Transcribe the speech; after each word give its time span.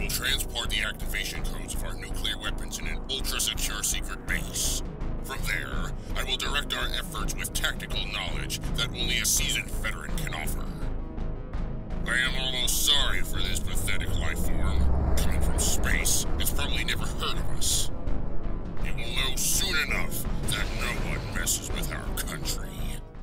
will 0.00 0.08
transport 0.08 0.70
the 0.70 0.82
activation 0.82 1.42
codes 1.44 1.74
of 1.74 1.84
our 1.84 1.94
nuclear 1.94 2.38
weapons 2.38 2.78
in 2.78 2.86
an 2.86 2.98
ultra 3.10 3.38
secure 3.38 3.82
secret 3.82 4.26
base. 4.26 4.82
From 5.24 5.38
there, 5.46 5.92
I 6.16 6.24
will 6.24 6.38
direct 6.38 6.74
our 6.74 6.88
efforts 6.98 7.34
with 7.34 7.52
tactical 7.52 8.00
knowledge 8.06 8.60
that 8.76 8.88
only 8.88 9.18
a 9.18 9.26
seasoned 9.26 9.70
veteran 9.70 10.10
can 10.16 10.34
offer. 10.34 10.64
I 12.06 12.18
am 12.18 12.34
almost 12.40 12.86
sorry 12.86 13.20
for 13.20 13.36
this 13.36 13.60
pathetic 13.60 14.08
life 14.18 14.38
form. 14.38 15.14
Coming 15.16 15.42
from 15.42 15.58
space, 15.58 16.26
it's 16.38 16.50
probably 16.50 16.84
never 16.84 17.04
heard 17.04 17.36
of 17.36 17.58
us. 17.58 17.90
It 18.82 18.96
will 18.96 19.14
know 19.14 19.36
soon 19.36 19.76
enough 19.86 20.24
that 20.48 20.66
no 20.80 21.10
one 21.10 21.34
messes 21.34 21.70
with 21.70 21.92
our 21.92 22.06
country. 22.16 22.68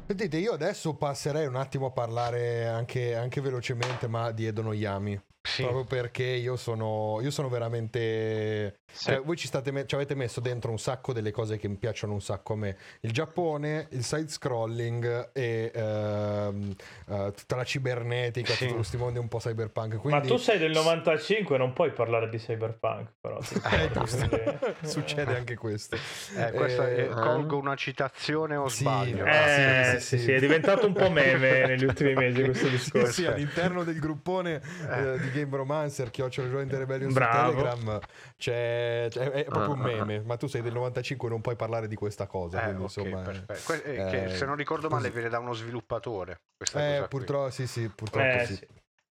Sentite, 0.06 0.38
io 0.38 0.54
adesso 0.54 0.94
passerei 0.94 1.48
un 1.48 1.56
attimo 1.56 1.88
a 1.88 1.92
parlare 1.92 2.66
anche, 2.68 3.16
anche 3.16 3.42
velocemente, 3.42 4.08
ma 4.08 4.32
di 4.32 4.46
Edo 4.46 4.62
Noyami. 4.62 5.20
Sì. 5.58 5.64
Proprio 5.64 5.86
perché 5.86 6.24
io 6.24 6.56
sono, 6.56 7.18
io 7.22 7.32
sono 7.32 7.50
veramente. 7.50 8.80
Sì. 8.92 9.06
Cioè, 9.06 9.22
voi 9.22 9.36
ci, 9.36 9.48
state 9.48 9.72
me- 9.72 9.86
ci 9.88 9.96
avete 9.96 10.14
messo 10.16 10.40
dentro 10.40 10.70
un 10.72 10.78
sacco 10.80 11.14
delle 11.14 11.32
cose 11.32 11.58
che 11.58 11.68
mi 11.68 11.76
piacciono 11.78 12.14
un 12.14 12.22
sacco 12.22 12.54
a 12.54 12.56
me: 12.58 12.78
il 13.02 13.12
Giappone, 13.12 13.88
il 13.92 14.04
side 14.04 14.30
scrolling 14.30 15.30
e 15.34 15.72
ehm, 15.74 16.76
eh, 17.10 17.34
tutta 17.36 17.56
la 17.56 17.64
cibernetica, 17.64 18.54
Sì. 18.54 18.60
tutti 18.66 18.74
questi 18.76 18.98
mondi 18.98 19.20
un 19.20 19.28
po' 19.28 19.40
cyberpunk. 19.40 19.94
Ma 19.96 20.00
Quindi, 20.00 20.28
tu 20.28 20.38
sei 20.38 20.58
del 20.58 20.72
95, 20.72 21.58
non 21.58 21.74
puoi 21.74 21.92
parlare 21.92 22.30
di 22.30 22.38
cyberpunk, 22.38 23.14
però. 23.20 23.40
Eh, 23.78 23.92
giusto. 23.92 24.28
Quindi- 24.28 24.76
Succede 24.88 25.36
anche 25.36 25.56
questo. 25.56 25.96
Eh, 26.36 26.52
questo 26.52 26.84
è- 26.84 27.00
Eh, 27.04 27.10
colgo 27.10 27.58
una 27.58 27.76
citazione 27.76 28.56
o 28.56 28.68
Sì, 28.70 28.80
sbaglio? 28.80 29.26
Eh, 29.26 29.98
sì, 30.00 30.00
sì, 30.00 30.00
sì, 30.00 30.18
sì, 30.18 30.24
sì. 30.26 30.32
è 30.34 30.40
diventato 30.40 30.86
un 30.88 30.94
po' 30.94 31.10
meme 31.10 31.66
negli 31.68 31.84
ultimi 31.84 32.14
mesi 32.14 32.42
questo 32.44 32.66
Sì, 32.68 32.72
discorso. 32.72 33.12
sì, 33.12 33.26
all'interno 33.26 33.84
del 33.84 34.00
gruppone 34.00 34.62
eh, 34.90 35.20
di 35.20 35.32
Game 35.32 35.47
Romancer, 35.56 36.10
Chiocciola 36.12 36.48
Joint 36.50 36.74
Rebellion 36.74 37.14
Bravo. 37.14 37.52
su 37.52 37.56
Telegram, 37.64 38.00
c'è, 38.38 39.08
c'è- 39.10 39.30
è 39.32 39.44
proprio 39.46 39.74
un 39.74 39.80
Ah, 39.82 39.84
ah, 39.84 40.06
meme. 40.06 40.22
Ma 40.22 40.38
tu 40.38 40.48
sei 40.48 40.62
del 40.62 40.74
95 40.74 41.30
non 41.30 41.42
puoi 41.42 41.56
parlare 41.56 41.88
di 41.88 41.96
questa 41.96 42.28
cosa. 42.28 42.60
Eh, 42.60 42.64
quindi, 42.64 42.84
ok, 42.84 42.98
insomma, 42.98 43.22
perfetto. 43.22 43.62
Que- 43.66 43.84
eh, 43.84 44.10
che, 44.10 44.24
eh, 44.26 44.30
se 44.30 44.46
non 44.46 44.56
ricordo 44.56 44.90
male 44.90 45.04
così. 45.04 45.14
viene 45.14 45.30
da 45.30 45.40
uno 45.40 45.54
sviluppatore. 45.54 46.42
Questa 46.58 46.80
Eh, 47.04 47.08
purtroppo 47.08 47.50
sì, 47.50 47.68
sì, 47.68 47.88
purtroppo 47.90 48.38
Eh, 48.38 48.46
sì. 48.46 48.56
sì. 48.56 48.68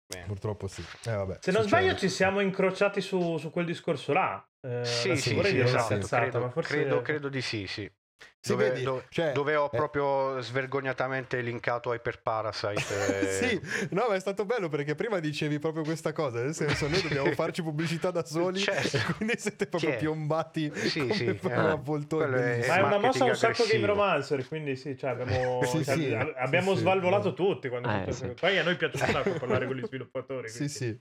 Bene. 0.07 0.27
Purtroppo 0.27 0.67
sì. 0.69 0.85
Eh, 1.07 1.15
vabbè, 1.15 1.39
Se 1.41 1.51
non 1.51 1.63
succede. 1.63 1.83
sbaglio 1.83 1.99
ci 1.99 2.09
siamo 2.11 2.41
incrociati 2.41 3.01
su, 3.01 3.39
su 3.39 3.51
quel 3.51 3.65
discorso 3.65 4.13
là. 4.13 4.47
Eh, 4.61 4.85
Sì, 4.85 5.17
sì, 5.17 5.35
vorrei 5.35 5.53
sì, 5.53 5.61
esatto, 5.61 6.07
credo, 6.09 6.41
ma 6.41 6.51
forse... 6.51 6.75
credo, 6.75 7.03
credo 7.03 7.29
di 7.29 7.41
sì, 7.41 7.67
sì. 7.67 7.91
Sì, 8.45 8.51
dove, 8.51 8.69
vedi, 8.69 8.83
do- 8.83 9.05
cioè, 9.09 9.33
dove 9.33 9.57
ho 9.57 9.71
eh, 9.73 9.77
proprio 9.77 10.39
svergognatamente 10.43 11.41
linkato 11.41 11.95
Hyper 11.95 12.21
Parasite. 12.21 13.21
eh, 13.21 13.27
Sì, 13.49 13.89
no, 13.95 14.05
ma 14.07 14.17
è 14.17 14.21
stato 14.21 14.45
bello 14.45 14.69
perché 14.69 14.95
prima 14.95 15.19
dicevi 15.19 15.59
proprio 15.59 15.83
questa 15.83 16.13
cosa, 16.13 16.43
nel 16.43 16.53
senso 16.55 16.87
noi 16.87 17.01
dobbiamo 17.01 17.33
farci 17.33 17.63
pubblicità 17.63 18.11
da 18.11 18.23
soli 18.23 18.59
Certo. 18.59 18.99
e 18.99 19.01
quindi 19.17 19.35
siete 19.39 19.67
proprio 19.67 19.93
Sì. 19.93 19.97
piombati 19.97 20.71
Sì, 20.75 21.01
come 21.01 21.15
sì, 21.15 21.25
eh, 21.25 21.35
bellissimo. 21.35 22.67
Ma 22.67 22.77
è 22.77 22.83
una 22.83 22.99
mossa 22.99 23.25
un 23.25 23.35
sacco 23.35 23.63
Game 23.65 23.77
aggressivo. 23.77 23.87
Romancer, 23.87 24.49
quindi 24.49 24.77
sì, 24.77 24.95
cioè 24.99 25.11
abbiamo, 25.11 25.61
Sì, 25.65 25.83
cioè, 25.83 25.95
sì, 25.97 26.13
ab- 26.13 26.35
abbiamo 26.37 26.71
sì, 26.73 26.77
sì. 26.77 26.83
svalvolato 26.83 27.33
tutti 27.33 27.69
quando 27.71 27.89
Eh, 27.89 27.99
sì. 27.99 28.05
queste- 28.05 28.35
Poi 28.35 28.59
a 28.59 28.63
noi 28.63 28.77
piace 28.77 29.03
un 29.03 29.09
sacco 29.11 29.39
parlare 29.39 29.67
con 29.67 29.77
gli 29.77 29.87
sviluppatori. 29.87 30.49
Sì, 30.51 30.57
quindi- 30.57 30.75
sì. 30.75 31.01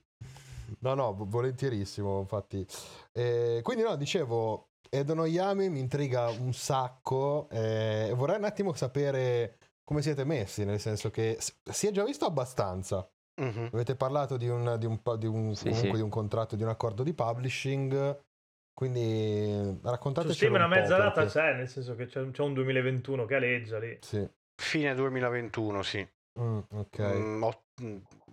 No, 0.80 0.94
no, 0.94 1.14
vo- 1.14 1.26
volentierissimo, 1.28 2.22
infatti. 2.22 2.66
Eh, 3.12 3.60
quindi 3.64 3.84
no, 3.84 3.98
dicevo, 3.98 4.70
Edo 4.94 5.16
Noyami 5.16 5.70
mi 5.70 5.80
intriga 5.80 6.30
un 6.30 6.54
sacco 6.54 7.48
eh, 7.50 8.12
vorrei 8.16 8.38
un 8.38 8.44
attimo 8.44 8.74
sapere 8.74 9.58
come 9.84 10.04
siete 10.04 10.24
messi, 10.24 10.64
nel 10.66 10.80
senso 10.80 11.10
che 11.10 11.38
si 11.40 11.88
è 11.88 11.92
già 11.92 12.04
visto 12.04 12.26
abbastanza. 12.26 13.08
Mhm. 13.42 13.70
Avete 13.74 13.96
parlato 13.96 14.38
di 14.38 14.48
un, 14.48 14.76
di 14.78 14.86
un, 14.86 15.00
di 15.18 15.26
un- 15.26 15.56
Sì, 15.56 15.64
comunque 15.70 15.90
sì. 15.90 15.96
di 15.96 16.02
un 16.02 16.10
contratto, 16.10 16.56
di 16.56 16.62
un 16.62 16.70
accordo 16.70 17.02
di 17.02 17.14
publishing, 17.14 18.22
quindi 18.72 19.80
raccontateci 19.82 20.36
Steam 20.36 20.54
una 20.54 20.66
un 20.66 20.72
po' 20.72 20.80
mezza 20.80 20.98
data 20.98 21.12
perché- 21.12 21.32
c'è, 21.32 21.54
nel 21.56 21.68
senso 21.68 21.96
che 21.96 22.06
c'è, 22.06 22.30
c'è 22.30 22.42
un 22.44 22.54
2021 22.54 23.26
che 23.26 23.36
aleggia 23.36 23.80
lì. 23.80 23.98
Sì. 24.00 24.30
Fine 24.62 24.94
2021, 24.94 25.82
sì. 25.82 26.08
Mm, 26.40 26.60
ok. 26.72 27.00
Mm, 27.00 27.44
ho- 27.44 27.64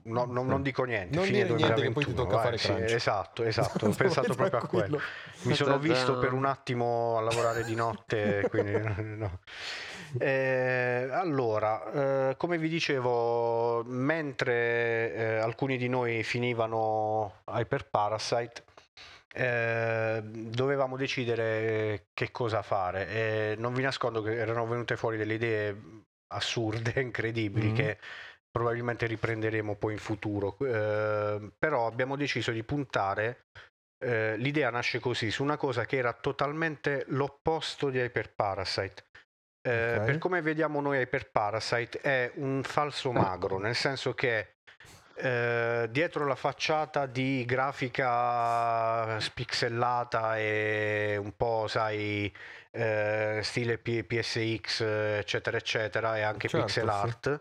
mm, 0.09 0.13
no- 0.13 0.43
non, 0.43 0.63
dico 0.63 0.85
niente. 0.85 1.15
Non 1.15 1.25
fine 1.25 1.45
dire 1.45 1.55
niente 1.55 1.83
che 1.83 1.91
poi 1.93 2.05
ti 2.05 2.13
2021, 2.15 2.23
tocca 2.23 2.35
vai, 2.37 2.45
fare 2.45 2.59
sì, 2.59 2.67
crunch. 2.69 2.95
esatto, 2.95 3.43
esatto. 3.45 3.87
Ho 3.87 3.95
pensato 3.95 4.35
proprio 4.35 4.59
a 4.59 4.67
quello. 4.67 5.01
Mi 5.43 5.55
sono 5.55 5.79
visto 5.79 6.19
per 6.19 6.33
un 6.33 6.45
attimo 6.45 7.17
a 7.19 7.21
lavorare 7.21 7.65
di 7.65 7.75
notte, 7.75 8.47
quindi 8.49 8.73
no. 9.17 9.41
Eh, 10.19 11.09
allora, 11.13 12.29
eh, 12.31 12.37
come 12.37 12.59
vi 12.59 12.69
dicevo, 12.69 13.85
mentre 13.85 15.15
eh, 15.15 15.37
alcuni 15.37 15.77
di 15.77 15.89
noi 15.89 16.23
finivano 16.25 17.43
Hyper 17.47 17.89
Parasite, 17.89 18.65
eh, 19.33 20.21
dovevamo 20.25 20.97
decidere 20.97 22.07
che 22.13 22.31
cosa 22.33 22.63
fare. 22.63 23.09
E 23.09 23.55
non 23.57 23.73
vi 23.73 23.83
nascondo 23.83 24.21
che 24.23 24.35
erano 24.37 24.67
venute 24.67 24.97
fuori 24.97 25.17
delle 25.17 25.35
idee 25.35 25.77
assurde, 26.29 26.93
incredibili, 27.01 27.69
Mhm. 27.69 27.75
che 27.75 27.99
probabilmente 28.51 29.07
riprenderemo 29.07 29.77
poi 29.77 29.93
in 29.93 29.99
futuro. 29.99 30.57
Eh, 30.61 31.51
però 31.59 31.87
abbiamo 31.87 32.17
deciso 32.17 32.51
di 32.51 32.63
puntare 32.63 33.45
eh, 34.03 34.37
l'idea 34.39 34.71
nasce 34.71 34.99
così, 34.99 35.31
su 35.31 35.43
una 35.43 35.57
cosa 35.59 35.85
che 35.85 35.97
era 35.99 36.13
totalmente 36.15 37.05
l'opposto 37.09 37.91
di 37.91 37.99
Hyper 37.99 38.33
Parasite. 38.35 39.05
Eh, 39.63 39.99
Ok. 39.99 40.05
Per 40.07 40.19
come 40.19 40.41
vediamo 40.41 40.81
noi 40.81 40.99
Hyper 40.99 41.31
Parasite 41.31 42.01
è 42.01 42.33
un 42.37 42.63
falso 42.63 43.13
magro, 43.13 43.59
nel 43.59 43.75
senso 43.75 44.15
che 44.15 44.55
eh, 45.17 45.87
dietro 45.91 46.27
la 46.27 46.35
facciata 46.35 47.05
di 47.05 47.45
grafica 47.45 49.21
spixellata 49.21 50.39
e 50.39 51.19
un 51.21 51.37
po', 51.37 51.67
sai, 51.69 52.33
eh, 52.71 53.41
stile 53.43 53.77
P- 53.77 54.03
PSX, 54.03 54.81
eccetera, 54.81 55.59
eccetera, 55.59 56.17
e 56.17 56.23
anche 56.23 56.49
Certo, 56.49 56.65
pixel 56.67 56.91
sì. 56.91 57.39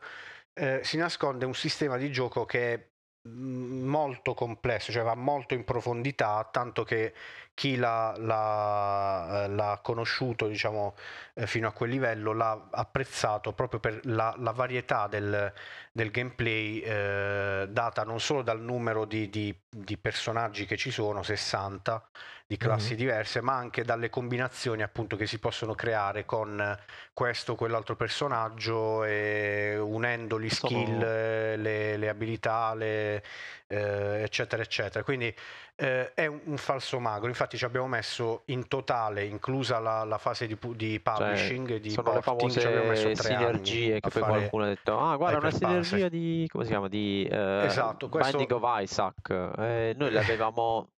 Eh, 0.53 0.81
si 0.83 0.97
nasconde 0.97 1.45
un 1.45 1.53
sistema 1.55 1.97
di 1.97 2.11
gioco 2.11 2.45
che 2.45 2.73
è 2.73 2.89
mm, 3.29 3.85
molto 3.87 4.33
complesso, 4.33 4.91
cioè 4.91 5.03
va 5.03 5.15
molto 5.15 5.53
in 5.53 5.63
profondità, 5.63 6.47
tanto 6.51 6.83
che 6.83 7.13
chi 7.53 7.75
l'ha, 7.75 8.15
l'ha- 8.17 9.43
eh, 9.45 9.47
l'ha 9.49 9.79
conosciuto, 9.83 10.47
diciamo, 10.47 10.95
eh, 11.35 11.47
fino 11.47 11.67
a 11.67 11.71
quel 11.73 11.89
livello 11.89 12.33
l'ha 12.33 12.69
apprezzato 12.71 13.53
proprio 13.53 13.79
per 13.79 13.99
la, 14.05 14.33
la 14.37 14.51
varietà 14.51 15.07
del, 15.07 15.51
del 15.91 16.11
gameplay 16.11 16.79
eh, 16.79 17.67
data 17.69 18.03
non 18.03 18.19
solo 18.19 18.41
dal 18.43 18.61
numero 18.61 19.05
di, 19.05 19.29
di- 19.29 19.57
di 19.69 19.97
personaggi 19.97 20.65
che 20.65 20.77
ci 20.77 20.91
sono, 20.91 21.23
60 21.23 22.09
di 22.49 22.57
classi 22.57 22.93
Mhm. 22.93 22.97
diverse, 22.97 23.41
ma 23.41 23.53
anche 23.53 23.83
dalle 23.83 24.09
combinazioni 24.09 24.81
appunto 24.81 25.15
che 25.15 25.27
si 25.27 25.37
possono 25.37 25.75
creare 25.75 26.25
con 26.25 26.75
questo 27.13 27.51
o 27.51 27.55
quell'altro 27.55 27.95
personaggio 27.95 29.03
e 29.03 29.77
unendo 29.79 30.39
gli 30.41 30.49
Sono- 30.49 30.71
skill, 30.73 30.97
le, 30.97 31.95
le 31.97 32.09
abilità, 32.09 32.73
le, 32.73 33.21
eh, 33.67 34.23
eccetera, 34.23 34.63
eccetera. 34.63 35.03
Quindi 35.03 35.31
eh, 35.75 36.11
è 36.15 36.25
un, 36.25 36.39
un 36.45 36.57
falso 36.57 36.99
magro. 36.99 37.27
Infatti 37.27 37.55
ci 37.55 37.65
abbiamo 37.65 37.85
messo 37.87 38.41
in 38.45 38.67
totale, 38.67 39.25
inclusa 39.25 39.77
la, 39.77 40.03
la 40.03 40.17
fase 40.17 40.47
di, 40.47 40.57
di 40.75 40.99
publishing 40.99 41.69
e 41.69 41.79
di 41.79 41.91
Cioè, 41.91 42.03
sono 42.03 42.15
le 42.15 42.21
porting, 42.21 42.51
ci 42.51 42.65
abbiamo 42.65 42.87
messo 42.89 43.03
famose 43.03 43.21
sinergie 43.21 43.99
che 43.99 44.09
poi 44.09 44.21
qualcuno 44.23 44.63
ha 44.63 44.67
detto 44.69 44.99
ah 44.99 45.15
guarda 45.17 45.37
una 45.37 45.47
Hyper 45.49 45.59
Parasite." 45.59 45.83
sinergia 45.83 46.09
di 46.09 46.47
come 46.51 46.63
si 46.63 46.69
chiama 46.71 46.87
di 46.87 47.27
eh, 47.31 47.61
Esatto, 47.65 48.09
questo- 48.09 48.37
Binding 48.37 48.59
of 48.63 48.81
Isaac 48.81 49.29
Eh, 49.59 49.93
noi 49.95 50.09
le 50.11 50.19
avevamo 50.19 50.89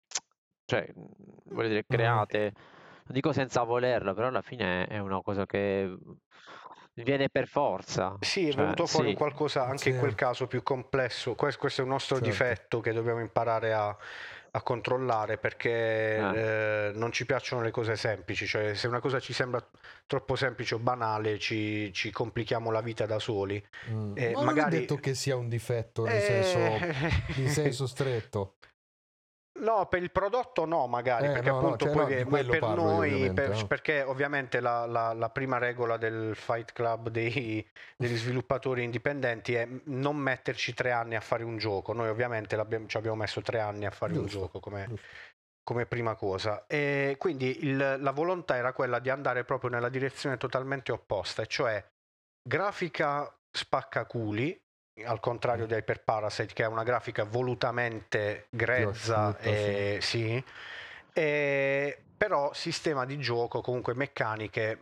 cioè 0.71 0.89
voglio 1.53 1.69
dire 1.69 1.85
create 1.87 2.53
non 2.55 3.13
dico 3.19 3.33
senza 3.33 3.63
volerlo 3.65 4.15
però 4.15 4.29
alla 4.29 4.41
fine 4.43 4.87
è 4.87 4.99
una 4.99 5.21
cosa 5.21 5.45
che 5.47 5.93
viene 6.95 7.29
per 7.29 7.49
forza 7.49 8.17
Sì, 8.21 8.49
è 8.49 8.53
Cioè, 8.53 8.61
venuto 8.63 8.87
fuori 8.87 9.07
sì. 9.07 9.13
un 9.13 9.19
qualcosa 9.19 9.63
anche 9.65 9.89
in 9.89 9.95
Sì. 9.95 10.01
quel 10.01 10.15
caso 10.15 10.47
più 10.47 10.63
complesso. 10.63 11.35
Questo, 11.35 11.59
questo 11.59 11.81
è 11.81 11.85
un 11.85 11.91
nostro 11.91 12.17
Certo. 12.17 12.31
difetto 12.31 12.81
che 12.81 12.93
dobbiamo 12.93 13.21
imparare 13.21 13.73
a, 13.73 13.97
a 14.51 14.63
controllare 14.63 15.39
perché 15.39 16.19
Ah. 16.21 16.37
eh, 16.37 16.93
non 16.95 17.11
ci 17.11 17.25
piacciono 17.25 17.63
le 17.63 17.71
cose 17.71 17.97
semplici. 17.97 18.47
Cioè, 18.47 18.75
se 18.75 18.87
una 18.87 19.01
cosa 19.01 19.19
ci 19.19 19.33
sembra 19.33 19.65
troppo 20.07 20.37
semplice 20.37 20.75
o 20.75 20.79
banale, 20.79 21.39
ci, 21.39 21.91
ci 21.95 22.11
complichiamo 22.11 22.71
la 22.71 22.83
vita 22.83 23.07
da 23.07 23.19
soli. 23.19 23.65
Mm. 23.91 24.13
Eh, 24.17 24.27
Ma 24.33 24.39
non 24.39 24.45
magari- 24.45 24.77
è 24.77 24.81
detto 24.81 24.97
che 24.97 25.15
sia 25.15 25.37
un 25.37 25.49
difetto, 25.49 26.05
nel 26.05 26.17
Eh, 26.17 26.21
senso, 26.21 27.39
in 27.41 27.49
senso 27.49 27.87
stretto. 27.89 28.57
No, 29.61 29.87
per 29.87 30.03
il 30.03 30.11
prodotto 30.11 30.65
no, 30.65 30.87
magari, 30.87 31.27
Eh, 31.27 31.31
perché 31.33 31.49
no, 31.51 31.61
no, 31.61 31.67
appunto 31.67 31.85
cioè, 31.85 31.95
poi 31.95 32.15
no, 32.15 32.23
ma 32.23 32.29
quello 32.29 32.51
per 32.51 32.59
parlo 32.61 32.83
noi, 32.83 33.13
ovviamente, 33.13 33.43
per- 33.43 33.57
no. 33.57 33.67
perché 33.67 34.03
ovviamente 34.03 34.61
la, 34.61 34.87
la- 34.87 35.13
la 35.13 35.31
prima 35.31 35.59
regola 35.59 35.97
del 35.97 36.35
Fight 36.35 36.73
Club 36.73 37.09
dei- 37.11 37.67
degli 37.97 38.17
sviluppatori 38.17 38.83
indipendenti 38.83 39.55
è 39.55 39.69
non 39.85 40.17
metterci 40.17 40.73
tre 40.75 40.93
anni 40.93 41.15
a 41.15 41.21
fare 41.21 41.45
un 41.45 41.59
gioco. 41.59 41.93
Noi 41.93 42.09
ovviamente 42.09 42.57
ci 42.87 42.97
abbiamo 42.97 43.17
messo 43.17 43.41
tre 43.43 43.61
anni 43.61 43.85
a 43.87 43.91
fare 43.91 44.13
un 44.13 44.23
Giusto, 44.23 44.39
gioco 44.39 44.61
come, 44.61 44.89
come 45.63 45.87
prima 45.87 46.15
cosa. 46.15 46.65
E 46.67 47.17
quindi 47.19 47.65
il- 47.65 47.97
la 48.01 48.11
volontà 48.13 48.57
era 48.57 48.73
quella 48.73 48.99
di 48.99 49.11
andare 49.11 49.45
proprio 49.45 49.71
nella 49.71 49.89
direzione 49.89 50.37
totalmente 50.37 50.91
opposta, 50.91 51.43
e 51.43 51.47
cioè 51.47 51.85
grafica 52.43 53.31
spaccaculi, 53.51 54.59
al 55.05 55.21
contrario 55.21 55.67
di 55.67 55.75
Hyper 55.75 56.03
Parasite 56.03 56.53
che 56.55 56.65
ha 56.65 56.69
una 56.69 56.83
grafica 56.83 57.25
volutamente 57.25 58.47
grezza 58.51 59.37
e, 59.39 59.99
sì. 60.01 60.45
E- 61.13 62.03
però 62.17 62.53
sistema 62.53 63.05
di 63.05 63.19
gioco 63.19 63.61
comunque 63.63 63.95
meccaniche 63.95 64.79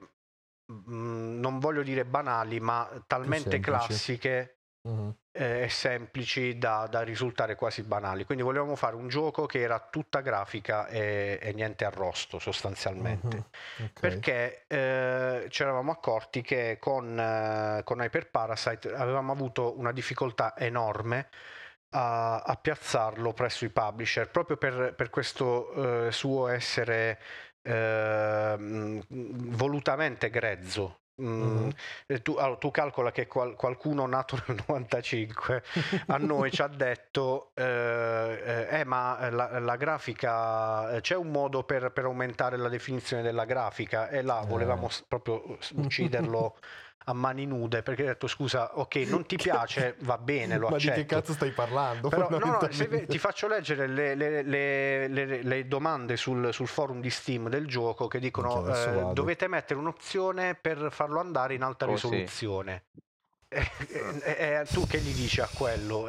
mh, 0.66 1.38
non 1.40 1.58
voglio 1.60 1.82
dire 1.82 2.04
banali 2.04 2.60
ma 2.60 2.88
talmente 3.06 3.60
classiche 3.60 4.57
Mhm. 4.82 5.16
eh, 5.32 5.62
e 5.62 5.68
semplici 5.68 6.56
da, 6.58 6.86
da 6.90 7.02
risultare 7.02 7.54
quasi 7.56 7.82
banali 7.82 8.24
quindi 8.24 8.42
volevamo 8.44 8.76
fare 8.76 8.96
un 8.96 9.08
gioco 9.08 9.44
che 9.46 9.60
era 9.60 9.78
tutta 9.90 10.20
grafica 10.20 10.86
e, 10.88 11.38
e 11.42 11.52
niente 11.52 11.84
arrosto 11.84 12.38
sostanzialmente 12.38 13.36
Mhm. 13.36 13.44
Ok. 13.86 14.00
perché 14.00 14.64
eh, 14.68 15.46
ci 15.50 15.62
eravamo 15.62 15.92
accorti 15.92 16.42
che 16.42 16.78
con, 16.80 17.18
eh, 17.18 17.82
con 17.84 18.00
Hyper 18.00 18.30
Parasite 18.30 18.94
avevamo 18.94 19.32
avuto 19.32 19.76
una 19.78 19.92
difficoltà 19.92 20.56
enorme 20.56 21.28
a, 21.90 22.40
a 22.40 22.54
piazzarlo 22.56 23.32
presso 23.32 23.64
i 23.64 23.70
publisher 23.70 24.30
proprio 24.30 24.56
per, 24.56 24.94
per 24.94 25.10
questo 25.10 26.06
eh, 26.06 26.12
suo 26.12 26.48
essere 26.48 27.18
ehm, 27.62 29.02
volutamente 29.56 30.30
grezzo. 30.30 31.00
Mm, 31.20 31.68
eh, 32.06 32.22
tu, 32.22 32.34
allora, 32.34 32.56
tu 32.58 32.70
calcola 32.70 33.10
che 33.10 33.26
qual- 33.26 33.56
qualcuno 33.56 34.06
nato 34.06 34.40
nel 34.46 34.62
95 34.68 35.62
a 36.06 36.16
noi 36.16 36.52
ci 36.52 36.62
ha 36.62 36.68
detto 36.68 37.50
eh, 37.54 37.64
eh, 37.64 38.80
eh, 38.80 38.84
ma 38.84 39.28
la, 39.30 39.58
la 39.58 39.76
grafica 39.76 40.92
eh, 40.92 41.00
c'è 41.00 41.16
un 41.16 41.28
modo 41.32 41.64
per, 41.64 41.90
per 41.90 42.04
aumentare 42.04 42.56
la 42.56 42.68
definizione 42.68 43.22
della 43.22 43.44
grafica? 43.46 44.08
E 44.08 44.22
là 44.22 44.42
Eh. 44.42 44.46
volevamo 44.46 44.88
s- 44.88 45.02
proprio 45.08 45.58
ucciderlo 45.74 46.56
a 47.04 47.12
mani 47.14 47.46
nude 47.46 47.82
perché 47.82 48.02
ha 48.02 48.06
detto 48.06 48.26
scusa 48.26 48.78
ok 48.78 48.96
non 49.06 49.24
ti 49.24 49.36
piace 49.40 49.96
va 50.00 50.18
bene 50.18 50.58
lo 50.58 50.68
Ma 50.70 50.76
di 50.76 50.88
accetto 50.88 51.00
che 51.00 51.06
cazzo 51.06 51.32
stai 51.32 51.52
parlando? 51.52 52.08
però, 52.08 52.28
no, 52.28 52.38
no, 52.38 52.68
se 52.70 53.06
ti 53.06 53.18
faccio 53.18 53.48
leggere 53.48 53.86
le, 53.86 54.14
le- 54.14 54.42
le- 54.42 55.08
le- 55.08 55.42
le 55.42 55.66
domande 55.68 56.16
sul, 56.16 56.52
sul 56.52 56.66
forum 56.66 57.00
di 57.00 57.10
Steam 57.10 57.48
del 57.48 57.66
gioco 57.66 58.08
che 58.08 58.18
dicono 58.18 58.66
eh, 58.66 59.12
dovete 59.12 59.48
mettere 59.48 59.80
un'opzione 59.80 60.54
per 60.54 60.88
farlo 60.90 61.20
andare 61.20 61.54
in 61.54 61.62
alta 61.62 61.86
Così. 61.86 61.94
risoluzione. 62.08 62.82
Eh, 63.48 63.70
eh, 63.88 64.22
eh, 64.60 64.64
tu 64.70 64.86
che 64.86 64.98
gli 64.98 65.14
dici 65.14 65.40
a 65.40 65.48
quello? 65.50 66.06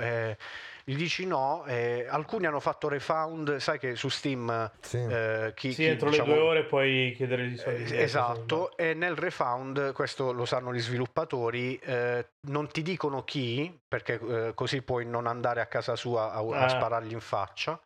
Eh, 0.90 0.92
gli 0.92 0.96
dici 0.96 1.26
no, 1.26 1.64
eh, 1.66 2.08
alcuni 2.10 2.48
hanno 2.48 2.60
fatto 2.60 2.88
refound, 2.88 3.58
sai 3.58 3.78
che 3.78 3.96
su 3.96 4.10
Steam 4.10 4.72
Sì. 4.82 4.98
eh, 4.98 5.54
chi, 5.56 5.72
Sì, 5.72 5.84
chi, 5.84 5.86
entro 5.86 6.10
diciamo, 6.10 6.30
le 6.30 6.36
due 6.40 6.48
ore 6.48 6.64
puoi 6.66 7.14
chiedere 7.16 7.46
i 7.46 7.52
eh, 7.54 7.56
soldi. 7.56 7.84
non 7.92 8.02
Esatto, 8.02 8.78
e 8.78 8.94
nel 8.94 9.16
refound, 9.16 9.94
questo 9.94 10.32
lo 10.32 10.46
sanno 10.46 10.74
gli 10.74 10.80
sviluppatori, 10.80 11.78
eh, 11.78 12.30
non 12.48 12.68
ti 12.68 12.82
dicono 12.82 13.24
chi, 13.24 13.80
perché 13.88 14.20
eh, 14.20 14.52
così 14.56 14.82
puoi 14.82 15.06
non 15.06 15.28
andare 15.28 15.62
a 15.62 15.68
casa 15.68 15.96
sua 15.96 16.32
a, 16.32 16.40
a 16.40 16.64
Ah. 16.64 16.70
sparargli 16.70 17.12
in 17.12 17.20
faccia, 17.22 17.80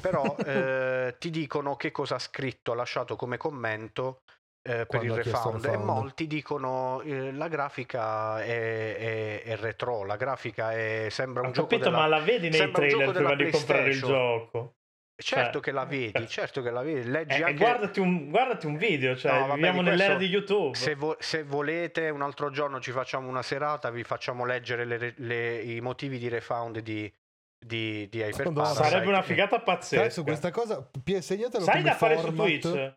però 0.00 0.36
eh, 0.44 1.16
ti 1.18 1.30
dicono 1.30 1.76
che 1.76 1.90
cosa 1.90 2.16
ha 2.16 2.18
scritto, 2.18 2.72
ha 2.72 2.74
lasciato 2.74 3.16
come 3.16 3.36
commento 3.36 4.20
eh, 4.64 4.86
per 4.86 5.02
il 5.02 5.12
refound 5.12 5.64
e 5.64 5.76
molti 5.76 6.26
dicono 6.28 7.00
eh, 7.02 7.32
la 7.32 7.48
grafica 7.48 8.40
è, 8.42 8.96
è- 8.96 9.42
è 9.42 9.56
retro, 9.56 10.04
la 10.04 10.16
grafica 10.16 10.72
è- 10.72 11.08
sembra 11.10 11.42
Ho 11.42 11.46
un 11.46 11.52
gioco 11.52 11.66
capito, 11.68 11.88
della... 11.90 12.00
ma 12.02 12.06
la 12.06 12.20
vedi 12.20 12.48
nei 12.48 12.58
sembra 12.58 12.82
un 12.82 12.88
trailer 12.88 13.06
gioco 13.12 13.18
prima 13.18 13.34
di 13.34 13.50
comprare 13.50 13.80
il 13.80 13.98
PlayStation. 13.98 14.10
gioco? 14.10 14.74
Certo 15.22 15.52
Cioè, 15.52 15.60
che 15.60 15.72
la 15.72 15.84
vedi, 15.84 16.22
eh. 16.24 16.26
certo 16.26 16.62
che 16.62 16.70
la 16.70 16.82
vedi, 16.82 17.08
leggi 17.08 17.40
Eh, 17.40 17.44
anche... 17.44 17.54
guardati, 17.64 18.00
un, 18.00 18.28
guardati 18.30 18.66
un 18.66 18.76
video, 18.76 19.14
cioè 19.16 19.32
No, 19.32 19.40
vabbè, 19.40 19.54
viviamo 19.54 19.82
di 19.82 19.88
nell'era 19.90 20.14
di 20.16 20.26
YouTube. 20.26 20.76
Se, 20.76 20.94
vo- 20.96 21.16
se 21.20 21.42
volete, 21.44 22.08
un 22.08 22.22
altro 22.22 22.50
giorno 22.50 22.80
ci 22.80 22.90
facciamo 22.92 23.28
una 23.28 23.42
serata, 23.42 23.90
vi 23.90 24.02
facciamo 24.02 24.44
leggere 24.44 24.84
le- 24.84 25.14
le- 25.16 25.60
i 25.60 25.80
motivi 25.80 26.18
di 26.18 26.28
refound 26.28 26.78
di, 26.80 27.12
di, 27.56 28.08
di 28.08 28.18
Hyper. 28.20 28.52
Sarebbe 28.74 29.06
una 29.08 29.22
figata 29.22 29.60
pazzesca. 29.60 30.10
Su 30.10 30.24
questa 30.24 30.50
cosa, 30.50 30.88
segnatelo 31.20 31.62
Sai 31.62 31.74
come 31.78 31.84
da 31.90 31.94
fare 31.94 32.16
su 32.16 32.22
format. 32.22 32.46
Twitch? 32.60 32.94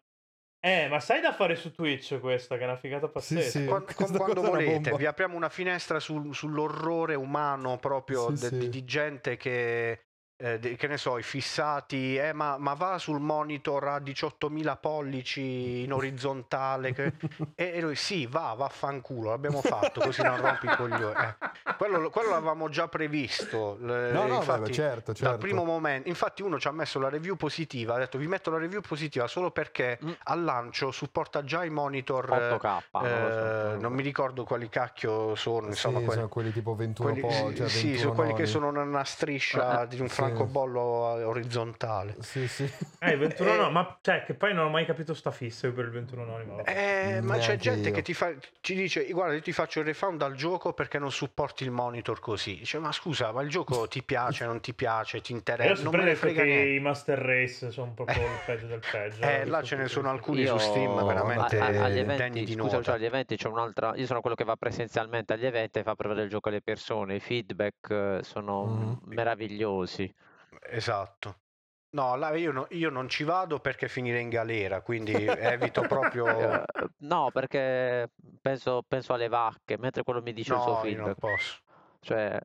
Eh, 0.66 0.88
ma 0.88 1.00
sai 1.00 1.22
da 1.22 1.32
fare 1.32 1.56
su 1.56 1.72
Twitch 1.72 2.20
questa, 2.20 2.56
che 2.58 2.64
è 2.64 2.66
una 2.66 2.76
figata 2.78 3.08
pazzesca. 3.08 3.60
sì. 3.60 3.66
Quan- 3.66 3.86
quando 3.94 4.18
una 4.42 4.50
volete, 4.50 4.96
vi 4.96 5.06
apriamo 5.06 5.36
una 5.36 5.50
finestra 5.50 6.00
sul- 6.00 6.34
sull'orrore 6.34 7.14
umano 7.14 7.78
proprio 7.78 8.36
Sì, 8.36 8.42
de- 8.42 8.48
sì. 8.48 8.58
Di, 8.58 8.70
di 8.70 8.84
gente 8.84 9.38
che, 9.38 10.06
eh, 10.38 10.60
de- 10.60 10.76
che 10.76 10.88
ne 10.88 10.98
so, 10.98 11.18
i 11.18 11.24
fissati, 11.24 12.18
eh, 12.18 12.34
ma, 12.34 12.58
ma 12.58 12.74
va 12.74 12.98
sul 12.98 13.20
monitor 13.20 13.88
a 13.88 13.98
18.000 14.00 14.76
pollici 14.78 15.84
in 15.84 15.94
orizzontale. 15.94 16.94
che- 16.94 17.14
E, 17.56 17.72
e 17.76 17.82
noi 17.82 17.96
sì, 17.96 18.26
va, 18.28 18.54
vaffanculo, 18.58 19.30
l'abbiamo 19.30 19.62
fatto, 19.62 20.02
così 20.02 20.22
non 20.22 20.40
rompi 20.42 20.66
i 20.66 20.76
coglioni. 20.76 21.14
Eh, 21.16 21.36
quello, 21.78 22.10
quello 22.10 22.30
l'avevamo 22.32 22.68
già 22.70 22.88
previsto. 22.88 23.78
le- 23.80 24.12
No, 24.12 24.26
no, 24.28 24.36
infatti, 24.36 24.60
vabbè, 24.60 24.72
certo, 24.72 25.12
Dal 25.12 25.16
certo. 25.16 25.38
primo 25.38 25.64
momento, 25.64 26.10
infatti, 26.10 26.42
uno 26.42 26.60
ci 26.60 26.68
ha 26.68 26.72
messo 26.72 27.00
la 27.00 27.10
review 27.10 27.36
positiva. 27.38 27.96
Ha 27.96 28.00
detto: 28.00 28.18
Vi 28.18 28.28
metto 28.28 28.50
la 28.52 28.58
review 28.58 28.82
positiva 28.82 29.28
solo 29.28 29.52
perché 29.52 30.00
Mm. 30.04 30.12
al 30.24 30.44
lancio 30.44 30.92
supporta 30.92 31.44
già 31.44 31.64
i 31.64 31.70
monitor. 31.70 32.30
8K, 32.30 32.66
eh, 32.66 32.82
non 32.92 33.22
lo 33.24 33.30
so, 33.74 33.80
non, 33.80 33.94
mi 33.94 34.02
ricordo 34.04 34.44
quali 34.44 34.68
cacchio 34.70 35.36
sono. 35.36 35.68
Insomma, 35.68 36.00
sì, 36.00 36.04
quelli, 36.06 36.20
sono 36.20 36.30
quelli 36.30 36.52
tipo 36.52 36.76
21 36.76 37.12
quelli- 37.12 37.22
po', 37.28 37.54
cioè 37.56 37.70
sì, 37.70 37.86
21 37.88 37.98
sono 38.00 38.14
quelli 38.14 38.34
che 38.34 38.46
sono 38.46 38.68
una 38.70 39.04
striscia 39.06 39.84
Eh, 39.84 39.88
di 39.88 40.00
un 40.02 40.08
sì. 40.10 40.16
Francobollo 40.36 41.18
eh, 41.20 41.24
orizzontale. 41.24 42.16
Sì, 42.20 42.48
sì. 42.48 42.70
Eh, 43.00 43.12
il 43.12 43.18
21 43.20 43.54
Eh, 43.54 43.58
no, 43.58 43.72
ma 43.72 43.98
cioè 44.02 44.24
che 44.24 44.34
poi 44.34 44.54
non 44.54 44.66
ho 44.66 44.70
mai 44.70 44.86
capito 44.86 45.14
sta 45.14 45.32
fissa 45.32 45.68
io 45.68 45.74
per 45.74 45.86
il 45.86 45.92
21 45.92 46.26
noni. 46.26 46.46
ma. 46.46 46.62
Eh, 46.64 47.20
ma 47.22 47.38
c'è 47.38 47.56
gente 47.58 47.90
io. 47.90 47.96
che 47.96 48.02
ti 48.02 48.14
fa, 48.14 48.32
ci 48.62 48.74
dice: 48.76 49.06
Guarda, 49.12 49.36
io 49.36 49.42
ti 49.42 49.52
faccio 49.52 49.80
il 49.80 49.86
refund 49.86 50.22
al 50.22 50.36
gioco 50.36 50.74
perché 50.74 50.98
non 51.00 51.12
supporti 51.12 51.64
il 51.64 51.72
monitor 51.72 52.20
così. 52.20 52.58
Dice: 52.58 52.80
Ma 52.80 52.92
scusa, 52.92 53.32
ma 53.32 53.42
il 53.42 53.50
gioco 53.50 53.88
ti 53.88 54.02
piace, 54.04 54.46
non 54.46 54.60
ti 54.62 54.74
piace, 54.74 55.22
ti 55.22 55.32
Io 55.32 55.38
interessa? 55.38 55.84
Non 55.84 55.96
me 55.96 56.04
ne 56.04 56.16
frega 56.16 56.42
che 56.42 56.48
niente. 56.48 56.70
i 56.70 56.80
Master 56.80 57.20
Race 57.20 57.72
sono 57.72 57.92
proprio 57.94 58.26
il 58.28 58.40
peggio 58.44 58.68
del 58.68 58.82
peggio. 58.90 59.22
Eh, 59.24 59.46
là 59.46 59.62
ce 59.62 59.76
ne 59.76 59.88
sono 59.88 60.10
alcuni 60.10 60.46
su 60.46 60.58
Steam 60.58 61.04
veramente 61.06 61.60
a- 61.60 61.66
a- 61.66 61.84
agli 61.86 61.94
degni 62.04 62.14
eventi, 62.14 62.44
di 62.46 62.54
scusa, 62.54 62.82
cioè, 62.82 62.96
agli 62.96 63.06
eventi 63.06 63.36
c'è 63.36 63.48
un'altra. 63.48 63.94
Io 63.96 64.06
sono 64.06 64.22
quello 64.22 64.36
che 64.36 64.44
va 64.44 64.56
presenzialmente 64.56 65.34
agli 65.34 65.46
eventi 65.46 65.80
e 65.80 65.84
fa 65.84 65.96
provare 65.96 66.24
il 66.24 66.30
gioco 66.30 66.50
alle 66.50 66.62
persone. 66.62 67.16
I 67.16 67.20
feedback 67.20 67.90
eh, 67.90 68.20
sono 68.24 68.66
Mhm. 68.66 69.00
meravigliosi. 69.06 70.14
Esatto. 70.70 71.40
No, 71.96 72.16
là 72.16 72.36
io, 72.36 72.52
no- 72.52 72.68
io 72.72 72.90
non 72.90 73.08
ci 73.08 73.24
vado 73.24 73.60
perché 73.60 73.88
finire 73.88 74.20
in 74.20 74.28
galera, 74.30 74.82
quindi 74.82 75.14
evito 75.14 75.82
proprio... 75.84 76.26
Eh, 76.76 76.88
no, 77.00 77.30
perché 77.32 78.10
penso, 78.42 78.84
penso 78.86 79.14
alle 79.14 79.30
vacche, 79.30 79.78
mentre 79.78 80.04
quello 80.04 80.22
mi 80.22 80.34
dice 80.34 80.54
il 80.54 80.60
suo 80.60 80.74
No, 80.74 80.86
io 80.86 80.96
non 80.98 81.06
feedback. 81.14 81.20
posso. 81.20 81.60
Cioè, 82.02 82.40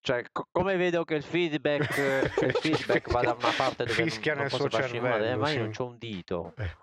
cioè, 0.00 0.24
co- 0.32 0.48
come 0.50 0.76
vedo 0.76 1.04
che 1.04 1.14
il 1.16 1.22
feedback, 1.22 1.96
eh, 1.98 2.30
che 2.34 2.44
il 2.46 2.54
feedback 2.54 3.10
va 3.10 3.20
da 3.20 3.32
una 3.34 3.52
parte 3.54 3.84
dove 3.84 4.02
Fischia 4.02 4.32
non, 4.34 4.42
non 4.44 4.50
nel 4.50 4.58
posso 4.58 4.70
suo 4.70 4.78
farci 4.80 4.98
male, 5.00 5.12
cervello, 5.24 5.40
ma 5.40 5.48
io 5.48 5.52
sì. 5.54 5.58
non 5.60 5.70
c'ho 5.72 5.84
un 5.86 5.98
dito. 5.98 6.54
Eh. 6.56 6.76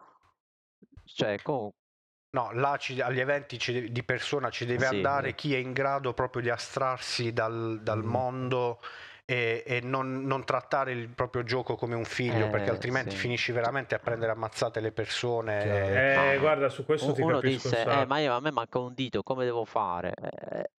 Cioè, 1.05 1.41
com- 1.41 1.71
No, 2.29 2.51
là 2.51 2.75
ci- 2.77 3.00
agli 3.01 3.19
eventi 3.19 3.57
ci 3.57 3.91
di 3.91 4.03
persona 4.03 4.50
ci 4.51 4.65
deve 4.65 4.86
Sì. 4.86 4.95
andare 4.95 5.33
chi 5.33 5.55
è 5.55 5.57
in 5.57 5.71
grado 5.74 6.13
proprio 6.13 6.41
di 6.43 6.50
astrarsi 6.50 7.31
dal, 7.33 7.79
dal 7.81 8.03
Mm. 8.03 8.07
mondo 8.09 8.79
e, 9.29 9.62
e 9.67 9.81
non, 9.81 10.24
non 10.25 10.46
trattare 10.46 10.93
il 10.93 11.10
proprio 11.10 11.43
gioco 11.43 11.75
come 11.75 11.96
un 11.96 12.05
figlio, 12.05 12.50
perché 12.50 12.67
Eh, 12.69 12.74
altrimenti 12.74 13.12
sì. 13.12 13.17
finisci 13.17 13.51
veramente 13.51 13.93
a 13.93 14.00
prendere 14.00 14.31
ammazzate 14.31 14.79
le 14.79 14.93
persone. 14.93 15.63
E- 15.63 16.13
Eh, 16.13 16.15
Ma- 16.15 16.38
guarda, 16.38 16.69
su 16.69 16.86
questo 16.86 17.12
ti 17.12 17.22
uno 17.22 17.41
disse, 17.41 17.84
eh, 17.84 18.05
ma 18.05 18.19
io, 18.19 18.34
a 18.34 18.39
me 18.39 18.51
manca 18.51 18.79
un 18.79 18.93
dito, 18.93 19.24
come 19.24 19.43
devo 19.43 19.65
fare? 19.65 20.13
Eh, 20.15 20.69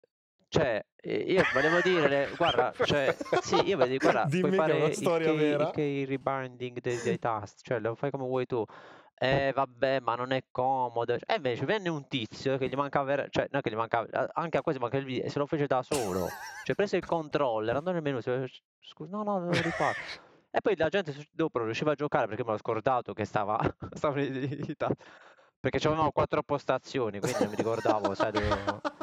cioè, 0.49 0.83
io 1.03 1.45
volevo 1.53 1.81
dire, 1.83 2.31
guarda, 2.39 2.73
cioè, 2.85 3.15
sì, 3.43 3.57
io 3.57 3.77
volevo 3.77 3.85
dire, 3.85 3.99
guarda, 3.99 4.25
Dimmi 4.25 4.41
puoi 4.41 4.51
che 4.53 4.57
è 4.57 4.61
fare 4.61 4.73
una 4.73 4.87
il 4.87 4.95
storia 4.95 5.27
key, 5.29 5.37
vera. 5.37 5.63
il 5.65 5.71
key 5.71 6.05
rebinding 6.07 6.81
dei, 6.81 7.01
dei 7.03 7.19
tasti, 7.19 7.63
cioè 7.65 7.79
lo 7.81 7.95
fai 7.95 8.11
come 8.11 8.25
vuoi 8.25 8.47
tu. 8.47 8.65
Eh, 9.21 9.53
vabbè, 9.53 10.01
ma 10.01 10.15
non 10.15 10.31
è 10.33 10.45
comodo. 10.51 11.15
E 11.15 11.35
invece 11.35 11.65
venne 11.65 11.89
un 11.89 12.07
tizio 12.07 12.57
che 12.57 12.69
gli 12.69 12.75
mancava, 12.75 13.05
ver- 13.05 13.31
cioè, 13.31 13.49
non 13.51 13.61
che 13.61 13.71
gli 13.71 13.75
mancava, 13.75 14.07
anche 14.33 14.59
a 14.59 14.63
questo 14.63 14.81
manca 14.81 14.97
il 14.97 15.05
video, 15.05 15.25
e 15.25 15.31
se 15.31 15.39
lo 15.39 15.47
fece 15.47 15.67
da 15.67 15.83
solo. 15.83 16.29
Cioè, 16.65 16.77
prese 16.77 16.97
il 16.97 17.05
controller, 17.05 17.75
andò 17.77 17.91
nel 17.91 18.03
menu, 18.03 18.21
scusa, 18.21 18.47
no, 19.11 19.23
no, 19.25 19.41
devo 19.41 19.61
rifare. 19.61 19.95
E 20.51 20.61
poi 20.61 20.77
la 20.77 20.89
gente 20.89 21.15
dopo 21.33 21.59
non 21.59 21.67
riusciva 21.67 21.93
a 21.93 21.95
giocare 21.95 22.27
perché 22.27 22.45
me 22.45 22.53
l'ho 22.53 22.59
scordato 22.59 23.13
che 23.13 23.25
stava, 23.25 23.59
stava 23.95 24.21
i- 24.21 24.31
i- 24.31 24.71
i 24.71 24.77
tasti. 24.77 25.05
Perché 25.61 25.79
c'avevamo 25.81 26.13
quattro 26.13 26.43
postazioni, 26.45 27.19
quindi 27.19 27.39
non 27.41 27.51
mi 27.51 27.57
ricordavo, 27.57 28.15
sai, 28.15 28.31
dovevo... 28.31 28.55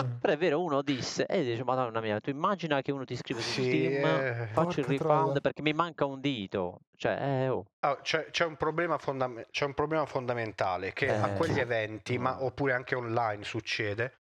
Mm. 0.02 0.14
Però 0.26 0.34
è 0.34 0.38
vero, 0.38 0.62
uno 0.64 0.82
disse, 0.82 1.26
e 1.26 1.44
dice, 1.44 1.64
madonna 1.66 2.00
mia, 2.00 2.20
tu 2.22 2.30
immagina 2.30 2.82
che 2.82 2.92
uno 2.94 3.04
ti 3.04 3.16
scrive 3.18 3.42
su 3.42 3.62
Sì, 3.62 3.64
Steam, 3.64 4.06
eh. 4.06 4.48
faccio 4.54 4.80
il 4.80 4.86
refund 4.86 5.24
troia. 5.26 5.40
perché 5.42 5.62
mi 5.62 5.74
manca 5.74 6.06
un 6.06 6.20
dito. 6.22 6.80
Cioè, 6.96 7.12
eh, 7.22 7.50
oh. 7.50 7.66
Ah, 7.80 8.00
c'è, 8.02 8.30
c'è 8.32 8.46
un 8.46 8.56
problema 8.56 8.98
fondam- 8.98 9.46
c'è 9.52 9.66
un 9.66 9.74
problema 9.74 10.06
fondamentale 10.06 10.94
che 10.94 11.10
a 11.14 11.34
Eh, 11.34 11.38
quegli 11.38 11.60
eventi, 11.60 12.18
ma 12.18 12.36
no. 12.36 12.46
oppure 12.46 12.72
anche 12.74 12.96
online 12.96 13.44
succede, 13.44 14.22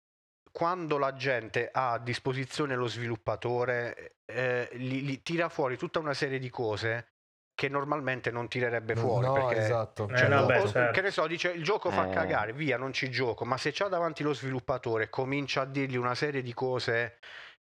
quando 0.50 0.98
la 0.98 1.14
gente 1.14 1.68
ha 1.72 1.92
a 1.92 1.98
disposizione 1.98 2.74
lo 2.74 2.88
sviluppatore, 2.88 4.16
eh, 4.24 4.68
li, 4.72 5.04
li 5.04 5.22
tira 5.22 5.48
fuori 5.48 5.76
tutta 5.78 5.98
una 6.00 6.14
serie 6.14 6.38
di 6.38 6.50
cose 6.50 7.12
che 7.56 7.68
normalmente 7.68 8.30
non 8.30 8.46
tirerebbe 8.48 8.94
No, 8.94 9.00
fuori. 9.00 9.26
no, 9.26 9.32
perché, 9.32 9.56
esatto. 9.56 10.08
Eh, 10.08 10.16
cioè, 10.16 10.28
no, 10.28 10.42
o- 10.42 10.46
beh, 10.46 10.60
certo. 10.68 10.92
che 10.92 11.00
ne 11.00 11.10
so, 11.10 11.26
dice 11.26 11.50
il 11.50 11.64
gioco 11.64 11.90
fa 11.90 12.06
Eh. 12.06 12.10
cagare, 12.12 12.52
via, 12.52 12.76
non 12.76 12.92
ci 12.92 13.10
gioco, 13.10 13.44
ma 13.46 13.56
se 13.56 13.72
c'ha 13.72 13.88
davanti 13.88 14.22
lo 14.22 14.34
sviluppatore, 14.34 15.08
comincia 15.08 15.62
a 15.62 15.64
dirgli 15.64 15.96
una 15.96 16.14
serie 16.14 16.42
di 16.42 16.52
cose 16.52 17.16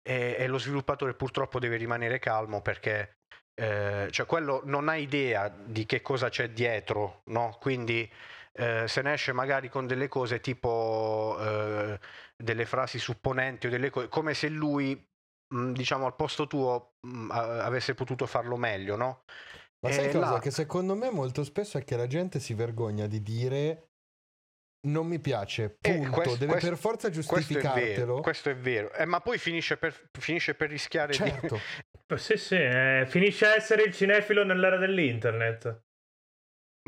e, 0.01 0.35
e 0.39 0.47
lo 0.47 0.57
sviluppatore 0.57 1.13
purtroppo 1.13 1.59
deve 1.59 1.75
rimanere 1.75 2.17
calmo 2.19 2.61
perché 2.61 3.17
eh, 3.53 4.07
cioè 4.09 4.25
quello 4.25 4.61
non 4.63 4.87
ha 4.87 4.95
idea 4.95 5.49
di 5.49 5.85
che 5.85 6.01
cosa 6.01 6.29
c'è 6.29 6.49
dietro, 6.51 7.21
no? 7.25 7.57
Quindi 7.59 8.09
eh, 8.53 8.87
se 8.87 9.01
ne 9.01 9.13
esce 9.13 9.33
magari 9.33 9.67
con 9.69 9.85
delle 9.87 10.07
cose 10.07 10.39
tipo 10.39 11.37
eh, 11.39 11.99
delle 12.37 12.65
frasi 12.65 12.97
supponenti 12.97 13.67
o 13.67 13.69
delle 13.69 13.89
cose, 13.89 14.07
come 14.07 14.33
se 14.33 14.47
lui, 14.47 15.05
diciamo, 15.47 16.05
al 16.05 16.15
posto 16.15 16.47
tuo 16.47 16.93
mh, 17.01 17.29
avesse 17.31 17.93
potuto 17.93 18.25
farlo 18.25 18.55
meglio, 18.55 18.95
no? 18.95 19.23
Ma 19.83 19.91
sai 19.91 20.05
E 20.07 20.11
cosa? 20.11 20.31
là- 20.31 20.39
Che 20.39 20.51
secondo 20.51 20.95
me 20.95 21.09
molto 21.09 21.43
spesso 21.43 21.77
è 21.77 21.83
che 21.83 21.95
la 21.97 22.07
gente 22.07 22.39
si 22.39 22.53
vergogna 22.53 23.07
di 23.07 23.21
dire 23.21 23.87
non 24.87 25.05
mi 25.07 25.19
piace, 25.19 25.77
Eh, 25.81 25.93
punto, 25.93 26.09
questo- 26.11 26.35
deve 26.37 26.51
questo- 26.53 26.69
per 26.69 26.77
forza 26.77 27.09
Questo 27.09 27.35
è 27.35 27.35
vero, 27.35 27.45
giustificartelo. 27.53 28.21
questo 28.21 28.49
è 28.49 28.55
vero. 28.55 28.91
Eh, 28.93 29.05
ma 29.05 29.19
poi 29.21 29.37
finisce 29.37 29.77
per, 29.77 30.09
finisce 30.19 30.55
per 30.55 30.69
rischiare 30.69 31.13
Certo, 31.13 31.55
di... 31.55 31.61
Sì, 32.17 32.35
sì, 32.37 32.55
eh, 32.55 33.05
finisce 33.07 33.45
a 33.45 33.55
essere 33.55 33.83
il 33.83 33.93
cinefilo 33.93 34.43
nell'era 34.43 34.77
dell'internet. 34.77 35.83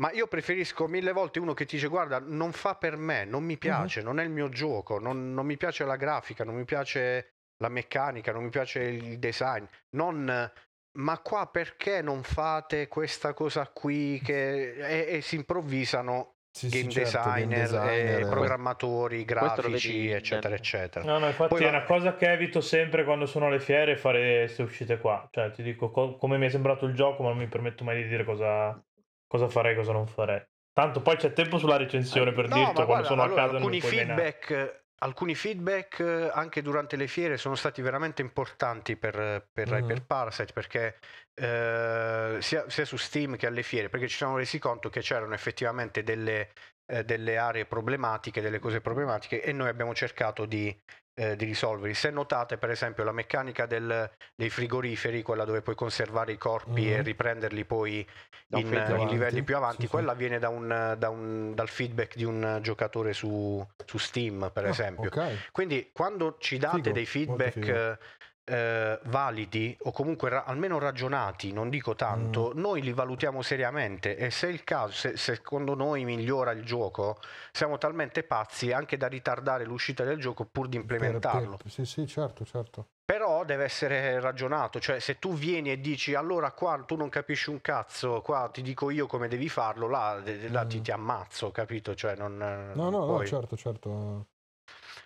Ma 0.02 0.10
io 0.12 0.26
preferisco 0.26 0.86
mille 0.88 1.12
volte 1.12 1.38
uno 1.38 1.54
che 1.54 1.64
ti 1.66 1.76
dice 1.76 1.86
guarda, 1.88 2.18
non 2.18 2.52
fa 2.52 2.74
per 2.74 2.96
me, 2.96 3.24
non 3.24 3.44
mi 3.44 3.56
piace, 3.56 4.02
non 4.02 4.18
è 4.18 4.24
il 4.24 4.30
mio 4.30 4.48
gioco, 4.48 4.98
non, 4.98 5.32
non 5.32 5.46
mi 5.46 5.56
piace 5.56 5.84
la 5.84 5.94
grafica, 5.96 6.42
non 6.44 6.56
mi 6.56 6.64
piace 6.64 7.34
la 7.58 7.68
meccanica, 7.68 8.32
non 8.32 8.42
mi 8.42 8.50
piace 8.50 8.80
il 8.82 9.18
design. 9.20 9.64
Non, 9.96 10.50
ma 10.94 11.18
qua 11.18 11.48
perché 11.48 12.02
non 12.02 12.22
fate 12.22 12.88
questa 12.88 13.32
cosa 13.34 13.68
qui 13.72 14.20
che... 14.22 14.74
e, 14.74 15.16
e 15.16 15.20
si 15.20 15.36
improvvisano 15.36 16.34
sì, 16.54 16.70
sì, 16.70 16.86
game, 16.86 16.90
certo, 16.92 17.18
game 17.18 17.46
designer, 17.48 17.60
designer, 17.62 18.18
e 18.18 18.20
eh. 18.20 18.26
programmatori, 18.26 19.24
grafici, 19.24 19.88
vedi 19.88 20.10
eccetera, 20.12 20.54
eccetera. 20.54 21.04
No, 21.04 21.18
no, 21.18 21.26
infatti 21.26 21.54
Poi 21.54 21.62
è 21.62 21.64
va- 21.64 21.76
una 21.78 21.82
cosa 21.82 22.14
che 22.14 22.30
evito 22.30 22.60
sempre 22.60 23.02
quando 23.02 23.26
sono 23.26 23.46
alle 23.46 23.58
fiere 23.58 23.96
fare 23.96 24.44
queste 24.44 24.62
uscite 24.62 24.98
qua. 24.98 25.28
Cioè, 25.32 25.50
ti 25.50 25.64
dico 25.64 25.90
co- 25.90 26.16
come 26.16 26.38
mi 26.38 26.46
è 26.46 26.50
sembrato 26.50 26.86
il 26.86 26.94
gioco, 26.94 27.24
ma 27.24 27.30
non 27.30 27.38
mi 27.38 27.48
permetto 27.48 27.82
mai 27.82 28.00
di 28.00 28.08
dire 28.08 28.24
cosa, 28.24 28.80
cosa 29.26 29.48
farei 29.48 29.72
e 29.72 29.76
cosa 29.76 29.92
non 29.92 30.06
farei. 30.06 30.46
Tanto 30.72 31.02
poi 31.02 31.16
c'è 31.16 31.32
tempo 31.32 31.58
sulla 31.58 31.76
recensione 31.76 32.32
per 32.32 32.48
No, 32.48 32.54
dirti 32.54 32.72
quando 32.72 32.86
guarda, 32.86 33.06
sono 33.08 33.22
allora, 33.22 33.42
a 33.42 33.44
casa 33.46 33.56
e 33.56 33.60
non 33.60 33.70
mi 33.70 33.76
alcuni 33.76 33.96
feedback, 33.96 34.83
alcuni 35.04 35.34
feedback 35.34 36.00
eh, 36.00 36.30
anche 36.32 36.62
durante 36.62 36.96
le 36.96 37.06
fiere 37.06 37.36
sono 37.36 37.54
stati 37.54 37.82
veramente 37.82 38.22
importanti 38.22 38.96
per, 38.96 39.46
per 39.52 39.68
Mhm. 39.68 39.74
Hyper 39.76 40.04
Parasite 40.04 40.52
perché 40.52 40.98
eh, 41.34 42.38
sia, 42.40 42.68
sia 42.68 42.84
su 42.84 42.96
Steam 42.96 43.36
che 43.36 43.46
alle 43.46 43.62
fiere 43.62 43.88
perché 43.88 44.08
ci 44.08 44.16
siamo 44.16 44.36
resi 44.36 44.58
conto 44.58 44.88
che 44.88 45.00
c'erano 45.00 45.34
effettivamente 45.34 46.02
delle, 46.02 46.50
eh, 46.90 47.04
delle 47.04 47.36
aree 47.36 47.66
problematiche, 47.66 48.40
delle 48.40 48.58
cose 48.58 48.80
problematiche 48.80 49.42
e 49.42 49.52
noi 49.52 49.68
abbiamo 49.68 49.94
cercato 49.94 50.46
di, 50.46 50.74
eh, 51.14 51.36
di 51.36 51.44
risolverli. 51.44 51.94
Se 51.94 52.10
notate 52.10 52.58
per 52.58 52.70
esempio 52.70 53.04
la 53.04 53.12
meccanica 53.12 53.66
del- 53.66 54.10
dei 54.34 54.50
frigoriferi, 54.50 55.22
quella 55.22 55.44
dove 55.44 55.62
puoi 55.62 55.76
conservare 55.76 56.32
i 56.32 56.38
corpi 56.38 56.90
e 56.92 56.96
Mhm. 56.98 57.02
riprenderli 57.02 57.64
poi 57.64 58.06
in, 58.48 58.66
in 58.98 59.06
livelli 59.08 59.42
più 59.42 59.56
avanti, 59.56 59.82
Sì, 59.82 59.86
sì. 59.86 59.88
quella 59.88 60.14
viene 60.14 60.38
da 60.38 60.48
un, 60.48 60.94
da 60.98 61.08
un- 61.08 61.54
dal 61.54 61.68
feedback 61.68 62.16
di 62.16 62.24
un 62.24 62.58
giocatore 62.62 63.12
su, 63.12 63.64
su 63.84 63.98
Steam, 63.98 64.50
per 64.52 64.66
Ah, 64.66 64.70
esempio. 64.70 65.08
ok. 65.08 65.50
Quindi 65.52 65.90
quando 65.92 66.36
ci 66.38 66.58
date 66.58 66.78
Figo, 66.78 66.92
dei 66.92 67.06
feedback. 67.06 67.98
Eh, 68.44 68.98
validi 69.04 69.76
o 69.82 69.92
comunque 69.92 70.28
ra- 70.28 70.44
almeno 70.44 70.78
ragionati, 70.78 71.52
non 71.52 71.70
dico 71.70 71.94
tanto, 71.94 72.52
Mm. 72.54 72.58
noi 72.60 72.82
li 72.82 72.92
valutiamo 72.92 73.40
seriamente 73.42 74.16
e 74.16 74.30
se 74.30 74.48
il 74.48 74.64
caso, 74.64 74.92
se 74.92 75.16
se 75.16 75.34
secondo 75.34 75.74
noi 75.74 76.04
migliora 76.04 76.50
il 76.52 76.64
gioco, 76.64 77.18
siamo 77.52 77.78
talmente 77.78 78.22
pazzi 78.22 78.72
anche 78.72 78.96
da 78.96 79.06
ritardare 79.06 79.64
l'uscita 79.64 80.04
del 80.04 80.18
gioco 80.20 80.44
pur 80.44 80.68
di 80.68 80.76
Per- 80.80 80.80
implementarlo. 80.80 81.56
per- 81.56 81.70
sì, 81.70 81.84
sì, 81.84 82.06
certo, 82.06 82.44
certo. 82.44 82.86
Però 83.04 83.44
deve 83.44 83.64
essere 83.64 84.18
ragionato, 84.18 84.80
cioè 84.80 84.98
se 84.98 85.18
tu 85.18 85.34
vieni 85.34 85.70
e 85.70 85.80
dici 85.80 86.14
allora 86.14 86.52
qua 86.52 86.82
tu 86.86 86.96
non 86.96 87.08
capisci 87.10 87.50
un 87.50 87.60
cazzo, 87.60 88.22
qua 88.22 88.48
ti 88.52 88.62
dico 88.62 88.90
io 88.90 89.06
come 89.06 89.28
devi 89.28 89.48
farlo, 89.50 89.88
là, 89.88 90.20
là 90.48 90.64
ti, 90.64 90.78
Mm. 90.78 90.82
ti 90.82 90.90
ammazzo, 90.90 91.50
capito? 91.50 91.94
Cioè 91.94 92.16
non... 92.16 92.36
No, 92.38 92.90
no, 92.90 92.98
no, 93.00 93.06
puoi. 93.06 93.26
certo, 93.26 93.56
certo. 93.56 94.26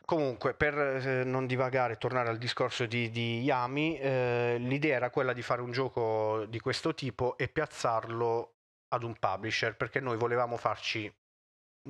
Comunque, 0.09 0.55
per 0.55 0.79
eh, 0.79 1.23
non 1.25 1.47
divagare 1.47 1.93
e 1.93 1.99
tornare 1.99 2.31
al 2.31 2.39
discorso 2.39 2.87
di, 2.87 3.11
di 3.11 3.43
Yami, 3.43 3.99
eh, 3.99 4.57
l'idea 4.59 4.97
era 4.97 5.11
quella 5.11 5.35
di 5.35 5.43
fare 5.43 5.61
un 5.61 5.71
gioco 5.71 6.47
di 6.49 6.61
questo 6.61 6.95
tipo 6.95 7.37
e 7.37 7.47
piazzarlo 7.49 8.55
ad 8.89 9.03
un 9.03 9.15
publisher, 9.19 9.77
perché 9.77 10.01
noi 10.01 10.17
volevamo 10.17 10.57
farci 10.57 11.15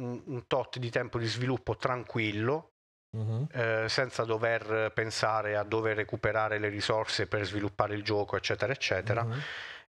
un, 0.01 0.21
un 0.25 0.47
tot 0.49 0.79
di 0.79 0.91
tempo 0.91 1.21
di 1.21 1.27
sviluppo 1.27 1.77
tranquillo, 1.77 2.73
Mhm. 3.17 3.47
eh, 3.53 3.87
senza 3.89 4.25
dover 4.25 4.91
pensare 4.93 5.57
a 5.57 5.63
dove 5.63 5.95
recuperare 5.95 6.59
le 6.59 6.69
risorse 6.71 7.29
per 7.29 7.45
sviluppare 7.47 7.95
il 7.95 8.03
gioco, 8.03 8.37
eccetera, 8.37 8.73
eccetera. 8.73 9.23
Mhm. 9.23 9.41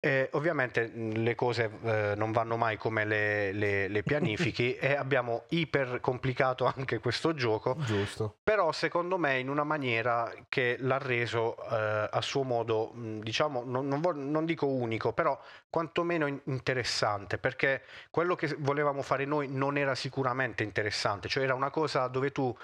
E 0.05 0.29
ovviamente 0.33 0.91
le 0.95 1.35
cose 1.35 1.71
eh, 1.83 2.13
non 2.15 2.31
vanno 2.31 2.59
mai 2.59 2.77
come 2.77 3.07
le, 3.07 3.53
le- 3.53 3.89
le 3.89 4.03
pianifichi 4.03 4.75
e 4.77 4.95
abbiamo 4.95 5.45
iper 5.49 5.99
complicato 6.01 6.67
anche 6.67 6.99
questo 6.99 7.33
gioco, 7.33 7.75
Giusto. 7.87 8.37
però 8.45 8.71
secondo 8.71 9.17
me 9.17 9.39
in 9.39 9.49
una 9.49 9.65
maniera 9.65 10.31
che 10.51 10.77
l'ha 10.81 10.99
reso 10.99 11.57
eh, 11.71 12.09
a 12.11 12.21
suo 12.21 12.43
modo, 12.43 12.93
diciamo, 12.95 13.63
non, 13.65 13.89
non 13.89 14.03
vo- 14.03 14.13
non 14.13 14.45
dico 14.45 14.67
unico, 14.67 15.15
però 15.15 15.41
quantomeno 15.71 16.27
in- 16.27 16.39
interessante, 16.45 17.39
perché 17.39 17.83
quello 18.11 18.35
che 18.35 18.55
volevamo 18.59 19.01
fare 19.01 19.25
noi 19.25 19.49
non 19.49 19.79
era 19.79 19.95
sicuramente 19.95 20.65
interessante, 20.65 21.29
cioè 21.29 21.45
era 21.45 21.55
una 21.55 21.71
cosa 21.71 22.09
dove 22.09 22.31
tu 22.31 22.55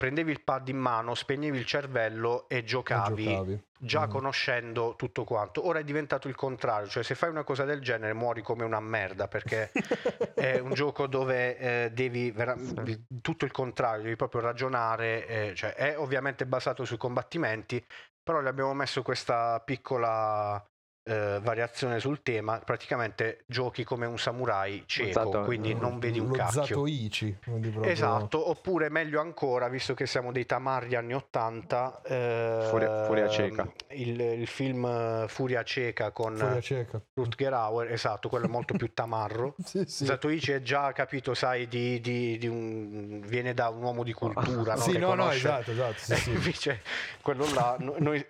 prendevi 0.00 0.30
il 0.30 0.40
pad 0.40 0.66
in 0.68 0.78
mano, 0.78 1.14
spegnevi 1.14 1.58
il 1.58 1.66
cervello 1.66 2.48
e 2.48 2.56
E 2.58 2.64
giocavi 2.64 3.24
giocavi. 3.24 3.62
già 3.78 4.06
Mhm. 4.06 4.08
conoscendo 4.10 4.94
tutto 4.96 5.24
quanto. 5.24 5.66
Ora 5.66 5.80
è 5.80 5.84
diventato 5.84 6.26
il 6.26 6.34
contrario, 6.34 6.88
cioè 6.88 7.02
se 7.02 7.14
fai 7.14 7.28
una 7.28 7.44
cosa 7.44 7.66
del 7.66 7.82
genere 7.82 8.14
muori 8.14 8.40
come 8.40 8.64
una 8.64 8.80
merda 8.80 9.28
perché 9.28 9.70
è 10.34 10.58
un 10.58 10.72
gioco 10.72 11.06
dove 11.06 11.58
eh, 11.58 11.90
devi 11.92 12.30
vera- 12.30 12.56
Sì. 12.56 13.04
tutto 13.20 13.44
il 13.44 13.50
contrario, 13.50 14.04
devi 14.04 14.16
proprio 14.16 14.40
ragionare, 14.40 15.26
eh, 15.26 15.54
cioè 15.54 15.74
è 15.74 15.98
ovviamente 15.98 16.46
basato 16.46 16.86
sui 16.86 16.96
combattimenti, 16.96 17.84
però 18.22 18.40
le 18.40 18.48
abbiamo 18.48 18.72
messo 18.72 19.02
questa 19.02 19.60
piccola 19.62 20.64
eh, 21.10 21.40
variazione 21.42 21.98
sul 21.98 22.22
tema, 22.22 22.58
praticamente 22.58 23.42
giochi 23.46 23.82
come 23.84 24.06
un 24.06 24.18
samurai 24.18 24.84
cieco, 24.86 25.08
Esatto, 25.08 25.40
quindi 25.42 25.74
non 25.74 25.98
vedi 25.98 26.18
un 26.20 26.28
Lo 26.28 26.34
cacchio. 26.34 26.62
Zatoichi. 26.64 27.36
proprio- 27.40 27.82
Esatto, 27.82 28.48
oppure 28.48 28.88
meglio 28.90 29.20
ancora, 29.20 29.68
visto 29.68 29.94
che 29.94 30.06
siamo 30.06 30.30
dei 30.32 30.46
tamarri 30.46 30.94
anni 30.94 31.14
80, 31.14 32.02
eh, 32.04 32.66
Furia- 32.70 33.04
Furia 33.06 33.28
cieca. 33.28 33.66
Il, 33.88 34.20
il 34.20 34.46
film 34.46 35.26
Furia 35.26 35.62
cieca 35.64 36.10
con 36.12 36.36
Furia 36.36 36.60
cieca. 36.60 37.00
Rutger 37.14 37.52
Hauer, 37.52 37.90
esatto, 37.92 38.28
quello 38.28 38.46
è 38.46 38.48
molto 38.48 38.74
più 38.74 38.92
tamarro. 38.94 39.54
Sì, 39.70 39.84
sì. 39.86 40.04
Zatoichi 40.04 40.52
è 40.52 40.62
già 40.62 40.92
capito, 40.92 41.34
sai, 41.34 41.66
di, 41.68 42.00
di- 42.00 42.36
di 42.38 42.46
un, 42.48 43.20
viene 43.26 43.54
da 43.54 43.68
un 43.68 43.82
uomo 43.82 44.02
di 44.02 44.12
cultura, 44.12 44.74
no? 44.74 44.80
Sì, 44.80 44.92
che 44.92 44.98
no, 44.98 45.08
no, 45.14 45.22
conosce- 45.22 45.36
esatto, 45.38 45.70
esatto. 45.72 45.94
Sì, 45.98 46.14
sì. 46.16 46.30
Invece 46.40 46.82
quello 47.22 47.46
là, 47.54 47.76
no- 47.78 47.94
noi, 47.98 48.24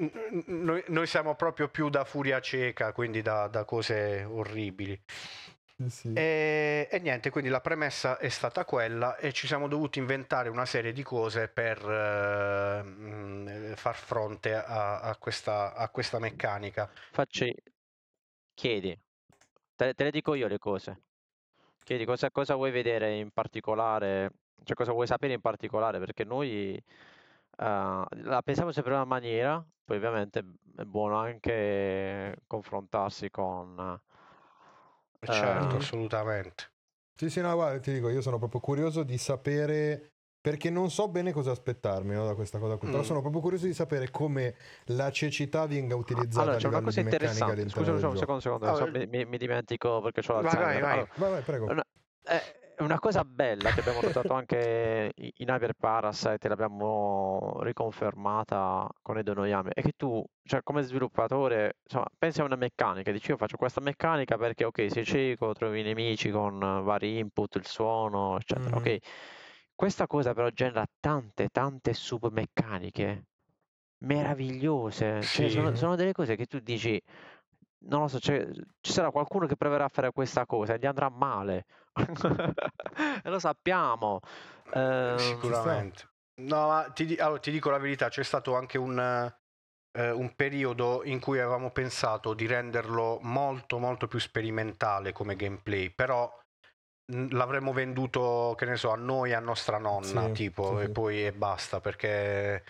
noi- 0.46 0.84
noi 0.88 1.06
siamo 1.06 1.34
proprio 1.34 1.68
più 1.68 1.88
da 1.88 2.04
furia 2.04 2.40
cieca, 2.40 2.68
quindi 2.92 3.22
da, 3.22 3.48
da 3.48 3.64
cose 3.64 4.24
orribili. 4.24 5.00
Sì, 5.76 5.88
sì. 5.88 6.12
E, 6.12 6.88
e 6.90 6.98
niente, 6.98 7.30
quindi 7.30 7.48
la 7.48 7.60
premessa 7.60 8.18
è 8.18 8.28
stata 8.28 8.64
quella 8.64 9.16
e 9.16 9.32
ci 9.32 9.46
siamo 9.46 9.66
dovuti 9.66 9.98
inventare 9.98 10.50
una 10.50 10.66
serie 10.66 10.92
di 10.92 11.02
cose 11.02 11.48
per 11.48 11.78
eh, 11.78 12.82
mh, 12.82 13.74
far 13.76 13.94
fronte 13.96 14.54
a, 14.54 15.00
a 15.00 15.16
questa, 15.16 15.74
a 15.74 15.88
questa 15.88 16.18
meccanica. 16.18 16.90
Facci... 17.12 17.54
Chiedi. 18.52 18.98
Te, 19.74 19.94
te 19.94 20.04
le 20.04 20.10
dico 20.10 20.34
io 20.34 20.48
le 20.48 20.58
cose. 20.58 21.00
Chiedi 21.82 22.04
cosa, 22.04 22.30
cosa 22.30 22.54
vuoi 22.56 22.70
vedere 22.70 23.16
in 23.16 23.30
particolare, 23.30 24.32
cioè 24.64 24.76
cosa 24.76 24.92
vuoi 24.92 25.06
sapere 25.06 25.32
in 25.32 25.40
particolare, 25.40 25.98
perché 25.98 26.24
noi 26.24 26.78
eh, 27.60 28.04
la 28.22 28.42
pensiamo 28.42 28.72
sempre 28.72 28.92
in 28.92 28.98
una 28.98 29.06
maniera, 29.06 29.64
poi 29.84 29.96
ovviamente 29.98 30.40
è 30.76 30.84
buono 30.84 31.16
anche 31.18 32.36
confrontarsi 32.46 33.30
con... 33.30 34.00
Certo, 35.22 35.74
eh, 35.74 35.76
assolutamente. 35.76 36.72
Sì, 37.14 37.28
sì, 37.28 37.40
no, 37.42 37.54
guarda, 37.54 37.78
ti 37.80 37.92
dico, 37.92 38.08
io 38.08 38.22
sono 38.22 38.38
proprio 38.38 38.60
curioso 38.60 39.02
di 39.02 39.18
sapere, 39.18 40.14
perché 40.40 40.70
non 40.70 40.90
so 40.90 41.08
bene 41.08 41.32
cosa 41.32 41.50
aspettarmi 41.50 42.14
no, 42.14 42.24
da 42.24 42.34
questa 42.34 42.58
cosa 42.58 42.78
qui, 42.78 42.88
però 42.88 43.02
Mm. 43.02 43.06
sono 43.06 43.20
proprio 43.20 43.42
curioso 43.42 43.66
di 43.66 43.74
sapere 43.74 44.10
come 44.10 44.54
la 44.86 45.10
cecità 45.10 45.66
venga 45.66 45.94
utilizzata 45.94 46.40
Allora, 46.44 46.56
c'è 46.56 46.68
una 46.68 46.80
cosa 46.80 47.00
interessante. 47.00 47.68
Scusa, 47.68 47.92
un 47.92 48.16
secondo, 48.16 48.40
secondo, 48.40 48.66
Ah, 48.66 48.86
mi, 48.86 49.26
mi- 49.26 49.36
dimentico 49.36 50.00
perché 50.00 50.20
ho 50.26 50.40
Vai, 50.40 50.42
l'Alzheimer. 50.42 50.80
vai, 50.80 50.80
vai. 50.80 50.92
Allora, 50.92 51.08
Vai, 51.16 51.30
vai, 51.30 51.42
prego. 51.42 51.64
una, 51.66 51.84
eh, 52.24 52.59
una 52.82 52.98
cosa 52.98 53.22
bella 53.24 53.72
che 53.72 53.80
abbiamo 53.80 54.00
notato 54.02 54.32
anche 54.34 55.12
in 55.14 55.48
Hyper 55.48 55.74
Parasite 55.74 56.46
e 56.46 56.48
l'abbiamo 56.48 57.58
riconfermata 57.62 58.88
con 59.02 59.18
Edo 59.18 59.34
Noyame 59.34 59.70
è 59.72 59.82
che 59.82 59.92
tu, 59.96 60.24
cioè 60.42 60.62
come 60.62 60.82
sviluppatore, 60.82 61.78
insomma, 61.82 62.06
pensi 62.16 62.40
a 62.40 62.44
una 62.44 62.56
meccanica, 62.56 63.12
dici 63.12 63.30
io 63.30 63.36
faccio 63.36 63.56
questa 63.56 63.80
meccanica 63.80 64.36
perché 64.36 64.64
ok, 64.64 64.86
sei 64.90 65.04
cieco, 65.04 65.52
trovi 65.52 65.80
i 65.80 65.82
nemici 65.82 66.30
con 66.30 66.58
vari 66.58 67.18
input, 67.18 67.56
il 67.56 67.66
suono, 67.66 68.36
eccetera. 68.36 68.76
Mhm. 68.76 68.76
Ok, 68.76 68.96
questa 69.74 70.06
cosa 70.06 70.32
però 70.34 70.48
genera 70.50 70.84
tante, 71.00 71.48
tante 71.48 71.92
submeccaniche 71.94 73.24
meravigliose. 73.98 75.28
Cioè, 75.30 75.48
Sì. 75.48 75.50
sono, 75.50 75.74
sono 75.74 75.96
delle 75.96 76.12
cose 76.12 76.36
che 76.36 76.46
tu 76.46 76.58
dici, 76.60 77.00
non 77.82 78.00
lo 78.02 78.08
so, 78.08 78.18
ci 78.18 78.44
sarà 78.80 79.10
qualcuno 79.10 79.46
che 79.46 79.56
proverà 79.56 79.84
a 79.84 79.88
fare 79.88 80.12
questa 80.12 80.46
cosa 80.46 80.74
e 80.74 80.78
gli 80.78 80.86
andrà 80.86 81.08
male. 81.08 81.64
e 83.22 83.28
lo 83.28 83.38
sappiamo. 83.38 84.20
Ehm, 84.72 85.16
Sicuramente. 85.16 86.08
No, 86.40 86.68
ma 86.68 86.90
ti, 86.90 87.16
allora, 87.16 87.38
ti 87.40 87.50
dico 87.50 87.70
la 87.70 87.78
verità, 87.78 88.08
c'è 88.08 88.22
stato 88.22 88.56
anche 88.56 88.78
un, 88.78 88.98
eh, 88.98 90.10
un 90.10 90.34
periodo 90.34 91.02
in 91.04 91.20
cui 91.20 91.38
avevamo 91.38 91.70
pensato 91.70 92.32
di 92.32 92.46
renderlo 92.46 93.18
molto 93.22 93.78
molto 93.78 94.08
più 94.08 94.18
sperimentale 94.18 95.12
come 95.12 95.36
gameplay, 95.36 95.90
però 95.90 96.32
mh, 97.12 97.34
l'avremmo 97.34 97.72
venduto, 97.72 98.54
che 98.56 98.64
ne 98.64 98.76
so, 98.76 98.90
a 98.90 98.96
noi 98.96 99.34
a 99.34 99.40
nostra 99.40 99.78
nonna, 99.78 100.28
Sì, 100.28 100.32
tipo, 100.32 100.78
sì, 100.78 100.84
e 100.84 100.88
poi 100.90 101.26
e 101.26 101.32
basta, 101.32 101.80
perché 101.80 102.64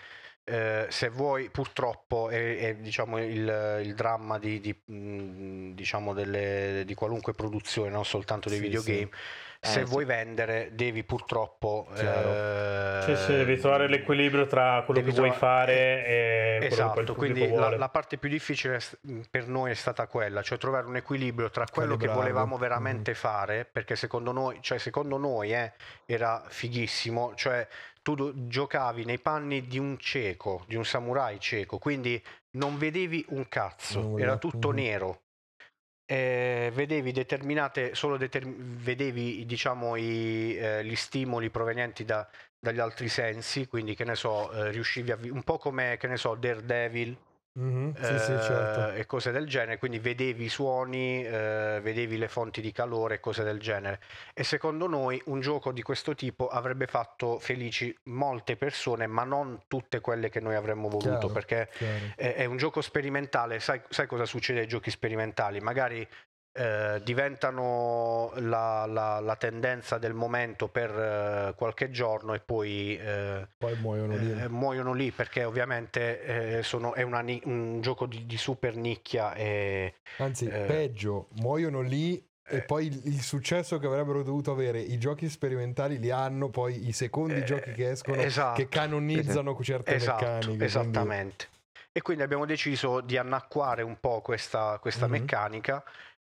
eh, 0.51 0.85
se 0.89 1.09
vuoi, 1.09 1.49
purtroppo, 1.49 2.29
è, 2.29 2.57
è, 2.57 2.75
diciamo, 2.75 3.17
il, 3.19 3.79
il 3.83 3.95
dramma 3.95 4.37
di, 4.37 4.59
di, 4.59 4.75
mh, 4.85 5.73
diciamo, 5.73 6.13
delle- 6.13 6.83
di 6.85 6.93
qualunque 6.93 7.33
produzione, 7.33 7.89
non 7.89 8.03
soltanto 8.03 8.49
dei 8.49 8.57
Sì, 8.57 8.63
videogame, 8.65 9.09
Eh, 9.63 9.67
se 9.67 9.85
sì. 9.85 9.91
vuoi 9.91 10.05
vendere 10.05 10.71
devi 10.73 11.03
purtroppo... 11.03 11.87
Chiaro. 11.93 12.79
Sì, 13.01 13.15
sì, 13.15 13.31
devi 13.33 13.53
eh, 13.53 13.57
trovare 13.57 13.87
l'equilibrio 13.87 14.45
tra 14.45 14.83
quello 14.85 15.01
che 15.01 15.11
vuoi 15.11 15.31
fare 15.31 16.05
e 16.05 16.55
quello 16.57 16.67
che 16.67 16.67
Esatto, 16.67 17.15
quindi 17.15 17.51
la, 17.53 17.77
la 17.77 17.89
parte 17.89 18.17
più 18.17 18.29
difficile 18.29 18.79
per 19.29 19.47
noi 19.47 19.71
è 19.71 19.73
stata 19.75 20.07
quella, 20.07 20.41
cioè 20.41 20.57
trovare 20.57 20.85
un 20.87 20.95
equilibrio 20.95 21.49
tra 21.49 21.65
quello 21.71 21.97
che 21.97 22.07
volevamo 22.07 22.57
veramente 22.57 23.13
fare, 23.13 23.65
perché 23.65 23.95
secondo 23.95 24.31
noi, 24.31 24.57
cioè 24.61 24.77
secondo 24.77 25.17
noi 25.17 25.53
eh, 25.53 25.73
era 26.05 26.43
fighissimo, 26.47 27.33
cioè 27.35 27.67
tu 28.01 28.47
giocavi 28.47 29.05
nei 29.05 29.19
panni 29.19 29.67
di 29.67 29.77
un 29.77 29.97
cieco, 29.99 30.63
di 30.67 30.75
un 30.75 30.85
samurai 30.85 31.39
cieco, 31.39 31.77
quindi 31.77 32.21
non 32.57 32.77
vedevi 32.77 33.25
un 33.29 33.47
cazzo, 33.47 34.01
Non 34.01 34.19
era 34.19 34.37
tutto 34.37 34.69
mhm. 34.69 34.75
nero. 34.75 35.21
Eh, 36.05 36.71
vedevi 36.73 37.13
determinate 37.13 37.95
solo 37.95 38.17
determ- 38.17 38.53
vedevi 38.83 39.45
diciamo 39.45 39.95
i, 39.95 40.57
eh, 40.57 40.83
gli 40.83 40.95
stimoli 40.95 41.49
provenienti 41.49 42.03
da- 42.03 42.27
dagli 42.59 42.79
altri 42.79 43.07
sensi 43.07 43.65
quindi 43.65 43.95
che 43.95 44.03
ne 44.03 44.15
so 44.15 44.51
eh, 44.51 44.71
riuscivi 44.71 45.11
a 45.11 45.15
vi- 45.15 45.29
un 45.29 45.43
po' 45.43 45.57
come 45.57 45.95
che 45.97 46.07
ne 46.07 46.17
so 46.17 46.35
Daredevil 46.35 47.15
Mhm, 47.53 47.97
Sì, 47.99 48.17
sì, 48.19 48.31
eh, 48.33 48.39
certo. 48.39 48.93
e 48.95 49.05
cose 49.05 49.31
del 49.31 49.45
genere, 49.45 49.77
quindi 49.77 49.99
vedevi 49.99 50.45
i 50.45 50.49
suoni, 50.49 51.21
eh, 51.25 51.79
vedevi 51.83 52.17
le 52.17 52.29
fonti 52.29 52.61
di 52.61 52.71
calore 52.71 53.15
e 53.15 53.19
cose 53.19 53.43
del 53.43 53.59
genere. 53.59 53.99
E 54.33 54.45
secondo 54.45 54.87
noi 54.87 55.21
un 55.25 55.41
gioco 55.41 55.73
di 55.73 55.81
questo 55.81 56.15
tipo 56.15 56.47
avrebbe 56.47 56.87
fatto 56.87 57.39
felici 57.39 57.93
molte 58.03 58.55
persone, 58.55 59.05
ma 59.07 59.25
non 59.25 59.63
tutte 59.67 59.99
quelle 59.99 60.29
che 60.29 60.39
noi 60.39 60.55
avremmo 60.55 60.87
voluto, 60.87 61.29
Chiaro, 61.29 61.29
perché 61.29 61.69
chiaro. 61.73 62.13
è, 62.15 62.35
è 62.35 62.45
un 62.45 62.55
gioco 62.55 62.79
sperimentale, 62.79 63.59
sai, 63.59 63.81
sai 63.89 64.07
cosa 64.07 64.23
succede 64.25 64.61
ai 64.61 64.67
giochi 64.67 64.89
sperimentali? 64.89 65.59
Magari 65.59 66.07
eh, 66.53 67.01
diventano 67.03 68.31
la, 68.35 68.85
la- 68.85 69.19
la 69.19 69.35
tendenza 69.35 69.97
del 69.97 70.13
momento 70.13 70.67
per 70.67 70.89
eh, 70.89 71.53
qualche 71.55 71.91
giorno 71.91 72.33
e 72.33 72.39
poi 72.39 72.97
eh, 72.97 73.47
Poi 73.57 73.75
muoiono 73.77 74.17
lì. 74.17 74.41
eh, 74.41 74.49
muoiono 74.49 74.93
lì 74.93 75.11
perché 75.11 75.43
ovviamente 75.43 76.57
eh, 76.57 76.63
sono- 76.63 76.93
è 76.93 77.01
una 77.03 77.23
un 77.43 77.79
gioco 77.81 78.05
di, 78.05 78.25
di 78.25 78.37
super 78.37 78.75
nicchia 78.75 79.33
e 79.33 79.93
Anzi, 80.17 80.47
peggio, 80.49 81.27
muoiono 81.35 81.81
lì 81.81 82.21
e 82.43 82.61
poi 82.63 82.87
il, 82.87 83.21
successo 83.21 83.79
che 83.79 83.85
avrebbero 83.85 84.23
dovuto 84.23 84.51
avere 84.51 84.79
i 84.81 84.97
giochi 84.97 85.29
sperimentali 85.29 85.99
li 85.99 86.11
hanno 86.11 86.49
poi 86.49 86.85
i 86.87 86.91
secondi 86.91 87.39
Eh, 87.39 87.43
giochi 87.45 87.71
che 87.71 87.91
escono 87.91 88.21
esatto, 88.21 88.61
che 88.61 88.67
canonizzano 88.67 89.57
certe 89.61 89.95
esatto, 89.95 90.21
meccaniche. 90.23 90.45
quindi- 90.47 90.65
esattamente. 90.65 91.47
E 91.93 92.01
quindi 92.01 92.23
abbiamo 92.23 92.45
deciso 92.45 93.01
di 93.01 93.17
annacquare 93.17 93.81
un 93.83 93.97
po' 93.99 94.21
questa, 94.21 94.79
questa 94.81 95.05
Mhm. 95.05 95.11
meccanica 95.11 95.83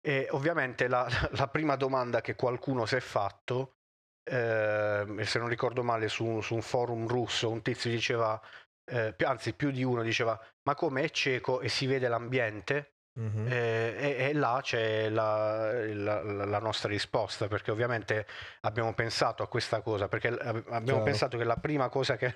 e 0.06 0.26
ovviamente 0.30 0.86
la, 0.88 1.06
la 1.32 1.48
prima 1.48 1.76
domanda 1.76 2.20
che 2.20 2.34
qualcuno 2.34 2.84
si 2.84 2.96
è 2.96 3.00
fatto, 3.00 3.76
ehm, 4.24 5.22
se 5.22 5.38
non 5.38 5.48
ricordo 5.48 5.82
male 5.82 6.08
su, 6.08 6.40
su 6.42 6.54
un 6.54 6.62
forum 6.62 7.06
russo, 7.08 7.50
un 7.50 7.62
tizio 7.62 7.90
diceva, 7.90 8.40
eh, 8.84 9.14
anzi 9.24 9.54
più 9.54 9.70
di 9.70 9.82
uno 9.82 10.02
diceva, 10.02 10.38
ma 10.64 10.74
come 10.74 11.02
è 11.04 11.10
cieco 11.10 11.60
e 11.60 11.68
si 11.68 11.86
vede 11.86 12.08
l'ambiente? 12.08 12.90
Mhm. 13.16 13.46
Eh, 13.46 13.94
e, 14.18 14.28
e 14.30 14.32
là 14.32 14.60
c'è 14.62 15.10
la, 15.10 15.70
la- 15.94 16.22
la 16.22 16.58
nostra 16.58 16.88
risposta, 16.88 17.46
perché 17.46 17.70
ovviamente 17.70 18.26
abbiamo 18.62 18.94
pensato 18.94 19.42
a 19.42 19.48
questa 19.48 19.82
cosa, 19.82 20.08
perché 20.08 20.28
abbiamo 20.28 20.82
Chiaro. 20.84 21.02
pensato 21.02 21.36
che 21.38 21.44
la 21.44 21.56
prima 21.58 21.88
cosa 21.90 22.16
che 22.16 22.32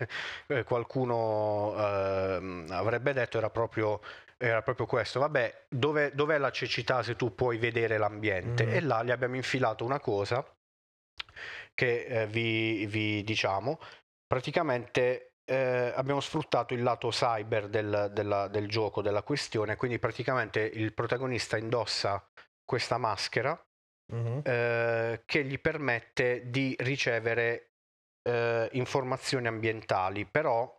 eh, 0.48 0.64
qualcuno 0.64 1.74
ehm, 1.76 2.66
avrebbe 2.70 3.12
detto 3.14 3.38
era 3.38 3.48
proprio, 3.50 4.00
era 4.38 4.62
proprio 4.62 4.86
questo, 4.86 5.18
vabbè, 5.20 5.66
dove, 5.68 6.14
dov'è 6.14 6.38
la 6.38 6.50
cecità 6.50 7.02
se 7.02 7.16
tu 7.16 7.34
puoi 7.34 7.58
vedere 7.58 7.98
l'ambiente? 7.98 8.64
Mhm. 8.64 8.72
E 8.74 8.80
là 8.80 9.02
gli 9.02 9.10
abbiamo 9.10 9.34
infilato 9.36 9.84
una 9.84 9.98
cosa 10.00 10.44
che 11.74 12.04
eh, 12.04 12.26
vi, 12.26 12.86
vi 12.86 13.22
diciamo, 13.24 13.78
praticamente 14.26 15.32
eh, 15.44 15.92
abbiamo 15.94 16.20
sfruttato 16.20 16.74
il 16.74 16.82
lato 16.82 17.08
cyber 17.08 17.68
del, 17.68 18.10
della- 18.12 18.48
del 18.48 18.68
gioco, 18.68 19.02
della 19.02 19.22
questione, 19.22 19.76
quindi 19.76 19.98
praticamente 19.98 20.60
il 20.60 20.92
protagonista 20.94 21.56
indossa 21.56 22.26
questa 22.64 22.98
maschera 22.98 23.60
Mhm. 24.10 24.40
eh, 24.42 25.22
che 25.26 25.44
gli 25.44 25.60
permette 25.60 26.48
di 26.48 26.74
ricevere 26.78 27.72
eh, 28.26 28.68
informazioni 28.72 29.46
ambientali, 29.48 30.24
però 30.24 30.77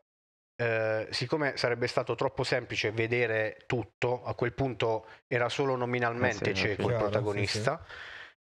eh, 0.59 1.07
siccome 1.11 1.55
sarebbe 1.55 1.87
stato 1.87 2.15
troppo 2.15 2.43
semplice 2.43 2.91
vedere 2.91 3.63
tutto, 3.65 4.23
a 4.23 4.33
quel 4.35 4.53
punto 4.53 5.07
era 5.27 5.47
solo 5.47 5.75
nominalmente 5.77 6.49
Eh 6.51 6.55
sì, 6.55 6.67
cieco 6.67 6.89
il 6.89 6.95
chiaro, 6.95 6.97
sì, 6.97 7.07
protagonista. 7.11 7.85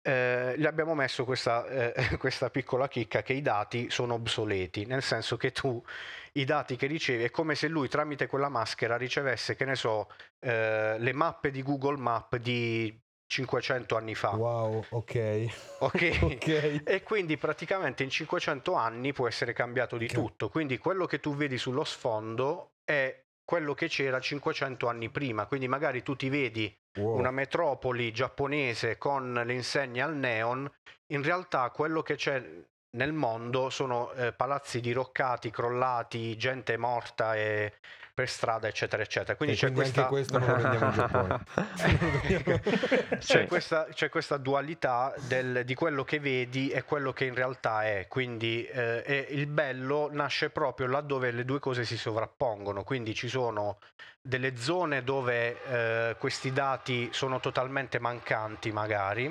eh, 0.03 0.55
gli 0.57 0.67
abbiamo 0.67 0.95
messo 0.95 1.25
questa, 1.25 1.67
eh, 1.67 2.17
questa 2.19 2.51
piccola 2.51 2.87
chicca 2.89 3.23
che 3.23 3.33
i 3.33 3.43
dati 3.43 3.91
sono 3.91 4.15
obsoleti, 4.15 4.87
nel 4.87 5.03
senso 5.03 5.37
che 5.37 5.51
tu 5.53 5.83
i 6.35 6.45
dati 6.45 6.77
che 6.77 6.87
ricevi 6.87 7.25
è 7.25 7.31
come 7.31 7.55
se 7.57 7.67
lui 7.69 7.89
tramite 7.89 8.27
quella 8.29 8.49
maschera 8.49 8.97
ricevesse, 8.97 9.57
che 9.57 9.65
ne 9.65 9.75
so, 9.75 10.09
eh, 10.41 10.97
le 10.99 11.13
mappe 11.13 11.51
di 11.51 11.63
Google 11.63 11.97
Map 11.97 12.37
di 12.37 12.97
500 13.27 13.97
anni 13.97 14.15
fa. 14.15 14.31
Wow, 14.31 14.85
ok. 14.91 15.47
Ok? 15.81 16.19
ok. 16.23 16.83
E 16.85 17.03
quindi 17.03 17.37
praticamente 17.37 18.03
in 18.03 18.11
500 18.11 18.75
anni 18.75 19.13
può 19.13 19.27
essere 19.27 19.53
cambiato 19.53 19.97
di 19.97 20.07
Che- 20.07 20.15
tutto. 20.15 20.49
Quindi 20.49 20.79
quello 20.79 21.07
che 21.07 21.21
tu 21.21 21.35
vedi 21.35 21.59
sullo 21.59 21.85
sfondo 21.85 22.73
è 22.85 23.25
quello 23.45 23.75
che 23.75 23.89
c'era 23.89 24.21
500 24.21 24.89
anni 24.89 25.09
prima. 25.11 25.47
Quindi 25.47 25.69
magari 25.69 26.03
tu 26.03 26.17
ti 26.17 26.29
vedi 26.29 26.75
Wow. 26.97 27.19
una 27.19 27.31
metropoli 27.31 28.11
giapponese 28.11 28.97
con 28.97 29.43
le 29.45 29.53
insegne 29.53 30.01
al 30.01 30.17
neon, 30.17 30.67
in 31.13 31.23
realtà 31.23 31.69
quello 31.69 32.01
che 32.01 32.15
c'è 32.15 32.43
nel 32.97 33.13
mondo 33.13 33.69
sono 33.69 34.11
eh, 34.13 34.33
palazzi 34.33 34.81
diroccati, 34.81 35.51
crollati, 35.51 36.39
gente 36.39 36.79
morta 36.79 37.37
e 37.37 37.75
per 38.17 38.31
strada, 38.31 38.67
eccetera, 38.67 39.03
eccetera. 39.03 39.37
Quindi 39.37 39.57
E 39.57 39.59
c'è 39.59 39.71
quindi 39.71 39.93
questa 39.93 40.01
anche 40.09 40.13
questo 40.15 40.39
non 40.39 40.49
lo 40.49 40.57
vendiamo 40.57 40.87
in 40.87 40.93
Giappone. 40.93 41.45
c'è, 43.19 43.21
Sì. 43.21 43.47
questa, 43.47 43.87
c'è 43.93 44.09
questa 44.09 44.39
dualità 44.39 45.13
del- 45.29 45.65
di 45.67 45.75
quello 45.75 46.03
che 46.03 46.19
vedi 46.19 46.71
e 46.71 46.83
quello 46.85 47.13
che 47.13 47.27
in 47.27 47.35
realtà 47.35 47.85
è. 47.85 48.07
Quindi 48.09 48.65
eh, 48.65 49.03
e 49.05 49.27
il 49.33 49.47
bello 49.47 50.09
nasce 50.11 50.49
proprio 50.49 50.87
laddove 50.87 51.31
le 51.31 51.45
due 51.45 51.59
cose 51.59 51.85
si 51.85 51.99
sovrappongono. 51.99 52.85
Quindi 52.85 53.15
ci 53.15 53.29
sono 53.29 53.81
delle 54.23 54.57
zone 54.57 55.05
dove 55.05 55.63
eh, 55.65 56.17
questi 56.19 56.53
dati 56.55 57.11
sono 57.13 57.39
totalmente 57.39 57.99
mancanti, 57.99 58.73
magari. 58.73 59.31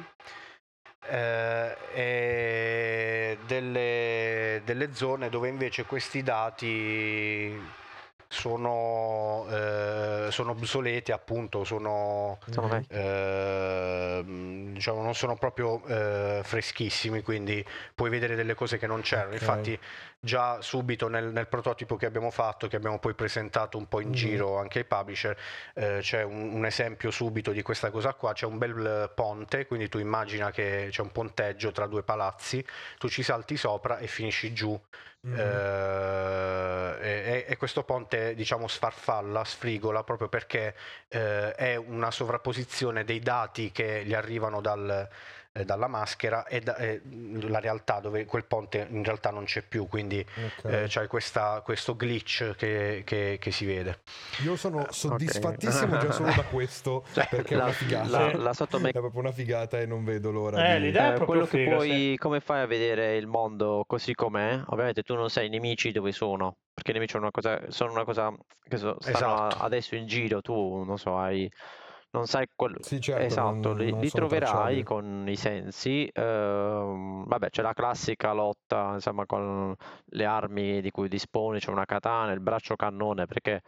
eh, 1.08 1.76
e 1.94 3.38
delle, 3.48 4.62
delle 4.64 4.94
zone 4.94 5.30
dove 5.30 5.48
invece 5.48 5.86
questi 5.86 6.22
dati 6.24 7.84
sono, 8.28 9.46
eh, 9.50 10.28
sono 10.32 10.52
obsoleti 10.52 11.12
appunto 11.12 11.64
sono. 11.64 12.38
Ehm, 12.90 14.74
diciamo 14.74 15.02
non 15.02 15.16
sono 15.16 15.36
proprio 15.36 15.84
eh, 15.86 16.42
freschissimi 16.44 17.22
quindi 17.22 17.64
puoi 17.94 18.10
vedere 18.10 18.36
delle 18.36 18.54
cose 18.54 18.78
che 18.78 18.88
non 18.88 19.02
c'erano 19.02 19.30
Ok. 19.36 19.42
infatti 19.42 19.80
già 20.20 20.60
subito 20.62 21.08
nel, 21.08 21.32
nel 21.32 21.48
prototipo 21.48 21.96
che 21.98 22.06
abbiamo 22.06 22.32
fatto 22.32 22.68
che 22.68 22.76
abbiamo 22.76 23.00
poi 23.00 23.14
presentato 23.14 23.78
un 23.78 23.88
po' 23.88 24.00
in 24.00 24.08
Mhm. 24.10 24.14
giro 24.14 24.58
anche 24.60 24.80
ai 24.80 24.86
publisher 24.86 25.38
eh, 25.76 26.00
c'è 26.02 26.24
un, 26.24 26.54
un 26.54 26.66
esempio 26.66 27.12
subito 27.12 27.52
di 27.52 27.62
questa 27.62 27.92
cosa 27.92 28.14
qua 28.14 28.34
c'è 28.34 28.46
un 28.46 28.58
bel 28.58 29.12
ponte 29.16 29.66
quindi 29.68 29.88
tu 29.90 30.00
immagina 30.00 30.52
che 30.52 30.88
c'è 30.90 31.02
un 31.02 31.12
ponteggio 31.12 31.72
tra 31.72 31.88
due 31.88 32.04
palazzi 32.04 32.66
tu 32.98 33.08
ci 33.08 33.24
salti 33.24 33.56
sopra 33.58 33.98
e 34.00 34.08
finisci 34.08 34.54
giù 34.54 34.80
Mhm. 35.26 35.40
eh, 35.40 36.98
e, 37.02 37.46
e 37.48 37.58
questo 37.58 37.84
ponte 37.84 38.36
diciamo 38.36 38.68
sfarfalla, 38.68 39.44
sfrigola 39.44 40.04
proprio 40.04 40.30
perché 40.30 40.76
eh, 41.08 41.54
è 41.54 41.76
una 41.76 42.12
sovrapposizione 42.12 43.04
dei 43.04 43.20
dati 43.20 43.72
che 43.72 44.04
gli 44.06 44.14
arrivano 44.14 44.62
dal, 44.62 45.10
dalla 45.64 45.88
maschera 45.88 46.46
e, 46.46 46.60
da, 46.60 46.76
e, 46.76 47.02
la 47.48 47.60
realtà 47.60 48.02
dove 48.02 48.26
quel 48.26 48.44
ponte 48.44 48.88
in 48.90 49.04
realtà 49.04 49.30
non 49.30 49.46
c'è 49.46 49.62
più, 49.62 49.88
quindi 49.88 50.26
okay. 50.60 50.84
eh, 50.84 50.88
c'è 50.88 51.08
questa, 51.08 51.62
questo 51.64 51.96
glitch 51.96 52.56
che, 52.56 53.04
che, 53.06 53.38
che, 53.40 53.52
si 53.52 53.66
vede. 53.66 54.02
Io 54.44 54.58
sono 54.58 54.86
soddisfattissimo 54.90 55.96
okay. 55.96 56.08
già 56.08 56.12
solo 56.12 56.34
da 56.36 56.44
questo 56.44 57.06
cioè, 57.14 57.28
perché 57.30 57.56
la, 57.56 57.62
è 57.62 57.66
una 57.66 57.74
figata. 57.74 58.10
La, 58.10 58.36
la 58.36 58.54
sottome... 58.54 58.90
È 58.90 58.92
proprio 58.92 59.22
una 59.22 59.32
figata 59.32 59.80
e 59.80 59.86
non 59.86 60.04
vedo 60.04 60.32
l'ora. 60.32 60.74
Eh, 60.74 60.80
di... 60.80 60.88
l'idea 60.88 61.14
è 61.14 61.22
eh, 61.22 61.26
quello 61.26 61.46
figa, 61.46 61.64
che 61.64 61.76
puoi, 61.76 61.90
sì. 61.90 62.16
come 62.18 62.42
fai 62.42 62.62
a 62.62 62.66
vedere 62.66 63.16
il 63.16 63.28
mondo 63.28 63.86
così 63.88 64.14
com'è? 64.14 64.62
Ovviamente 64.68 65.04
tu 65.04 65.16
non 65.16 65.30
sai 65.30 65.46
i 65.46 65.50
nemici 65.50 65.94
dove 65.94 66.12
sono, 66.12 66.58
perché 66.74 66.92
i 66.92 66.94
nemici 66.96 67.14
sono 67.14 67.24
una 67.24 67.32
cosa, 67.32 67.62
sono 67.70 67.92
una 67.94 68.04
cosa 68.04 68.34
che 68.68 68.76
so, 68.76 68.98
stanno 69.00 69.16
esatto. 69.16 69.64
adesso 69.64 69.96
in 69.96 70.06
giro, 70.06 70.42
tu 70.42 70.84
non 70.84 70.98
so, 70.98 71.18
hai 71.18 71.50
non 72.16 72.26
sai 72.26 72.48
quello. 72.56 72.78
Sì, 72.82 73.00
certo, 73.00 73.24
esatto, 73.24 73.70
non, 73.70 73.78
li, 73.78 73.92
non 73.92 74.00
li 74.00 74.10
troverai 74.10 74.84
tracciabili. 74.84 74.84
con 74.84 75.26
i 75.28 75.36
sensi. 75.36 76.10
ehm, 76.12 77.26
vabbè, 77.28 77.50
c'è 77.50 77.62
la 77.62 77.74
classica 77.74 78.34
lotta, 78.34 78.92
insomma, 78.94 79.26
con 79.26 79.76
le 80.06 80.26
armi 80.26 80.82
di 80.82 80.92
cui 80.92 81.08
disponi, 81.08 81.60
c'è 81.60 81.70
una 81.70 81.86
katana, 81.86 82.32
il 82.32 82.40
braccio 82.42 82.76
cannone, 82.76 83.26
perché 83.26 83.62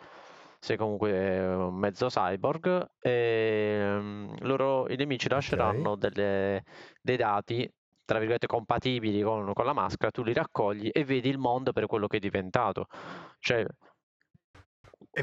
sei 0.60 0.78
comunque 0.78 1.40
un 1.40 1.76
mezzo 1.76 2.08
cyborg. 2.08 2.92
E 3.00 3.98
mm, 4.00 4.36
loro, 4.42 4.90
i 4.90 4.96
nemici 4.96 5.30
lasceranno 5.30 5.96
delle- 5.96 6.64
dei 7.02 7.18
dati, 7.18 7.70
tra 8.06 8.18
virgolette, 8.20 8.48
compatibili 8.48 9.22
con, 9.22 9.52
con 9.54 9.66
la 9.66 9.74
maschera, 9.74 10.12
tu 10.12 10.24
li 10.24 10.34
raccogli 10.34 10.90
e 10.92 11.04
vedi 11.04 11.30
il 11.30 11.38
mondo 11.38 11.72
per 11.74 11.86
quello 11.88 12.08
che 12.08 12.18
è 12.18 12.20
diventato. 12.20 12.86
Cioè, 13.40 13.66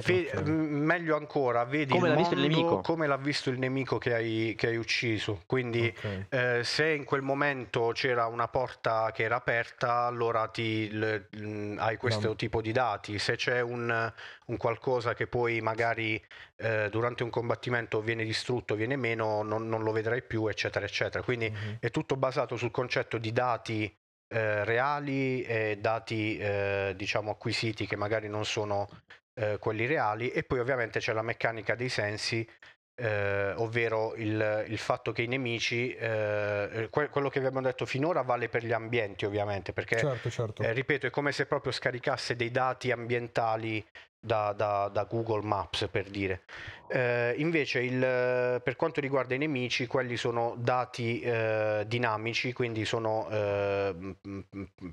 ve- 0.01 0.31
okay. 0.33 0.53
meglio 0.53 1.17
ancora, 1.17 1.65
vedi 1.65 1.93
come 1.93 2.09
l'ha 2.09 2.17
visto 2.17 2.35
il 2.35 2.41
nemico, 2.41 2.81
come 2.81 3.07
l'ha 3.07 3.17
visto 3.17 3.51
il 3.51 3.59
nemico 3.59 3.99
che 3.99 4.15
hai, 4.15 4.55
che 4.57 4.69
hai 4.69 4.77
ucciso. 4.77 5.43
Quindi, 5.47 5.93
okay. 5.97 6.27
eh, 6.29 6.65
se 6.65 6.89
in 6.91 7.05
quel 7.05 7.23
momento 7.23 7.91
c'era 7.93 8.27
una 8.27 8.49
porta 8.49 9.11
che 9.13 9.25
era 9.25 9.37
aperta, 9.37 10.03
allora 10.03 10.49
ti, 10.49 10.91
l, 10.91 11.27
l, 11.31 11.77
hai 11.79 11.97
questo 11.97 12.29
no. 12.29 12.37
tipo 12.37 12.61
di 12.61 12.73
dati. 12.73 13.19
Se 13.19 13.37
c'è 13.37 13.61
un, 13.61 14.13
un 14.47 14.57
qualcosa 14.57 15.15
che 15.15 15.27
poi 15.27 15.61
magari 15.61 16.23
eh, 16.57 16.89
durante 16.91 17.23
un 17.23 17.31
combattimento 17.31 18.01
viene 18.01 18.25
distrutto, 18.25 18.75
viene 18.75 18.97
meno, 18.97 19.43
non, 19.43 19.69
non 19.69 19.83
lo 19.83 19.93
vedrai 19.93 20.23
più, 20.23 20.47
eccetera, 20.47 20.85
eccetera. 20.85 21.23
Quindi 21.23 21.51
mm-hmm. 21.51 21.75
è 21.81 21.91
tutto 21.91 22.17
basato 22.17 22.57
sul 22.57 22.71
concetto 22.71 23.19
di 23.19 23.33
dati 23.33 23.95
eh, 24.35 24.65
reali 24.65 25.43
e 25.43 25.79
dati 25.81 26.37
eh, 26.39 26.95
diciamo 26.97 27.31
acquisiti 27.31 27.87
che 27.87 27.95
magari 27.95 28.29
non 28.29 28.45
sono 28.45 28.89
eh, 29.35 29.59
quelli 29.59 29.87
reali 29.87 30.31
e 30.31 30.43
poi 30.43 30.61
ovviamente 30.61 30.99
c'è 30.99 31.13
la 31.13 31.23
meccanica 31.23 31.75
dei 31.75 31.89
sensi 31.89 32.49
eh, 32.97 33.53
ovvero 33.57 34.15
il, 34.15 34.65
il, 34.69 34.79
fatto 34.79 35.11
che 35.13 35.23
i 35.23 35.27
nemici, 35.27 35.93
eh, 35.95 36.87
que- 36.91 37.09
quello 37.09 37.29
che 37.29 37.39
abbiamo 37.39 37.61
detto 37.61 37.87
finora 37.87 38.23
vale 38.23 38.49
per 38.49 38.65
gli 38.65 38.73
ambienti 38.73 39.25
ovviamente, 39.25 39.73
perché 39.73 39.99
certo, 39.99 40.31
certo. 40.31 40.63
Eh, 40.63 40.73
ripeto 40.73 41.07
è 41.07 41.11
come 41.11 41.33
se 41.33 41.47
proprio 41.47 41.73
scaricasse 41.73 42.37
dei 42.37 42.51
dati 42.51 42.93
ambientali 42.93 43.85
da, 44.25 44.53
da, 44.53 44.89
da 44.91 45.05
Google 45.05 45.43
Maps 45.43 45.87
per 45.91 46.09
dire. 46.09 46.43
Eh, 46.89 47.35
invece 47.39 47.81
il, 47.81 47.99
per 47.99 48.77
quanto 48.77 49.01
riguarda 49.01 49.35
i 49.35 49.39
nemici, 49.39 49.87
quelli 49.87 50.17
sono 50.17 50.55
dati 50.57 51.21
eh, 51.21 51.85
dinamici, 51.87 52.53
quindi 52.53 52.85
sono 52.85 53.29
eh, 53.31 54.17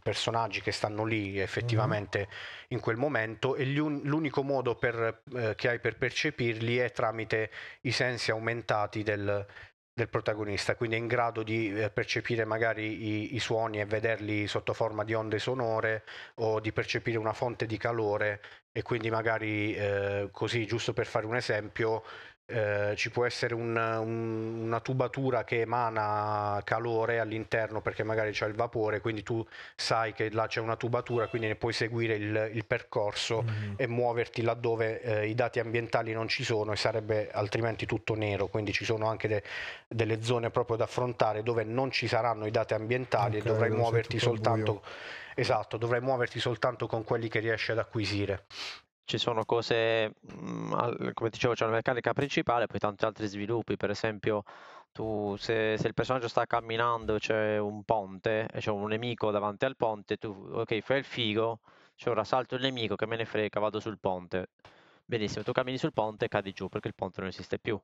personaggi 0.02 0.62
che 0.62 0.72
stanno 0.72 1.06
lì 1.06 1.39
effettivamente 1.39 2.20
mm-hmm. 2.20 2.30
in 2.70 2.80
quel 2.80 2.98
momento 2.98 3.56
e 3.56 3.65
l'unico 3.65 4.41
modo 4.44 4.76
per, 4.76 5.22
eh, 5.36 5.56
che 5.56 5.70
hai 5.70 5.80
per 5.80 5.98
percepirli 5.98 6.78
è 6.78 6.91
tramite 6.91 7.52
i 7.82 7.91
sensi 7.91 8.32
aumentati 8.32 9.04
del, 9.04 9.46
del 10.02 10.10
protagonista, 10.10 10.76
quindi 10.76 10.96
è 10.96 11.00
in 11.00 11.08
grado 11.08 11.44
di 11.44 11.72
eh, 11.74 11.90
percepire 11.92 12.44
magari 12.44 13.30
i, 13.32 13.36
i, 13.36 13.40
suoni 13.40 13.80
e 13.80 13.86
vederli 13.86 14.48
sotto 14.48 14.74
forma 14.74 15.04
di 15.04 15.14
onde 15.14 15.40
sonore 15.40 16.04
o 16.36 16.60
di 16.60 16.72
percepire 16.72 17.18
una 17.18 17.34
fonte 17.34 17.66
di 17.66 17.78
calore 17.78 18.42
e 18.72 18.82
quindi 18.82 19.10
magari 19.10 19.76
eh, 19.76 20.30
così, 20.32 20.66
giusto 20.66 20.94
per 20.94 21.06
fare 21.06 21.26
un 21.26 21.36
esempio, 21.36 22.04
eh, 22.52 22.96
ci 22.96 23.10
può 23.10 23.26
essere 23.26 23.54
un, 23.54 23.76
un, 23.76 24.64
una 24.66 24.80
tubatura 24.82 25.44
che 25.44 25.62
emana 25.62 26.62
calore 26.64 27.20
all'interno 27.20 27.82
perché 27.82 28.04
magari 28.04 28.32
c'è 28.32 28.46
il 28.48 28.54
vapore, 28.54 29.00
quindi 29.00 29.24
tu 29.24 29.46
sai 29.76 30.14
che 30.14 30.30
là 30.32 30.48
c'è 30.48 30.60
una 30.60 30.76
tubatura, 30.76 31.28
quindi 31.28 31.48
ne 31.48 31.56
puoi 31.56 31.74
seguire 31.74 32.16
il, 32.16 32.52
il 32.54 32.66
percorso 32.66 33.44
mm-hmm. 33.44 33.74
e 33.78 33.88
muoverti 33.88 34.42
laddove 34.42 35.02
eh, 35.02 35.28
i 35.28 35.36
dati 35.36 35.60
ambientali 35.60 36.12
non 36.12 36.28
ci 36.28 36.44
sono 36.44 36.74
e 36.74 36.76
sarebbe 36.76 37.32
altrimenti 37.32 37.86
tutto 37.86 38.16
nero, 38.16 38.48
quindi 38.48 38.74
ci 38.74 38.84
sono 38.84 39.08
anche 39.08 39.28
de, 39.28 39.44
delle 39.88 40.22
zone 40.22 40.50
proprio 40.50 40.76
da 40.76 40.84
affrontare 40.84 41.44
dove 41.44 41.64
non 41.64 41.90
ci 41.90 42.08
saranno 42.08 42.46
i 42.46 42.52
dati 42.52 42.74
ambientali 42.74 43.38
okay, 43.38 43.40
e 43.40 43.44
dovrai 43.44 43.70
muoverti 43.70 44.20
soltanto... 44.20 44.84
Esatto, 45.34 45.78
dovrai 45.78 46.02
muoverti 46.02 46.42
soltanto 46.42 46.88
con 46.88 47.06
quelli 47.06 47.30
che 47.30 47.40
riesci 47.40 47.72
ad 47.72 47.78
acquisire 47.78 48.44
ci 49.12 49.17
sono 49.17 49.43
cose, 49.43 50.13
mhmm, 50.21 51.12
come 51.13 51.30
dicevo, 51.30 51.54
c'è 51.54 51.65
una 51.65 51.76
meccanica 51.76 52.13
principale, 52.13 52.67
poi 52.67 52.80
tanti 52.80 53.04
altri 53.04 53.28
sviluppi, 53.28 53.76
per 53.76 53.89
esempio 53.89 54.43
tu 54.93 55.36
se, 55.38 55.76
se 55.78 55.88
il 55.88 55.93
personaggio 55.93 56.30
sta 56.30 56.45
camminando 56.45 57.17
c'è 57.17 57.58
un 57.58 57.84
ponte 57.84 58.47
e 58.52 58.60
c'è 58.60 58.71
un 58.71 58.88
nemico 58.88 59.30
davanti 59.32 59.65
al 59.65 59.76
ponte, 59.76 60.15
tu 60.15 60.30
ok 60.30 60.80
fai 60.80 61.00
il 61.00 61.04
figo, 61.04 61.60
c'è 61.95 62.10
ora 62.10 62.24
salto 62.24 62.56
il 62.56 62.62
nemico 62.62 62.95
che 62.95 63.06
me 63.06 63.17
ne 63.17 63.26
frega, 63.26 63.60
vado 63.60 63.82
sul 63.82 64.00
ponte. 64.00 64.50
Benissimo, 65.04 65.43
tu 65.43 65.52
cammini 65.52 65.78
sul 65.78 65.91
ponte 65.91 66.26
e 66.26 66.28
cadi 66.30 66.54
giù 66.54 66.69
perché 66.69 66.88
il 66.88 66.95
ponte 66.95 67.19
non 67.19 67.30
esiste 67.30 67.60
più. 67.60 67.78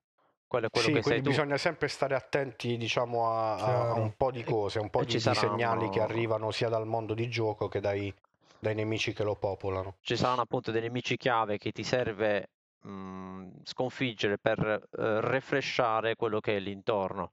Quello 0.48 0.68
è 0.68 0.70
quello 0.70 0.88
sì, 0.88 0.94
che 0.94 1.02
quindi 1.02 1.24
sei 1.24 1.30
bisogna 1.30 1.58
sempre 1.58 1.90
stare 1.90 2.16
attenti 2.16 2.78
diciamo, 2.78 3.30
a, 3.30 3.56
a, 3.90 3.94
un 3.96 4.14
po' 4.16 4.32
di 4.32 4.46
cose, 4.46 4.80
un 4.80 4.90
po' 4.90 5.04
di, 5.04 5.12
di 5.12 5.20
segnali 5.20 5.90
che 5.90 6.00
arrivano 6.00 6.52
sia 6.52 6.70
dal 6.70 6.88
mondo 6.88 7.14
di 7.14 7.28
gioco 7.28 7.68
che 7.68 7.82
dai, 7.82 8.14
dai 8.60 8.76
nemici 8.76 9.14
che 9.14 9.24
lo 9.24 9.36
popolano. 9.36 9.96
Ci 10.02 10.16
saranno 10.16 10.42
appunto 10.42 10.72
dei 10.72 10.82
nemici 10.82 11.18
chiave 11.18 11.58
che 11.58 11.72
ti 11.72 11.84
serve 11.84 12.50
mh, 12.82 12.90
mhmm, 12.90 13.52
sconfiggere 13.64 14.38
per 14.38 14.60
uh, 14.60 15.02
refreshare 15.20 16.16
quello 16.16 16.40
che 16.40 16.58
è 16.58 16.60
l'intorno. 16.60 17.30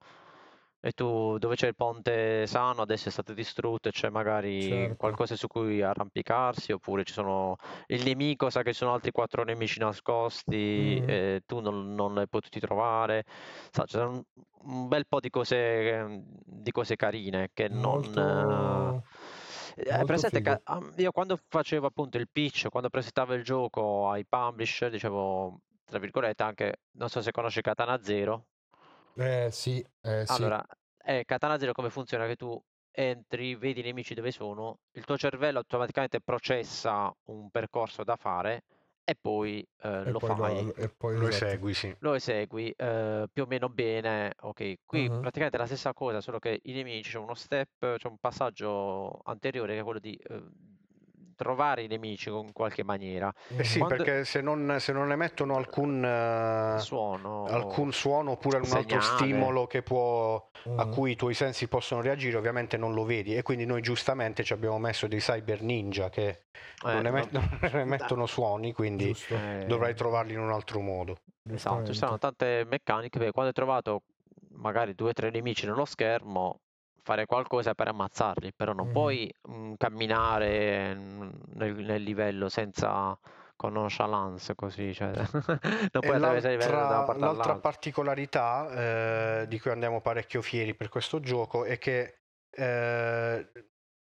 E 0.85 0.91
tu 0.91 1.39
dove 1.39 1.55
c'è 1.55 1.65
il 1.65 1.75
ponte 1.75 2.45
sano 2.45 2.83
adesso 2.83 3.09
è 3.09 3.11
stato 3.11 3.33
distrutto 3.33 3.87
e 3.89 3.91
c'è 3.91 4.09
magari 4.09 4.61
certo. 4.61 4.95
qualcosa 4.97 5.35
su 5.35 5.47
cui 5.47 5.81
arrampicarsi 5.81 6.73
oppure 6.73 7.03
ci 7.03 7.11
sono 7.11 7.55
il 7.87 8.03
nemico 8.03 8.51
sa 8.51 8.61
che 8.61 8.71
ci 8.71 8.77
sono 8.77 8.93
altri 8.93 9.09
quattro 9.09 9.43
nemici 9.43 9.79
nascosti 9.79 11.01
mm. 11.01 11.09
e 11.09 11.41
tu 11.47 11.59
non, 11.59 11.95
non 11.95 12.13
li 12.13 12.19
hai 12.19 12.27
potuti 12.27 12.59
trovare. 12.59 13.25
Sa, 13.71 13.85
c'è 13.85 14.03
un, 14.03 14.21
un, 14.61 14.87
bel 14.87 15.07
po' 15.07 15.19
di 15.19 15.31
cose, 15.31 16.23
di 16.45 16.69
cose 16.69 16.95
carine 16.95 17.49
che 17.51 17.67
Molto... 17.67 18.21
non... 18.21 19.03
Hai 19.77 20.05
presente 20.05 20.41
che 20.41 20.61
io 20.95 21.11
quando 21.11 21.37
facevo 21.47 21.87
appunto 21.87 22.17
il 22.17 22.29
pitch, 22.31 22.69
quando 22.69 22.89
presentavo 22.89 23.33
il 23.33 23.43
gioco 23.43 24.09
ai 24.09 24.25
publisher, 24.25 24.89
dicevo, 24.89 25.59
tra 25.83 25.99
virgolette, 25.99 26.43
anche, 26.43 26.79
non 26.91 27.09
so 27.09 27.21
se 27.21 27.31
conosci 27.31 27.61
Katana 27.61 28.01
Zero. 28.01 28.45
Eh 29.15 29.49
sì, 29.51 29.85
eh, 30.01 30.25
sì. 30.25 30.31
Allora, 30.31 30.65
eh, 31.03 31.23
Katana 31.25 31.59
Zero 31.59 31.73
come 31.73 31.89
funziona? 31.89 32.25
Che 32.25 32.35
tu 32.35 32.61
entri, 32.91 33.55
vedi 33.55 33.81
i 33.81 33.83
nemici 33.83 34.13
dove 34.13 34.31
sono, 34.31 34.79
il 34.91 35.03
tuo 35.03 35.17
cervello 35.17 35.59
automaticamente 35.59 36.21
processa 36.21 37.13
un 37.25 37.49
percorso 37.49 38.03
da 38.03 38.15
fare 38.15 38.63
e 39.05 39.15
poi 39.15 39.65
eh, 39.83 40.01
e 40.05 40.09
lo 40.09 40.17
poi 40.17 40.35
fai. 40.35 40.65
Lo, 40.65 40.75
e 40.75 40.89
poi 40.89 41.15
lo 41.15 41.27
esatto. 41.27 41.45
esegui, 41.45 41.73
sì. 41.75 41.95
Lo 41.99 42.13
esegui 42.15 42.73
eh, 42.75 43.29
più 43.31 43.43
o 43.43 43.45
meno 43.45 43.69
bene. 43.69 44.33
Ok, 44.41 44.79
qui 44.83 45.07
uh-huh. 45.07 45.19
praticamente 45.19 45.57
è 45.57 45.59
la 45.59 45.67
stessa 45.67 45.93
cosa, 45.93 46.19
solo 46.21 46.39
che 46.39 46.59
i 46.63 46.73
nemici 46.73 47.11
c'è 47.11 47.19
uno 47.19 47.35
step, 47.35 47.97
c'è 47.97 48.07
un 48.07 48.17
passaggio 48.17 49.21
anteriore 49.23 49.75
che 49.75 49.79
è 49.79 49.83
quello 49.83 49.99
di 49.99 50.15
eh, 50.15 50.43
trovare 51.35 51.83
i 51.83 51.87
nemici 51.87 52.29
in 52.29 52.51
qualche 52.51 52.83
maniera. 52.83 53.33
Eh 53.55 53.63
sì, 53.63 53.79
Quando... 53.79 53.97
perché 53.97 54.25
se 54.25 54.41
non, 54.41 54.77
se 54.79 54.91
non 54.91 55.11
emettono 55.11 55.55
alcun 55.55 56.03
uh, 56.03 56.79
suono, 56.79 57.45
alcun 57.45 57.91
suono 57.91 58.31
oppure 58.31 58.57
un 58.57 58.71
altro 58.71 59.01
stimolo 59.01 59.67
può, 59.83 60.49
mm. 60.69 60.79
a 60.79 60.87
cui 60.87 61.11
i 61.11 61.15
tuoi 61.15 61.33
sensi 61.33 61.67
possono 61.67 62.01
reagire, 62.01 62.37
ovviamente 62.37 62.77
non 62.77 62.93
lo 62.93 63.03
vedi. 63.03 63.35
E 63.35 63.41
quindi 63.41 63.65
noi 63.65 63.81
giustamente 63.81 64.43
ci 64.43 64.53
abbiamo 64.53 64.79
messo 64.79 65.07
dei 65.07 65.19
cyber 65.19 65.61
ninja 65.61 66.09
che 66.09 66.27
eh, 66.27 66.93
non, 66.93 67.05
emet- 67.05 67.31
no, 67.31 67.47
non, 67.61 67.79
emettono 67.79 68.25
suoni, 68.25 68.73
quindi 68.73 69.15
eh, 69.29 69.65
dovrai 69.67 69.93
trovarli 69.95 70.33
in 70.33 70.39
un 70.39 70.51
altro 70.51 70.79
modo. 70.79 71.17
Esatto, 71.49 71.91
ci 71.91 71.93
sono 71.93 72.17
tante 72.17 72.65
meccaniche. 72.67 73.31
Quando 73.31 73.49
hai 73.49 73.53
trovato 73.53 74.03
magari 74.55 74.95
due 74.95 75.09
o 75.09 75.13
tre 75.13 75.29
nemici 75.29 75.65
nello 75.65 75.85
schermo, 75.85 76.61
fare 77.05 77.27
qualcosa 77.27 77.75
per 77.75 77.87
ammazzarli, 77.89 78.51
però 78.53 78.73
non 78.73 78.87
mm. 78.87 78.91
puoi 78.91 79.31
mh, 79.43 79.55
mm, 79.55 79.73
camminare 79.77 80.95
nel, 80.95 81.75
nel, 81.75 82.01
livello 82.01 82.49
senza 82.49 83.17
con 83.55 83.73
nonchalance 83.73 84.55
così, 84.55 84.91
cioè, 84.91 85.11
non 85.13 86.01
puoi 86.01 86.15
attraversare 86.15 86.53
il 86.55 86.59
livello 86.59 86.77
da 86.79 86.87
una 86.87 87.03
parte 87.03 87.21
L'altra 87.21 87.55
particolarità 87.57 89.41
eh, 89.41 89.47
di 89.47 89.59
cui 89.59 89.69
andiamo 89.69 90.01
parecchio 90.01 90.41
fieri 90.41 90.73
per 90.73 90.89
questo 90.89 91.19
gioco 91.19 91.63
è 91.63 91.77
che 91.77 92.21
eh, 92.49 93.49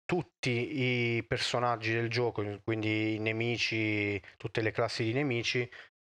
tutti 0.07 0.81
i 0.81 1.25
personaggi 1.25 1.93
del 1.93 2.09
gioco, 2.09 2.43
quindi 2.65 3.17
i 3.17 3.19
nemici, 3.19 4.21
tutte 4.39 4.63
le 4.63 4.71
classi 4.71 5.05
di 5.05 5.13
nemici, 5.13 5.71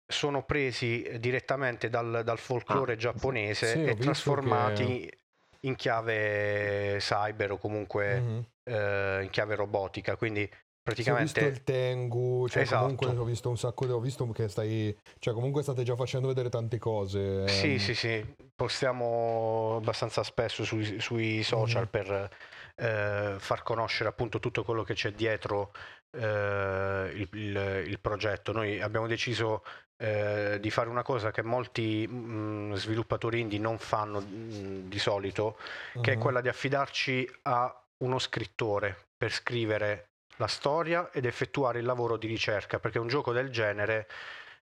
sono 0.05 0.43
presi 0.43 1.17
direttamente 1.19 1.87
dal, 1.89 2.21
dal 2.25 2.39
folklore 2.39 2.93
ah, 2.93 2.97
giapponese 2.97 3.67
sì, 3.67 3.83
e 3.83 3.95
trasformati 3.95 5.07
che 5.07 5.22
in 5.65 5.75
chiave 5.75 6.97
cyber 6.99 7.51
o 7.51 7.57
comunque 7.57 8.19
Mhm. 8.19 8.45
eh, 8.65 9.19
in 9.23 9.29
chiave 9.29 9.55
robotica. 9.55 10.15
Quindi 10.15 10.45
Sì, 10.45 10.51
ho 10.59 10.81
praticamente 10.83 11.39
visto 11.41 11.59
il 11.59 11.63
Tengu, 11.63 12.47
cioè 12.49 12.63
Esatto. 12.63 12.81
comunque 12.81 13.07
ho 13.17 13.23
visto 13.23 13.49
un 13.49 13.57
sacco, 13.57 13.85
di- 13.85 13.91
ho 13.93 13.99
visto 13.99 14.27
che 14.31 14.47
stai, 14.49 14.95
cioè 15.19 15.33
comunque 15.33 15.61
state 15.63 15.83
già 15.83 15.95
facendo 15.95 16.27
vedere 16.27 16.49
tante 16.49 16.77
cose. 16.77 17.47
Sì, 17.47 17.73
ehm. 17.73 17.77
sì, 17.77 17.95
sì, 17.95 18.35
postiamo 18.53 19.77
abbastanza 19.77 20.23
spesso 20.23 20.63
sui, 20.65 20.99
sui 20.99 21.41
social 21.43 21.83
Mhm. 21.83 21.89
per 21.89 22.29
eh, 22.75 23.35
far 23.37 23.61
conoscere 23.63 24.09
appunto 24.09 24.39
tutto 24.39 24.63
quello 24.63 24.83
che 24.83 24.93
c'è 24.95 25.11
dietro 25.11 25.71
eh, 26.17 27.11
il, 27.13 27.29
il- 27.33 27.83
il 27.87 27.99
progetto. 27.99 28.51
Noi 28.51 28.81
abbiamo 28.81 29.07
deciso 29.07 29.63
eh, 30.03 30.57
di 30.59 30.69
fare 30.69 30.89
una 30.89 31.01
cosa 31.01 31.31
che 31.31 31.41
molti 31.43 32.05
mm, 32.09 32.73
sviluppatori 32.73 33.39
indie 33.39 33.57
non 33.57 33.77
fanno 33.77 34.19
mm, 34.19 34.89
di 34.89 34.99
solito, 34.99 35.57
che 36.01 36.11
è 36.11 36.15
Mhm. 36.15 36.21
quella 36.21 36.41
di 36.41 36.49
affidarci 36.49 37.29
a 37.43 37.73
uno 38.03 38.19
scrittore 38.19 38.97
per 39.15 39.31
scrivere 39.31 40.09
la 40.37 40.47
storia 40.47 41.09
ed 41.11 41.25
effettuare 41.25 41.79
il 41.79 41.85
lavoro 41.85 42.17
di 42.17 42.27
ricerca, 42.27 42.79
perché 42.79 42.99
un 42.99 43.07
gioco 43.07 43.31
del 43.31 43.49
genere 43.49 44.07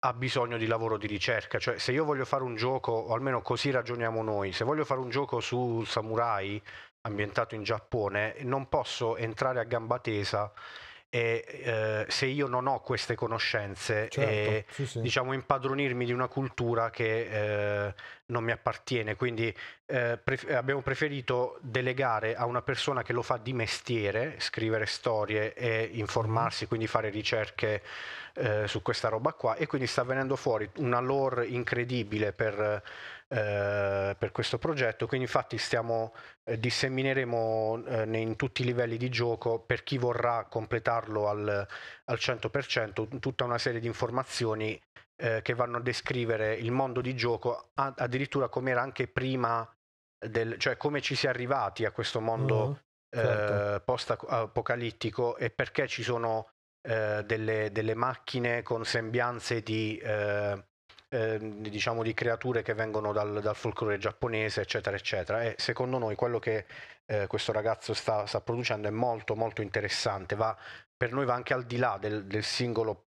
ha 0.05 0.13
bisogno 0.13 0.57
di 0.57 0.67
lavoro 0.67 0.97
di 0.97 1.07
ricerca, 1.07 1.57
cioè 1.57 1.79
se 1.79 1.91
io 1.91 2.05
voglio 2.05 2.25
fare 2.25 2.43
un 2.43 2.55
gioco, 2.55 2.91
o 2.91 3.13
almeno 3.15 3.41
così 3.41 3.71
ragioniamo 3.71 4.21
noi, 4.21 4.51
se 4.51 4.63
voglio 4.63 4.85
fare 4.85 4.99
un 4.99 5.09
gioco 5.09 5.39
su 5.39 5.83
samurai 5.85 6.61
ambientato 7.01 7.55
in 7.55 7.63
Giappone, 7.63 8.35
non 8.41 8.69
posso 8.69 9.17
entrare 9.17 9.59
a 9.59 9.63
gamba 9.63 9.97
tesa 9.97 10.51
e 11.09 11.45
eh, 11.47 12.05
se 12.09 12.25
io 12.25 12.47
non 12.47 12.67
ho 12.67 12.81
queste 12.81 13.15
conoscenze 13.15 14.09
Certo, 14.09 14.19
e 14.19 14.65
sì, 14.69 14.85
sì. 14.85 15.01
diciamo 15.01 15.33
impadronirmi 15.33 16.05
di 16.05 16.11
una 16.11 16.27
cultura 16.27 16.89
che 16.89 17.85
eh, 17.87 17.93
non 18.27 18.43
mi 18.43 18.51
appartiene 18.51 19.15
quindi 19.15 19.53
eh, 19.85 20.19
pref- 20.21 20.49
abbiamo 20.51 20.81
preferito 20.81 21.57
delegare 21.61 22.35
a 22.35 22.45
una 22.45 22.61
persona 22.61 23.03
che 23.03 23.13
lo 23.13 23.21
fa 23.21 23.37
di 23.37 23.53
mestiere 23.53 24.35
scrivere 24.39 24.85
storie 24.85 25.53
e 25.53 25.89
informarsi 25.93 26.65
quindi 26.67 26.87
fare 26.87 27.09
ricerche 27.09 27.81
eh, 28.33 28.67
su 28.67 28.81
questa 28.81 29.07
roba 29.07 29.31
qua 29.33 29.55
e 29.55 29.67
quindi 29.67 29.87
sta 29.87 30.03
venendo 30.03 30.35
fuori 30.35 30.69
una 30.77 30.99
lore 30.99 31.45
incredibile 31.45 32.33
per, 32.33 32.83
eh, 33.27 34.15
per 34.17 34.31
questo 34.31 34.57
progetto 34.59 35.07
quindi 35.07 35.25
infatti 35.25 35.57
stiamo 35.57 36.13
eh, 36.43 36.59
dissemineremo 36.59 37.83
eh, 37.85 38.17
in 38.17 38.35
tutti 38.35 38.61
i 38.61 38.65
livelli 38.65 38.97
di 38.97 39.09
gioco 39.09 39.59
per 39.59 39.83
chi 39.83 39.97
vorrà 39.97 40.45
completarlo 40.45 41.27
al, 41.27 41.67
al 42.05 42.17
100% 42.19 43.19
tutta 43.19 43.43
una 43.43 43.57
serie 43.57 43.79
di 43.79 43.87
informazioni 43.87 44.79
eh, 45.15 45.41
che 45.41 45.53
vanno 45.55 45.77
a 45.77 45.81
descrivere 45.81 46.53
il 46.53 46.71
mondo 46.71 47.01
di 47.01 47.15
gioco 47.15 47.71
a- 47.73 47.93
addirittura 47.97 48.47
come 48.47 48.71
era 48.71 48.81
anche 48.81 49.07
prima 49.07 49.67
del, 50.17 50.57
cioè 50.59 50.77
come 50.77 51.01
ci 51.01 51.15
si 51.15 51.25
è 51.25 51.29
arrivati 51.29 51.83
a 51.83 51.91
questo 51.91 52.21
mondo 52.21 52.67
Mhm, 52.67 52.79
certo. 53.09 53.83
post-apocalittico 53.85 55.37
e 55.37 55.49
perché 55.49 55.87
ci 55.87 56.03
sono 56.03 56.49
delle, 56.85 57.69
delle 57.71 57.95
macchine 57.95 58.61
con 58.61 58.83
sembianze 58.85 59.61
di, 59.61 59.99
eh, 61.15 61.39
diciamo 61.69 62.03
di 62.03 62.13
creature 62.13 62.61
che 62.61 62.73
vengono 62.73 63.11
dal, 63.13 63.41
dal 63.41 63.55
folklore 63.55 63.97
giapponese, 63.97 64.61
eccetera, 64.61 64.95
eccetera. 64.95 65.43
E 65.43 65.55
secondo 65.57 65.97
noi 65.97 66.15
quello 66.15 66.39
che 66.39 66.65
eh, 67.05 67.27
questo 67.27 67.51
ragazzo 67.51 67.93
sta, 67.93 68.25
sta 68.25 68.41
producendo 68.41 68.87
è 68.87 68.91
molto, 68.91 69.35
molto 69.35 69.61
interessante. 69.61 70.35
Va, 70.35 70.55
per 70.95 71.11
noi 71.11 71.25
va 71.25 71.33
anche 71.33 71.53
al 71.53 71.63
di 71.65 71.77
là 71.77 71.97
del, 71.99 72.25
del 72.25 72.43
singolo 72.43 73.03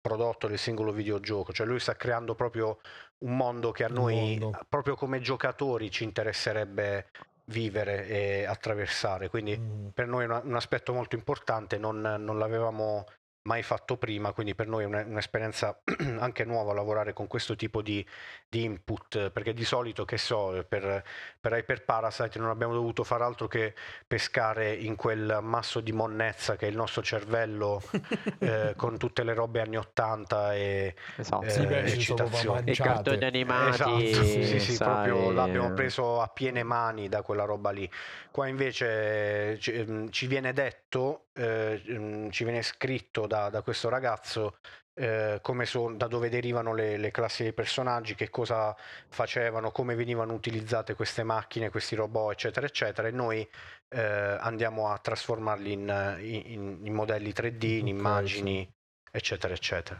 prodotto, 0.00 0.48
del 0.48 0.58
singolo 0.58 0.92
videogioco. 0.92 1.52
Cioè 1.52 1.66
lui 1.66 1.78
sta 1.78 1.94
creando 1.94 2.34
proprio 2.34 2.78
un 3.24 3.36
mondo 3.36 3.70
che 3.70 3.84
a 3.84 3.88
Un 3.88 3.94
noi, 3.94 4.38
mondo. 4.38 4.58
proprio 4.68 4.96
come 4.96 5.20
giocatori, 5.20 5.90
ci 5.90 6.04
interesserebbe 6.04 7.06
vivere 7.46 8.06
e 8.06 8.44
attraversare. 8.44 9.28
Quindi 9.28 9.56
Mhm. 9.56 9.90
per 9.94 10.06
noi 10.06 10.24
è 10.24 10.28
un 10.28 10.56
aspetto 10.56 10.92
molto 10.92 11.14
importante, 11.16 11.78
non, 11.78 12.00
non 12.00 12.38
l'avevamo 12.38 13.04
mai 13.42 13.62
fatto 13.62 13.96
prima, 13.96 14.32
quindi 14.32 14.54
per 14.54 14.68
noi 14.68 14.84
è 14.84 14.86
un'esperienza 14.86 15.80
anche 16.18 16.44
nuova 16.44 16.72
lavorare 16.72 17.12
con 17.12 17.26
questo 17.26 17.56
tipo 17.56 17.82
di, 17.82 18.04
di 18.48 18.64
input, 18.64 19.30
perché 19.30 19.52
di 19.52 19.64
solito, 19.64 20.04
che 20.04 20.18
so, 20.18 20.64
per, 20.68 21.04
per 21.40 21.52
Hyper 21.52 21.84
Parasite 21.84 22.38
non 22.38 22.50
abbiamo 22.50 22.74
dovuto 22.74 23.04
fare 23.04 23.24
altro 23.24 23.48
che 23.48 23.74
pescare 24.06 24.72
in 24.74 24.96
quel 24.96 25.40
masso 25.42 25.80
di 25.80 25.92
monnezza 25.92 26.56
che 26.56 26.66
è 26.66 26.70
il 26.70 26.76
nostro 26.76 27.02
cervello 27.02 27.82
eh, 28.38 28.74
con 28.76 28.98
tutte 28.98 29.22
le 29.24 29.34
robe 29.34 29.60
anni 29.60 29.76
80 29.76 30.54
e 30.54 30.94
Esatto. 31.16 31.48
Sì, 31.48 31.66
beh, 31.66 31.82
eh, 31.82 31.88
ci 31.88 32.00
sono 32.00 32.24
eccitazioni. 32.24 32.64
Manciate. 32.66 32.88
cartoni 32.88 33.24
animati, 33.24 34.04
Esatto, 34.04 34.24
sì, 34.24 34.44
sì, 34.44 34.60
sì, 34.60 34.78
proprio 34.78 35.30
l'abbiamo 35.30 35.72
preso 35.72 36.20
a 36.20 36.28
piene 36.28 36.62
mani 36.62 37.08
da 37.08 37.22
quella 37.22 37.44
roba 37.44 37.70
lì. 37.70 37.88
Qua 38.30 38.46
invece 38.46 39.58
ci, 39.58 39.72
ehm, 39.72 40.10
ci 40.10 40.26
viene 40.26 40.52
detto, 40.52 41.26
eh, 41.34 41.82
ehm, 41.86 42.30
ci 42.30 42.44
viene 42.44 42.62
scritto 42.62 43.26
da, 43.32 43.48
da 43.48 43.62
questo 43.62 43.88
ragazzo 43.88 44.56
eh, 44.94 45.38
come 45.40 45.64
son- 45.64 45.96
da 45.96 46.06
dove 46.06 46.28
derivano 46.28 46.74
le, 46.74 46.98
le 46.98 47.10
classi 47.10 47.44
dei 47.44 47.54
personaggi, 47.54 48.14
che 48.14 48.28
cosa 48.28 48.76
facevano, 49.08 49.70
come 49.70 49.94
venivano 49.94 50.34
utilizzate 50.34 50.94
queste 50.94 51.22
macchine, 51.22 51.70
questi 51.70 51.94
robot, 51.94 52.32
eccetera, 52.32 52.66
eccetera, 52.66 53.08
e 53.08 53.10
noi 53.10 53.48
eh, 53.88 54.00
andiamo 54.38 54.88
a 54.88 54.98
trasformarli 54.98 55.72
in, 55.72 56.16
in- 56.20 56.80
in 56.84 56.92
modelli 56.92 57.30
3D, 57.30 57.64
in 57.78 57.86
immagini, 57.86 58.70
eccetera, 59.10 59.54
eccetera. 59.54 59.98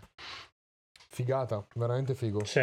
Figata, 1.09 1.67
veramente 1.75 2.15
figo. 2.15 2.45
Sì. 2.45 2.61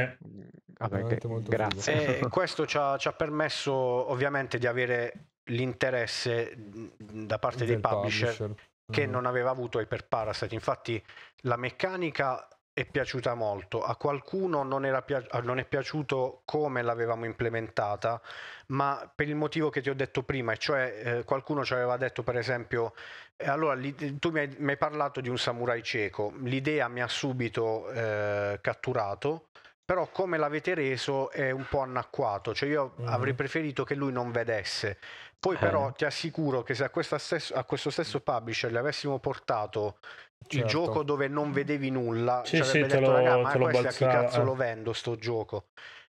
Veramente 0.77 1.17
che- 1.17 1.27
molto 1.27 1.49
grazie. 1.49 2.19
E 2.19 2.27
questo 2.29 2.67
ci 2.67 2.77
ha, 2.77 2.95
ci 2.97 3.07
ha 3.07 3.13
permesso 3.13 3.73
ovviamente 3.73 4.59
di 4.59 4.67
avere 4.67 5.13
l'interesse 5.49 6.53
da 6.97 7.39
parte 7.39 7.65
dei 7.65 7.79
Del 7.79 7.81
publisher, 7.81 8.53
che 8.89 9.05
Mhm. 9.05 9.11
non 9.11 9.25
aveva 9.25 9.49
avuto 9.49 9.79
Hyper 9.79 10.05
Parasite. 10.07 10.53
Infatti 10.55 11.01
la 11.41 11.55
meccanica 11.57 12.47
è 12.73 12.85
piaciuta 12.85 13.33
molto, 13.33 13.83
a 13.83 13.95
qualcuno 13.97 14.63
non, 14.63 14.85
era 14.85 15.01
pia- 15.01 15.25
non 15.41 15.59
è 15.59 15.65
piaciuto 15.65 16.43
come 16.45 16.81
l'avevamo 16.81 17.25
implementata, 17.25 18.21
ma 18.67 19.11
per 19.13 19.27
il 19.27 19.35
motivo 19.35 19.69
che 19.69 19.81
ti 19.81 19.89
ho 19.89 19.95
detto 19.95 20.23
prima, 20.23 20.53
e 20.53 20.57
cioè 20.57 21.01
eh, 21.03 21.23
qualcuno 21.25 21.65
ci 21.65 21.73
aveva 21.73 21.97
detto 21.97 22.23
per 22.23 22.37
esempio, 22.37 22.93
eh, 23.35 23.49
allora 23.49 23.73
l'i- 23.73 24.17
tu 24.17 24.29
mi 24.31 24.39
hai, 24.39 24.55
mi 24.59 24.71
hai 24.71 24.77
parlato 24.77 25.19
di 25.19 25.27
un 25.27 25.37
samurai 25.37 25.83
cieco, 25.83 26.31
l'idea 26.43 26.87
mi 26.87 27.01
ha 27.01 27.07
subito 27.09 27.89
eh, 27.89 28.59
catturato, 28.61 29.47
però 29.89 30.07
come 30.11 30.37
l'avete 30.37 30.75
reso 30.75 31.31
è 31.31 31.49
un 31.49 31.65
po' 31.67 31.79
anacquato, 31.79 32.53
cioè 32.53 32.69
io 32.69 32.93
Mhm. 32.97 33.07
avrei 33.07 33.33
preferito 33.33 33.83
che 33.83 33.95
lui 33.95 34.11
non 34.11 34.29
vedesse. 34.29 34.99
Poi 35.39 35.57
però 35.57 35.89
Eh. 35.89 35.93
ti 35.93 36.05
assicuro 36.05 36.61
che 36.61 36.75
se 36.75 36.83
a, 36.83 37.17
stesso- 37.17 37.55
a 37.55 37.63
questo 37.63 37.89
stesso 37.89 38.19
publisher 38.19 38.71
le 38.71 38.77
avessimo 38.77 39.17
portato 39.17 39.97
il 40.01 40.47
Certo. 40.47 40.67
gioco 40.67 41.01
dove 41.01 41.27
non 41.27 41.51
vedevi 41.51 41.89
nulla, 41.89 42.43
Sì, 42.45 42.57
ci 42.57 42.61
sì, 42.61 42.77
avrebbe 42.77 42.87
detto 42.97 43.11
lo- 43.11 43.13
raga, 43.13 43.37
ma 43.37 43.57
questo 43.57 43.87
a 43.87 43.91
chi 43.91 44.05
cazzo 44.05 44.41
eh." 44.41 44.43
lo 44.43 44.53
vendo 44.53 44.93
sto 44.93 45.15
gioco? 45.15 45.69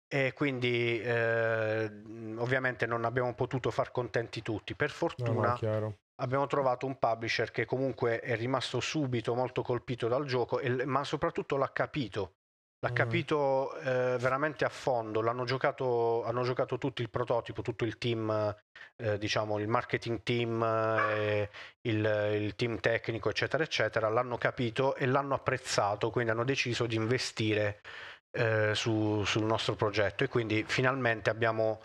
E 0.07 0.33
quindi 0.33 1.01
eh, 1.01 1.91
ovviamente 2.37 2.85
non 2.85 3.05
abbiamo 3.05 3.33
potuto 3.33 3.71
far 3.71 3.89
contenti 3.89 4.43
tutti. 4.43 4.75
Per 4.75 4.91
fortuna 4.91 5.57
no, 5.59 5.97
abbiamo 6.21 6.45
trovato 6.45 6.85
un 6.85 6.99
publisher 6.99 7.49
che 7.49 7.65
comunque 7.65 8.19
è 8.19 8.35
rimasto 8.35 8.79
subito 8.79 9.33
molto 9.33 9.63
colpito 9.63 10.07
dal 10.07 10.25
gioco, 10.25 10.59
e 10.59 10.85
ma 10.85 11.03
soprattutto 11.03 11.57
l'ha 11.57 11.71
capito. 11.71 12.33
L'ha 12.83 12.91
Mm. 12.91 12.93
capito 12.95 13.77
eh, 13.79 14.17
veramente 14.19 14.65
a 14.65 14.69
fondo. 14.69 15.21
L'hanno 15.21 15.45
giocato, 15.45 16.25
hanno 16.25 16.43
giocato 16.43 16.77
tutto 16.77 17.01
il 17.01 17.09
prototipo, 17.09 17.61
tutto 17.61 17.85
il 17.85 17.97
team, 17.97 18.53
eh, 18.97 19.17
diciamo 19.17 19.57
il 19.57 19.69
marketing 19.69 20.21
team, 20.21 20.61
eh, 20.61 21.49
il, 21.83 22.37
il 22.41 22.55
team 22.55 22.79
tecnico, 22.81 23.29
eccetera, 23.29 23.63
eccetera. 23.63 24.09
L'hanno 24.09 24.37
capito 24.37 24.95
e 24.95 25.05
l'hanno 25.05 25.33
apprezzato, 25.33 26.09
quindi 26.09 26.31
hanno 26.31 26.43
deciso 26.43 26.85
di 26.85 26.95
investire 26.95 27.79
eh, 28.35 28.75
su- 28.75 29.23
sul 29.23 29.43
nostro 29.45 29.75
progetto 29.75 30.25
e 30.25 30.27
quindi 30.27 30.65
finalmente 30.67 31.29
abbiamo 31.29 31.81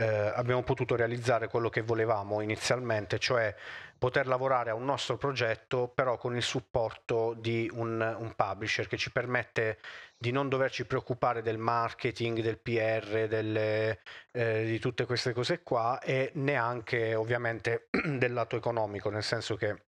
eh, 0.00 0.32
abbiamo 0.34 0.62
potuto 0.62 0.96
realizzare 0.96 1.48
quello 1.48 1.68
che 1.68 1.82
volevamo 1.82 2.40
inizialmente, 2.40 3.18
cioè 3.18 3.54
poter 3.98 4.26
lavorare 4.26 4.70
a 4.70 4.74
un 4.74 4.86
nostro 4.86 5.18
progetto 5.18 5.88
però 5.88 6.16
con 6.16 6.34
il 6.34 6.42
supporto 6.42 7.34
di 7.34 7.70
un, 7.74 8.00
un 8.00 8.34
publisher 8.34 8.88
che 8.88 8.96
ci 8.96 9.12
permette 9.12 9.78
di 10.16 10.30
non 10.32 10.48
doverci 10.48 10.86
preoccupare 10.86 11.42
del 11.42 11.58
marketing, 11.58 12.40
del 12.40 12.58
PR, 12.58 13.26
delle, 13.28 14.00
eh, 14.32 14.64
di 14.64 14.78
tutte 14.78 15.04
queste 15.04 15.34
cose 15.34 15.62
qua 15.62 16.00
e 16.00 16.30
neanche 16.36 17.14
ovviamente 17.14 17.88
del 18.16 18.32
lato 18.32 18.56
economico, 18.56 19.10
nel 19.10 19.22
senso 19.22 19.56
che 19.56 19.82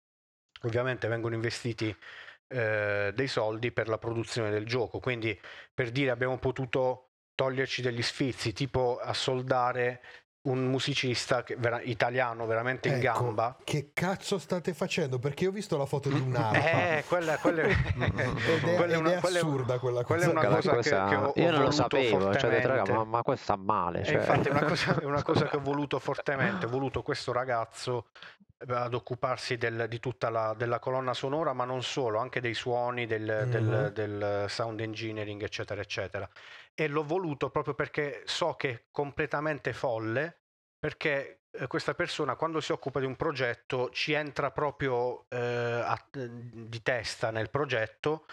ovviamente 0.64 1.09
vengono 1.09 1.35
investiti 1.35 1.94
eh, 2.48 3.12
dei 3.14 3.29
soldi 3.29 3.72
per 3.72 3.88
la 3.88 3.96
produzione 3.96 4.51
del 4.51 4.66
gioco, 4.66 5.01
quindi 5.01 5.38
per 5.72 5.90
dire 5.90 6.11
abbiamo 6.11 6.37
potuto 6.37 7.12
toglierci 7.34 7.82
degli 7.82 8.02
sfizi, 8.02 8.52
tipo 8.52 8.98
a 9.02 9.12
soldare 9.14 10.00
un 10.44 10.64
musicista 10.66 11.44
che 11.44 11.54
vera- 11.56 11.80
italiano 11.82 12.46
veramente 12.46 12.88
in 12.88 12.94
Ecco, 12.94 13.02
gamba. 13.22 13.56
Che 13.62 13.90
cazzo 13.92 14.38
state 14.38 14.74
facendo? 14.74 15.20
Perché 15.20 15.46
ho 15.46 15.52
visto 15.52 15.76
la 15.76 15.86
foto 15.86 16.08
di 16.08 16.18
un'arpa. 16.18 16.58
Eh, 16.98 17.04
quella, 17.06 17.38
quella, 17.38 17.62
Ed 17.68 17.76
è, 18.18 18.24
quella 18.74 18.84
è 18.84 18.90
ed 18.90 18.96
una- 18.96 19.14
è 19.14 19.20
quella 19.20 19.38
assurda 19.38 19.78
quella 19.78 20.02
quella 20.02 20.22
è 20.22 20.26
cosa. 20.26 20.30
una 20.30 20.40
Quella 20.40 20.54
cosa 20.56 20.70
che- 20.70 20.76
cosa- 20.76 21.04
che 21.08 21.14
ho- 21.14 21.26
ho 21.28 21.32
io 21.36 21.50
non 21.52 21.62
lo 21.62 21.70
sapevo, 21.70 22.34
cioè, 22.36 22.60
raga, 22.66 22.92
ma, 22.92 23.04
ma 23.04 23.22
questo 23.22 23.44
sta 23.44 23.56
male. 23.56 24.02
Cioè... 24.04 24.14
infatti 24.16 24.48
è 24.48 24.50
una, 24.50 24.64
cosa, 24.64 24.98
è 25.00 25.04
una 25.04 25.22
cosa 25.22 25.44
che 25.48 25.56
ho 25.56 25.60
voluto 25.60 25.98
fortemente, 26.00 26.66
ho 26.66 26.68
voluto 26.68 27.02
questo 27.02 27.30
ragazzo 27.32 28.06
ad 28.68 28.94
occuparsi 28.94 29.57
del- 29.57 29.87
di 29.88 29.98
tutta 30.01 30.31
la 30.31 30.55
della 30.55 30.79
colonna 30.79 31.14
sonora, 31.14 31.53
ma 31.53 31.64
non 31.64 31.83
solo, 31.83 32.18
anche 32.18 32.40
dei 32.40 32.55
suoni, 32.55 33.07
del, 33.07 33.46
del- 33.48 33.62
Mhm. 33.64 33.88
del 33.88 34.44
sound 34.48 34.81
engineering, 34.81 35.42
eccetera, 35.42 35.81
eccetera. 35.81 36.29
E 36.75 36.88
l'ho 36.88 37.05
voluto 37.05 37.51
proprio 37.51 37.75
perché 37.75 38.22
so 38.25 38.55
che 38.55 38.70
è 38.70 38.83
completamente 38.90 39.72
folle, 39.72 40.40
perché 40.79 41.42
eh, 41.55 41.66
questa 41.66 41.94
persona 41.94 42.35
quando 42.35 42.61
si 42.61 42.72
occupa 42.72 42.98
di 42.98 43.05
un 43.07 43.14
progetto 43.16 43.90
ci 43.90 44.12
entra 44.12 44.51
proprio 44.53 45.27
eh, 45.29 45.37
a- 45.38 46.07
di 46.11 46.83
testa 46.83 47.31
nel 47.31 47.51
progetto 47.51 48.27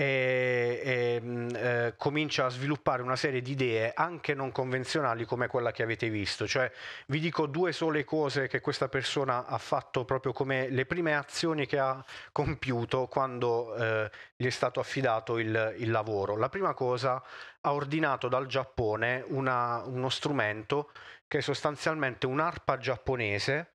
e, 0.00 0.80
e, 0.82 1.20
mh, 1.20 1.48
eh, 1.54 1.94
comincia 1.98 2.46
a 2.46 2.48
sviluppare 2.48 3.02
una 3.02 3.16
serie 3.16 3.42
di 3.42 3.50
idee 3.50 3.92
anche 3.94 4.32
non 4.32 4.50
convenzionali 4.50 5.26
come 5.26 5.46
quella 5.46 5.72
che 5.72 5.82
avete 5.82 6.08
visto. 6.08 6.46
Cioè, 6.46 6.72
vi 7.08 7.20
dico 7.20 7.44
due 7.44 7.72
sole 7.72 8.04
cose 8.04 8.48
che 8.48 8.62
questa 8.62 8.88
persona 8.88 9.44
ha 9.44 9.58
fatto 9.58 10.06
proprio 10.06 10.32
come 10.32 10.70
le 10.70 10.86
prime 10.86 11.14
azioni 11.14 11.66
che 11.66 11.78
ha 11.78 12.02
compiuto 12.32 13.08
quando 13.08 13.74
eh, 13.74 14.10
gli 14.36 14.46
è 14.46 14.50
stato 14.50 14.80
affidato 14.80 15.36
il, 15.36 15.74
il 15.76 15.90
lavoro. 15.90 16.34
La 16.36 16.48
prima 16.48 16.72
cosa, 16.72 17.22
ha 17.60 17.72
ordinato 17.74 18.28
dal 18.28 18.46
Giappone 18.46 19.22
una- 19.28 19.82
uno 19.84 20.08
strumento 20.08 20.92
che 21.28 21.38
è 21.38 21.42
sostanzialmente 21.42 22.24
un'arpa 22.26 22.78
giapponese 22.78 23.74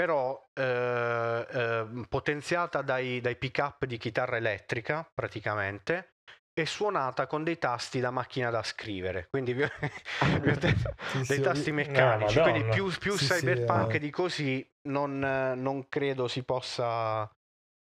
però 0.00 0.48
eh, 0.54 1.46
eh, 1.50 2.06
potenziata 2.08 2.80
dai, 2.80 3.20
dai 3.20 3.36
pick-up 3.36 3.84
di 3.84 3.98
chitarra 3.98 4.38
elettrica 4.38 5.06
praticamente 5.12 6.14
e 6.54 6.64
suonata 6.64 7.26
con 7.26 7.44
dei 7.44 7.58
tasti 7.58 8.00
da 8.00 8.10
macchina 8.10 8.48
da 8.48 8.62
scrivere, 8.62 9.28
quindi 9.28 9.52
Sì, 11.12 11.24
dei 11.26 11.36
sì, 11.36 11.40
tasti 11.42 11.70
meccanici, 11.70 12.38
No, 12.38 12.44
quindi 12.44 12.64
più, 12.64 12.88
più 12.98 13.14
Sì, 13.14 13.26
cyberpunk 13.26 13.96
eh. 13.96 13.98
di 13.98 14.08
così 14.08 14.66
non, 14.88 15.18
non 15.18 15.86
credo 15.90 16.28
si 16.28 16.44
possa, 16.44 17.30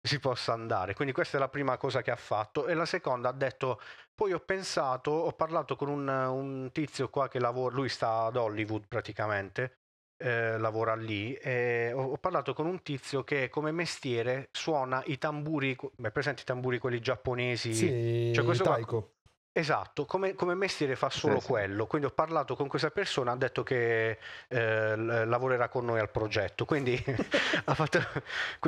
si 0.01 0.17
possa 0.19 0.54
andare. 0.54 0.93
Quindi 0.93 1.13
questa 1.13 1.36
è 1.36 1.39
la 1.41 1.49
prima 1.49 1.75
cosa 1.75 2.01
che 2.01 2.12
ha 2.12 2.15
fatto. 2.15 2.65
E 2.65 2.75
la 2.75 2.86
seconda 2.86 3.28
ha 3.28 3.34
detto, 3.34 3.78
poi 4.13 4.32
ho 4.32 4.39
pensato, 4.39 5.12
ho 5.12 5.34
parlato 5.34 5.75
con 5.75 5.89
un, 5.89 6.08
un 6.08 6.69
tizio 6.71 7.10
qua 7.10 7.28
che 7.28 7.39
lavora, 7.39 7.75
lui 7.75 7.89
sta 7.89 8.23
ad 8.23 8.38
Hollywood 8.38 8.88
praticamente, 8.88 9.80
eh, 10.26 10.58
lavora 10.58 10.96
lì, 10.96 11.34
e 11.36 11.92
ho, 11.94 12.04
ho 12.12 12.18
parlato 12.18 12.54
con 12.54 12.66
un 12.66 12.82
tizio 12.82 13.24
che 13.24 13.50
come 13.50 13.72
mestiere 13.72 14.50
suona 14.52 15.02
i 15.06 15.18
tamburi, 15.18 15.76
beh, 15.96 16.12
presenti 16.12 16.42
i 16.42 16.46
tamburi 16.46 16.80
quelli 16.80 17.00
giapponesi? 17.00 17.74
Sì, 17.74 18.34
Cioè, 18.34 18.44
questo 18.44 18.64
qua- 18.64 18.76
Taiko. 18.76 19.12
Esatto, 19.58 20.06
come, 20.06 20.34
come 20.34 20.54
mestiere 20.54 20.98
fa 20.98 21.10
solo 21.10 21.40
sì. 21.40 21.48
quello, 21.48 21.88
quindi 21.88 22.08
ho 22.08 22.12
parlato 22.12 22.58
con 22.58 22.68
questa 22.68 22.92
persona, 22.92 23.32
ha 23.32 23.38
detto 23.38 23.64
che 23.64 24.18
eh, 24.50 24.96
lavorerà 24.98 25.70
con 25.70 25.86
noi 25.86 26.00
al 26.00 26.12
progetto, 26.12 26.66
quindi 26.66 27.02
ha 27.64 27.74
fatto, 27.74 28.00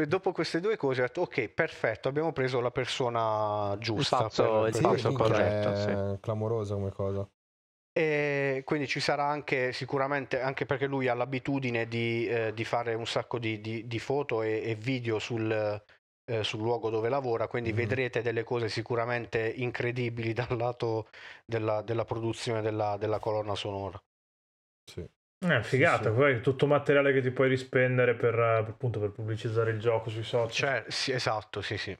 dopo 0.07 0.31
queste 0.31 0.61
due 0.61 0.77
cose 0.77 1.01
ho 1.01 1.05
detto 1.05 1.21
ok, 1.21 1.49
perfetto, 1.49 2.07
abbiamo 2.07 2.31
preso 2.31 2.61
la 2.61 2.71
persona 2.71 3.75
giusta. 3.79 4.17
pazzo- 4.17 4.43
per- 4.43 4.51
il 4.63 4.71
per 4.71 5.11
Sì, 5.11 5.11
progetto, 5.27 5.69
è 6.13 6.19
clamorosa 6.21 6.75
come 6.75 6.91
cosa. 6.91 7.29
E 7.97 8.61
quindi 8.63 8.85
ci 8.87 8.99
sarà 8.99 9.25
anche 9.25 9.73
sicuramente, 9.73 10.39
anche 10.39 10.67
perché 10.67 10.85
lui 10.85 11.07
ha 11.07 11.15
l'abitudine 11.15 11.87
di, 11.87 12.27
eh, 12.27 12.53
di 12.53 12.63
fare 12.63 12.93
un 12.93 13.07
sacco 13.07 13.39
di, 13.39 13.59
di- 13.59 13.87
di 13.87 13.97
foto 13.97 14.43
e, 14.43 14.61
e 14.63 14.75
video 14.75 15.17
sul, 15.17 15.49
eh, 15.51 16.43
sul 16.43 16.59
luogo 16.61 16.91
dove 16.91 17.09
lavora, 17.09 17.47
quindi 17.47 17.71
Mhm. 17.71 17.75
vedrete 17.77 18.21
delle 18.21 18.43
cose 18.43 18.69
sicuramente 18.69 19.39
incredibili 19.49 20.31
dal 20.33 20.55
lato 20.55 21.07
della, 21.43 21.81
della 21.81 22.05
produzione 22.05 22.61
della, 22.61 22.97
della 22.97 23.17
colonna 23.17 23.55
sonora. 23.55 23.99
Sì. 24.83 24.99
Eh, 24.99 25.63
figata, 25.63 26.03
Sì, 26.03 26.09
sì. 26.09 26.15
poi 26.15 26.41
tutto 26.41 26.67
materiale 26.67 27.13
che 27.13 27.21
ti 27.21 27.31
puoi 27.31 27.49
rispendere 27.49 28.15
per, 28.15 28.37
eh, 28.37 28.57
appunto, 28.57 28.99
per 28.99 29.11
pubblicizzare 29.11 29.71
il 29.71 29.79
gioco 29.79 30.11
sui 30.11 30.23
social. 30.23 30.51
Cioè, 30.51 30.85
sì, 30.87 31.11
esatto, 31.13 31.61
sì, 31.61 31.77
sì. 31.77 31.97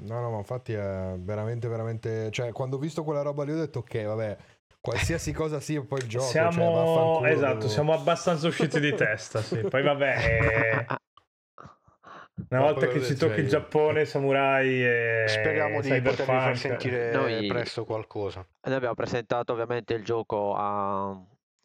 No, 0.00 0.20
no, 0.20 0.30
ma 0.30 0.38
infatti 0.38 0.72
è 0.72 1.14
veramente, 1.18 1.68
veramente... 1.68 2.30
Cioè, 2.30 2.50
quando 2.52 2.76
ho 2.76 2.78
visto 2.78 3.04
quella 3.04 3.22
roba 3.22 3.44
lì 3.44 3.52
ho 3.52 3.56
detto, 3.56 3.80
ok, 3.80 4.04
vabbè, 4.04 4.36
qualsiasi 4.82 5.32
cosa 5.32 5.60
sia 5.60 5.80
poi 5.82 6.00
il 6.00 6.08
gioco, 6.08 6.24
cioè, 6.24 6.50
siamo, 6.50 6.72
vaffanculo, 6.72 7.26
esatto, 7.28 7.68
siamo 7.68 7.92
abbastanza 7.92 8.48
usciti 8.48 8.80
di 8.80 8.92
testa, 8.94 9.40
sì. 9.40 9.58
Poi 9.60 9.82
vabbè, 9.82 10.16
eh, 10.16 10.86
una 12.50 12.58
No, 12.58 12.64
volta 12.64 12.88
che 12.88 12.98
tocca 13.00 13.14
cioè, 13.34 13.38
il 13.38 13.48
Giappone, 13.48 14.04
samurai 14.04 14.84
e 14.84 15.24
Speriamo 15.28 15.80
di 15.80 15.88
potervi 15.88 16.24
far 16.24 16.56
sentire 16.56 17.12
Noi- 17.12 17.46
presto 17.46 17.84
qualcosa. 17.84 18.44
Noi 18.62 18.74
abbiamo 18.74 18.94
presentato 18.94 19.52
ovviamente 19.52 19.94
il 19.94 20.04
gioco 20.04 20.54
a... 20.56 21.16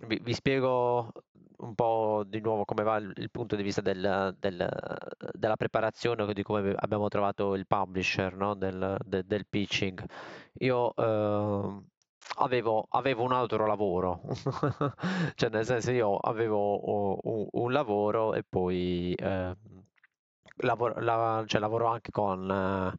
Vi, 0.05 0.19
vi 0.21 0.33
spiego 0.33 1.11
un 1.57 1.73
po' 1.73 2.23
di 2.27 2.39
nuovo 2.39 2.65
come 2.65 2.83
va 2.83 2.97
il, 2.97 3.11
il 3.15 3.31
punto 3.31 3.55
di 3.55 3.63
vista 3.63 3.81
del- 3.81 4.35
del- 4.37 4.69
della 5.31 5.55
preparazione, 5.55 6.31
di 6.31 6.43
come 6.43 6.75
abbiamo 6.77 7.07
trovato 7.07 7.55
il 7.55 7.65
publisher, 7.65 8.35
no? 8.35 8.53
del, 8.53 8.95
de- 9.03 9.25
del 9.25 9.47
pitching. 9.49 10.03
Io 10.59 10.93
ehm, 10.95 11.83
avevo, 12.39 12.85
avevo 12.89 13.23
un 13.23 13.31
altro 13.33 13.65
lavoro, 13.65 14.21
cioè 15.35 15.49
nel 15.49 15.65
senso 15.65 15.91
io 15.91 16.15
avevo 16.17 17.19
un, 17.23 17.47
un 17.51 17.71
lavoro 17.71 18.33
e 18.33 18.43
poi 18.47 19.13
ehm, 19.17 19.55
lavoro, 20.57 20.99
la- 21.01 21.43
cioè, 21.47 21.59
lavoro 21.61 21.87
anche 21.87 22.11
con... 22.11 22.49
eh, 22.49 22.97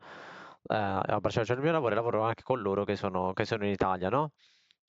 eh, 0.71 0.75
a 0.77 1.19
Barcellona 1.21 1.45
c'è 1.45 1.55
il 1.55 1.61
mio 1.63 1.73
lavoro 1.73 1.93
e 1.93 1.95
lavoro 1.97 2.23
anche 2.23 2.43
con 2.43 2.61
loro 2.61 2.85
che 2.85 2.97
sono, 2.97 3.33
che 3.33 3.45
sono 3.45 3.65
in 3.65 3.71
Italia, 3.73 4.09
no? 4.09 4.33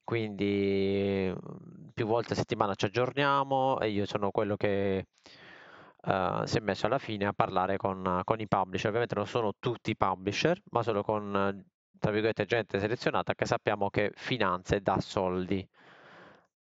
Quindi 0.04 1.32
mm, 1.34 1.90
più 1.94 2.06
volte 2.06 2.34
a 2.34 2.36
settimana 2.36 2.74
ci 2.76 2.86
aggiorniamo 2.86 3.80
e 3.80 3.90
io 3.90 4.06
sono 4.06 4.32
quello 4.32 4.56
che 4.58 5.06
eh, 6.02 6.42
si 6.46 6.58
è 6.58 6.62
messo 6.62 6.86
alla 6.86 6.98
fine 7.00 7.26
a 7.26 7.34
parlare 7.34 7.78
con, 7.78 8.22
con 8.24 8.40
i 8.40 8.48
publisher. 8.48 8.88
Ovviamente 8.90 9.16
non 9.16 9.28
sono 9.28 9.54
tutti 9.60 9.92
i 9.92 9.98
publisher, 9.98 10.60
ma 10.72 10.84
solo 10.84 11.04
con, 11.04 11.36
eh, 11.36 11.66
tra 12.00 12.12
virgolette, 12.12 12.46
gente 12.46 12.80
selezionata 12.80 13.36
che 13.36 13.46
sappiamo 13.46 13.90
che 13.90 14.12
finanzia 14.16 14.78
e 14.78 14.82
dà 14.82 15.00
soldi. 15.00 15.68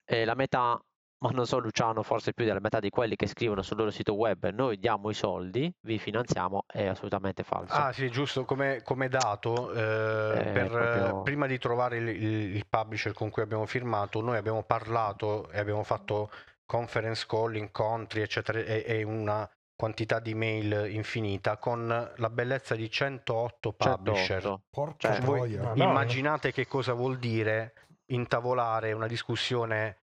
E 0.10 0.26
la 0.26 0.36
metà, 0.36 0.80
ma 1.20 1.30
non 1.32 1.46
so 1.46 1.60
Luciano, 1.60 2.02
forse 2.04 2.34
più 2.34 2.46
della 2.46 2.60
metà 2.62 2.80
di 2.80 2.90
quelli 2.90 3.16
che 3.16 3.28
scrivono 3.28 3.62
sul 3.62 3.78
loro 3.78 3.90
sito 3.92 4.14
web, 4.16 4.50
noi 4.50 4.78
diamo 4.78 5.10
i 5.10 5.14
soldi, 5.14 5.72
vi 5.82 5.98
finanziamo, 6.00 6.64
è 6.66 6.86
assolutamente 6.86 7.44
falso. 7.44 7.74
Ah 7.74 7.92
sì, 7.92 8.10
giusto, 8.10 8.46
come, 8.46 8.82
come 8.84 9.10
dato, 9.10 9.72
eh, 9.74 9.80
Eh, 9.82 10.52
per, 10.52 10.70
proprio- 10.70 11.22
prima 11.24 11.46
di 11.46 11.58
trovare 11.58 11.98
il, 11.98 12.08
il- 12.08 12.56
il 12.56 12.66
publisher 12.68 13.14
con 13.14 13.30
cui 13.30 13.42
abbiamo 13.42 13.66
firmato, 13.66 14.22
noi 14.22 14.38
abbiamo 14.38 14.64
parlato 14.64 15.50
e 15.52 15.60
abbiamo 15.60 15.84
fatto 15.84 16.30
conference 16.66 17.26
call, 17.28 17.56
incontri, 17.56 18.22
eccetera, 18.22 18.60
e, 18.60 18.84
e 18.86 19.04
una 19.04 19.50
quantità 19.78 20.20
di 20.20 20.34
mail 20.34 20.88
infinita 20.92 21.58
con 21.58 21.88
la 22.16 22.30
bellezza 22.30 22.76
di 22.76 22.90
108 22.90 23.72
publisher. 23.74 24.42
108. 24.42 24.62
Porca 24.70 25.14
Cioè, 25.14 25.22
voi-. 25.22 25.56
Madonna. 25.56 25.84
Immaginate 25.84 26.52
che 26.52 26.68
cosa 26.68 26.94
vuol 26.94 27.18
dire 27.20 27.74
intavolare 28.08 28.92
una 28.92 29.08
discussione 29.08 30.00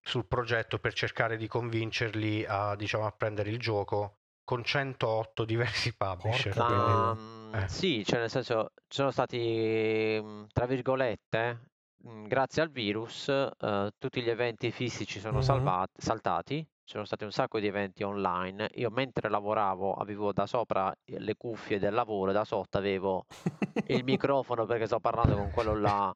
sul 0.00 0.26
progetto 0.26 0.78
per 0.80 0.92
cercare 0.92 1.36
di 1.36 1.46
convincerli 1.46 2.44
a, 2.46 2.74
diciamo, 2.74 3.06
a 3.06 3.12
prendere 3.12 3.50
il 3.50 3.58
gioco 3.60 4.16
con 4.44 4.64
108 4.64 5.44
diversi 5.44 5.94
publisher. 5.94 6.56
Ma 6.56 7.14
mm, 7.14 7.54
eh. 7.54 7.68
sì, 7.68 8.04
cioè 8.04 8.18
nel 8.18 8.28
senso 8.30 8.72
ci 8.88 8.96
sono 8.96 9.12
stati, 9.12 10.18
mm, 10.20 10.44
tra 10.52 10.66
virgolette, 10.66 11.68
mm, 12.08 12.24
grazie 12.26 12.62
al 12.62 12.70
virus, 12.70 13.28
eh, 13.28 13.92
tutti 13.98 14.20
gli 14.20 14.28
eventi 14.30 14.72
fisici 14.72 15.20
sono 15.20 15.36
Mhm. 15.38 15.42
salvati, 15.44 15.92
saltati, 16.02 16.66
ci 16.84 16.92
sono 16.92 17.04
stati 17.04 17.24
un 17.24 17.30
sacco 17.30 17.60
di 17.60 17.66
eventi 17.66 18.02
online. 18.02 18.68
Io 18.74 18.90
mentre 18.90 19.28
lavoravo 19.28 19.94
avevo 19.94 20.32
da 20.32 20.46
sopra 20.46 20.94
le 21.04 21.36
cuffie 21.36 21.78
del 21.78 21.94
lavoro, 21.94 22.30
e 22.30 22.34
da 22.34 22.44
sotto 22.44 22.78
avevo 22.78 23.26
il 23.86 24.04
microfono 24.04 24.66
perché 24.66 24.86
sto 24.86 25.00
parlando 25.00 25.36
con 25.36 25.50
quello 25.50 25.78
là, 25.78 26.14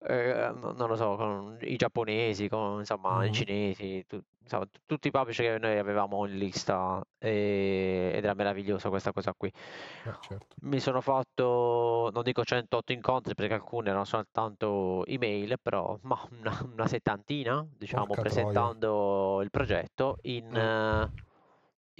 eh, 0.00 0.50
no- 0.54 0.72
non 0.72 0.88
lo 0.88 0.96
so, 0.96 1.16
con 1.16 1.58
i 1.62 1.76
giapponesi, 1.76 2.48
con 2.48 2.78
insomma 2.78 3.24
i 3.24 3.32
cinesi, 3.32 4.04
tu- 4.06 4.20
insomma, 4.42 4.64
t- 4.66 4.80
tutti 4.86 5.08
i 5.08 5.10
publisher 5.10 5.54
che 5.54 5.58
noi 5.58 5.76
avevamo 5.78 6.24
in 6.26 6.36
lista 6.38 7.02
e- 7.18 8.12
ed 8.14 8.24
era 8.24 8.34
meravigliosa 8.34 8.88
questa 8.90 9.12
cosa 9.12 9.32
qui. 9.36 9.48
Eh, 9.48 10.12
certo. 10.20 10.54
Mi 10.62 10.80
sono 10.80 11.00
fatto, 11.00 12.10
non 12.12 12.22
dico 12.22 12.44
108 12.44 12.92
incontri 12.92 13.34
perché 13.34 13.54
alcune 13.54 13.88
erano 13.90 14.04
soltanto 14.04 15.04
email, 15.06 15.56
però 15.60 15.98
ma 16.02 16.18
una, 16.38 16.66
una 16.72 16.86
settantina, 16.86 17.66
diciamo, 17.76 18.06
Porca 18.06 18.22
troia. 18.22 18.34
presentando 18.36 19.40
il 19.42 19.50
progetto 19.50 20.18
in, 20.22 20.46
Mm. 20.48 20.56
eh, 20.56 21.08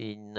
in 0.00 0.32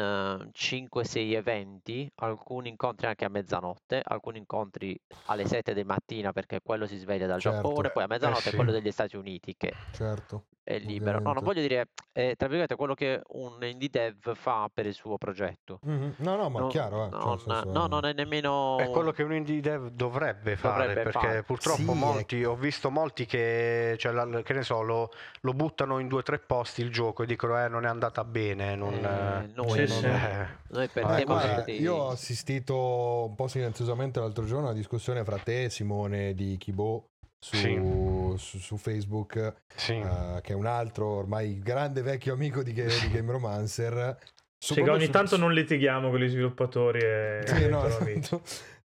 5-6 0.54 1.34
eventi, 1.34 2.10
alcuni 2.16 2.70
incontri 2.70 3.08
anche 3.08 3.26
a 3.26 3.30
mezzanotte, 3.30 4.02
alcuni 4.04 4.38
incontri 4.38 4.98
alle 5.26 5.46
7 5.46 5.74
del 5.74 5.86
mattino 5.86 6.32
perché 6.32 6.60
quello 6.64 6.86
si 6.88 6.98
sveglia 6.98 7.28
dal 7.28 7.40
Certo. 7.42 7.62
Giappone, 7.68 7.90
poi 7.92 8.04
a 8.04 8.08
mezzanotte 8.08 8.50
sì. 8.52 8.56
quello 8.56 8.72
degli 8.72 8.92
Stati 8.92 9.16
Uniti 9.18 9.56
che 9.58 9.74
Certo. 9.92 10.46
è 10.64 10.78
libero. 10.80 11.18
No, 11.20 11.34
non 11.34 11.38
Ovviamente. 11.38 11.46
voglio 11.46 11.68
dire, 11.68 11.88
è 12.12 12.36
tra 12.38 12.48
virgolette 12.48 12.76
quello 12.76 12.94
che 12.94 13.22
un 13.30 13.58
indie 13.64 13.90
dev 13.90 14.34
fa 14.36 14.70
per 14.74 14.86
il 14.86 14.94
suo 14.94 15.18
progetto. 15.18 15.80
Mhm. 15.84 16.14
No, 16.18 16.36
no, 16.36 16.50
ma 16.50 16.60
No- 16.60 16.68
chiaro, 16.68 17.08
eh. 17.08 17.10
cioè, 17.12 17.20
non, 17.26 17.40
senso- 17.40 17.72
no, 17.72 17.88
non 17.88 18.06
è 18.06 18.14
nemmeno... 18.14 18.78
È 18.78 18.90
quello 18.90 19.12
che 19.12 19.24
un 19.24 19.34
indie 19.34 19.60
dev 19.60 19.90
dovrebbe 19.90 20.56
fare, 20.56 20.88
Dovrebbe 20.88 21.04
perché 21.12 21.28
fare. 21.28 21.44
purtroppo 21.44 21.82
Sì, 21.94 21.98
molti, 21.98 22.42
è- 22.42 22.48
ho 22.48 22.56
visto 22.56 22.90
molti 22.90 23.26
che, 23.26 23.96
cioè, 23.98 24.12
la- 24.14 24.42
che 24.42 24.54
ne 24.54 24.64
so, 24.64 24.82
lo, 24.82 25.12
lo 25.42 25.54
buttano 25.54 26.00
in 26.00 26.08
due 26.08 26.20
o 26.20 26.24
tre 26.24 26.40
posti 26.40 26.82
il 26.82 26.92
gioco 26.92 27.24
e 27.24 27.26
dicono 27.26 27.62
eh 27.64 27.68
non 27.68 27.84
è 27.86 27.90
andata 27.90 28.24
bene, 28.24 28.76
non... 28.76 28.94
Noi, 29.56 29.88
Sì, 29.88 29.94
non- 29.94 30.02
sì. 30.02 30.06
eh, 30.06 30.48
noi 30.70 30.88
perdiamo 30.88 31.24
guarda, 31.26 31.64
questi- 31.64 31.82
io 31.82 31.96
ho 31.96 32.10
assistito 32.10 33.26
un 33.30 33.36
po' 33.36 33.48
silenziosamente 33.48 34.20
l'altro 34.20 34.46
giorno 34.46 34.68
a 34.68 34.70
una 34.70 34.78
discussione 34.78 35.24
fra 35.24 35.38
te 35.38 35.66
e 35.66 35.70
Simone 35.70 36.34
di 36.34 36.56
Kibo 36.58 37.06
su, 37.40 37.56
Sì. 37.56 37.76
su- 38.38 38.58
su 38.60 38.78
Facebook, 38.78 39.56
sì. 39.76 39.94
eh, 39.94 40.40
che 40.42 40.54
è 40.54 40.56
un 40.56 40.66
altro 40.66 41.08
ormai 41.08 41.60
grande 41.60 42.02
vecchio 42.02 42.34
amico 42.34 42.64
di, 42.64 42.74
Ga- 42.74 42.84
di 42.86 42.90
Game 43.22 43.32
Romancer. 43.32 44.18
Su- 44.62 44.74
Sì, 44.74 44.74
che 44.74 44.82
proprio 44.82 44.94
ogni 44.96 45.06
su- 45.06 45.12
tanto 45.12 45.36
su- 45.36 45.42
non 45.42 45.54
litighiamo 45.54 46.10
con 46.10 46.20
gli 46.20 46.28
sviluppatori 46.28 47.00
e 47.00 47.42
Sì, 47.46 47.68
no, 47.70 47.80
amici. 48.12 48.20
esatto. 48.20 48.42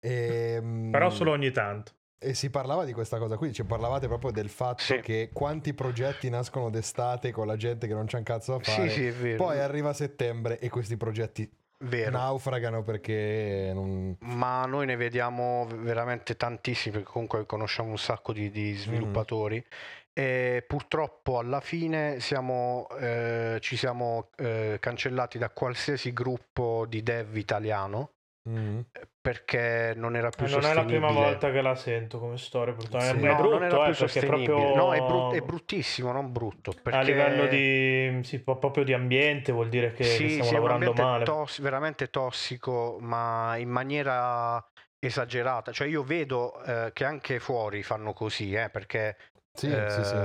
Ehm, 0.00 0.90
Però 0.90 1.10
solo 1.10 1.32
ogni 1.32 1.50
tanto. 1.50 1.92
E 2.20 2.34
si 2.34 2.50
parlava 2.50 2.84
di 2.84 2.92
questa 2.92 3.18
cosa 3.18 3.36
qui, 3.36 3.52
cioè 3.52 3.64
parlavate 3.64 4.08
proprio 4.08 4.32
del 4.32 4.48
fatto 4.48 4.82
Sì. 4.82 5.00
che 5.00 5.30
quanti 5.32 5.72
progetti 5.72 6.28
nascono 6.28 6.68
d'estate 6.68 7.30
con 7.30 7.46
la 7.46 7.56
gente 7.56 7.86
che 7.86 7.94
non 7.94 8.06
c'è 8.06 8.18
un 8.18 8.24
cazzo 8.24 8.56
da 8.56 8.64
Sì, 8.64 8.70
fare. 8.72 8.88
sì, 8.90 9.06
è 9.06 9.12
vero. 9.12 9.36
Poi 9.44 9.60
arriva 9.60 9.92
settembre 9.92 10.58
e 10.58 10.68
questi 10.68 10.96
progetti 10.96 11.48
Vero. 11.84 12.10
naufragano 12.10 12.82
perché 12.82 13.70
non... 13.72 14.16
Ma 14.22 14.64
noi 14.66 14.86
ne 14.86 14.96
vediamo 14.96 15.68
veramente 15.76 16.36
tantissimi, 16.36 16.96
perché 16.96 17.08
comunque 17.12 17.46
conosciamo 17.46 17.90
un 17.90 17.98
sacco 17.98 18.32
di, 18.32 18.50
di 18.50 18.72
sviluppatori. 18.74 19.64
E 20.12 20.64
purtroppo 20.66 21.38
alla 21.38 21.60
fine 21.60 22.18
siamo, 22.18 22.88
eh, 22.98 23.58
ci 23.60 23.76
siamo 23.76 24.30
eh, 24.38 24.78
cancellati 24.80 25.38
da 25.38 25.50
qualsiasi 25.50 26.12
gruppo 26.12 26.84
di 26.88 27.04
dev 27.04 27.36
italiano 27.36 28.10
Mm. 28.48 28.80
perché 29.20 29.92
non 29.94 30.16
era 30.16 30.30
più 30.30 30.46
Eh, 30.46 30.50
non 30.50 30.64
è 30.64 30.72
la 30.74 30.82
sostenibile. 30.82 30.98
prima 31.00 31.10
volta 31.12 31.50
che 31.50 31.60
la 31.60 31.74
sento 31.74 32.18
come 32.18 32.38
storia, 32.38 32.72
purtroppo. 32.72 33.04
Sì. 33.04 33.10
È, 33.10 33.14
è 33.14 33.14
No, 33.14 33.34
brutto, 33.34 33.58
non 33.58 33.62
era 33.64 33.76
eh, 33.76 33.84
più 33.84 33.92
perché 33.92 34.04
è 34.04 34.08
sostenibile. 34.08 34.54
proprio... 34.54 34.74
No, 34.76 34.94
è, 34.94 34.98
brut- 35.00 35.34
è 35.34 35.40
bruttissimo, 35.42 36.12
non 36.12 36.32
brutto. 36.32 36.72
Perché... 36.72 36.96
A 36.96 37.02
livello 37.02 37.46
di, 37.46 38.20
sì, 38.22 38.40
proprio 38.42 38.84
di 38.84 38.92
ambiente 38.94 39.52
vuol 39.52 39.68
dire 39.68 39.92
che, 39.92 40.04
che 40.04 40.04
sì, 40.04 40.28
stiamo 40.30 40.44
sì, 40.44 40.54
è 40.54 40.58
un 40.58 40.64
lavorando 40.64 40.84
ambiente 40.90 41.02
male. 41.02 41.24
toss- 41.24 41.60
veramente 41.60 42.08
tossico, 42.08 42.98
ma 43.00 43.56
in 43.56 43.68
maniera 43.68 44.64
esagerata. 44.98 45.72
Cioè 45.72 45.86
io 45.86 46.02
vedo 46.02 46.62
eh, 46.64 46.90
che 46.92 47.04
anche 47.04 47.38
fuori 47.40 47.82
fanno 47.82 48.12
così, 48.12 48.54
eh, 48.54 48.70
perché 48.70 49.16
Sì, 49.52 49.66
Eh, 49.66 49.90
sì, 49.90 50.04
sì. 50.04 50.16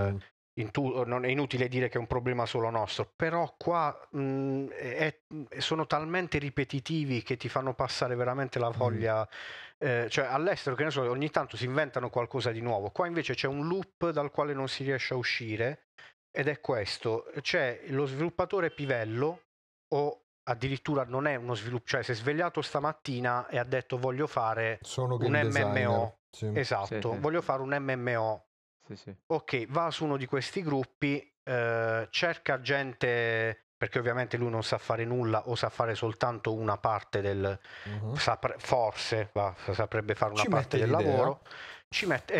In 0.59 0.69
tu- 0.71 1.03
non 1.05 1.25
è 1.25 1.29
inutile 1.29 1.67
dire 1.67 1.89
che 1.89 1.97
è 1.97 1.99
un 1.99 2.05
problema 2.07 2.45
solo 2.45 2.69
nostro, 2.69 3.11
però 3.15 3.55
qua 3.57 3.97
mh, 4.11 4.67
è- 4.69 5.19
sono 5.57 5.87
talmente 5.87 6.37
ripetitivi 6.37 7.23
che 7.23 7.37
ti 7.37 7.49
fanno 7.49 7.73
passare 7.73 8.15
veramente 8.15 8.59
la 8.59 8.69
voglia. 8.69 9.27
eh, 9.79 10.07
cioè 10.09 10.25
all'estero, 10.25 10.75
che 10.75 10.83
ne 10.85 10.91
so, 10.91 11.01
ogni 11.09 11.29
tanto 11.29 11.57
si 11.57 11.65
inventano 11.65 12.09
qualcosa 12.09 12.51
di 12.51 12.61
nuovo. 12.61 12.89
Qua 12.91 13.05
invece 13.07 13.33
c'è 13.33 13.47
un 13.47 13.67
loop 13.67 14.11
dal 14.11 14.31
quale 14.31 14.53
non 14.53 14.69
si 14.69 14.83
riesce 14.83 15.13
a 15.13 15.17
uscire 15.17 15.87
ed 16.31 16.47
è 16.47 16.61
questo: 16.61 17.25
c'è 17.41 17.81
lo 17.87 18.05
sviluppatore 18.05 18.71
pivello 18.71 19.41
o 19.93 20.21
addirittura 20.43 21.03
non 21.03 21.27
è 21.27 21.35
uno 21.35 21.53
sviluppo, 21.55 21.85
cioè 21.85 22.03
si 22.03 22.11
è 22.11 22.15
svegliato 22.15 22.61
stamattina 22.61 23.47
e 23.47 23.57
ha 23.57 23.63
detto 23.65 23.97
voglio 23.97 24.27
fare 24.27 24.79
Sono 24.81 25.15
un 25.15 25.31
designer. 25.31 25.87
MMO. 25.87 26.17
Sì. 26.29 26.49
esatto, 26.53 26.85
Sì, 26.85 27.15
sì. 27.15 27.19
voglio 27.21 27.41
fare 27.41 27.61
un 27.61 27.75
MMO 27.77 28.45
Sì, 28.85 28.95
sì. 28.95 29.15
ok, 29.27 29.67
va 29.67 29.89
su 29.91 30.03
uno 30.05 30.17
di 30.17 30.25
questi 30.25 30.61
gruppi, 30.61 31.19
eh, 31.43 32.07
cerca 32.09 32.59
gente, 32.61 33.67
perché 33.77 33.99
ovviamente 33.99 34.37
lui 34.37 34.49
non 34.49 34.63
sa 34.63 34.77
fare 34.77 35.05
nulla 35.05 35.47
o 35.47 35.55
sa 35.55 35.69
fare 35.69 35.95
soltanto 35.95 36.53
una 36.53 36.77
parte 36.77 37.21
del, 37.21 37.57
Mhm. 37.85 38.15
sapre- 38.15 38.55
forse 38.59 39.29
va, 39.33 39.55
saprebbe 39.71 40.15
fare 40.15 40.33
una 40.33 40.41
Ci 40.43 40.49
parte 40.49 40.77
del 40.77 40.89
l'idea. 40.89 41.05
lavoro, 41.07 41.41
ci 41.89 42.05
mette, 42.05 42.33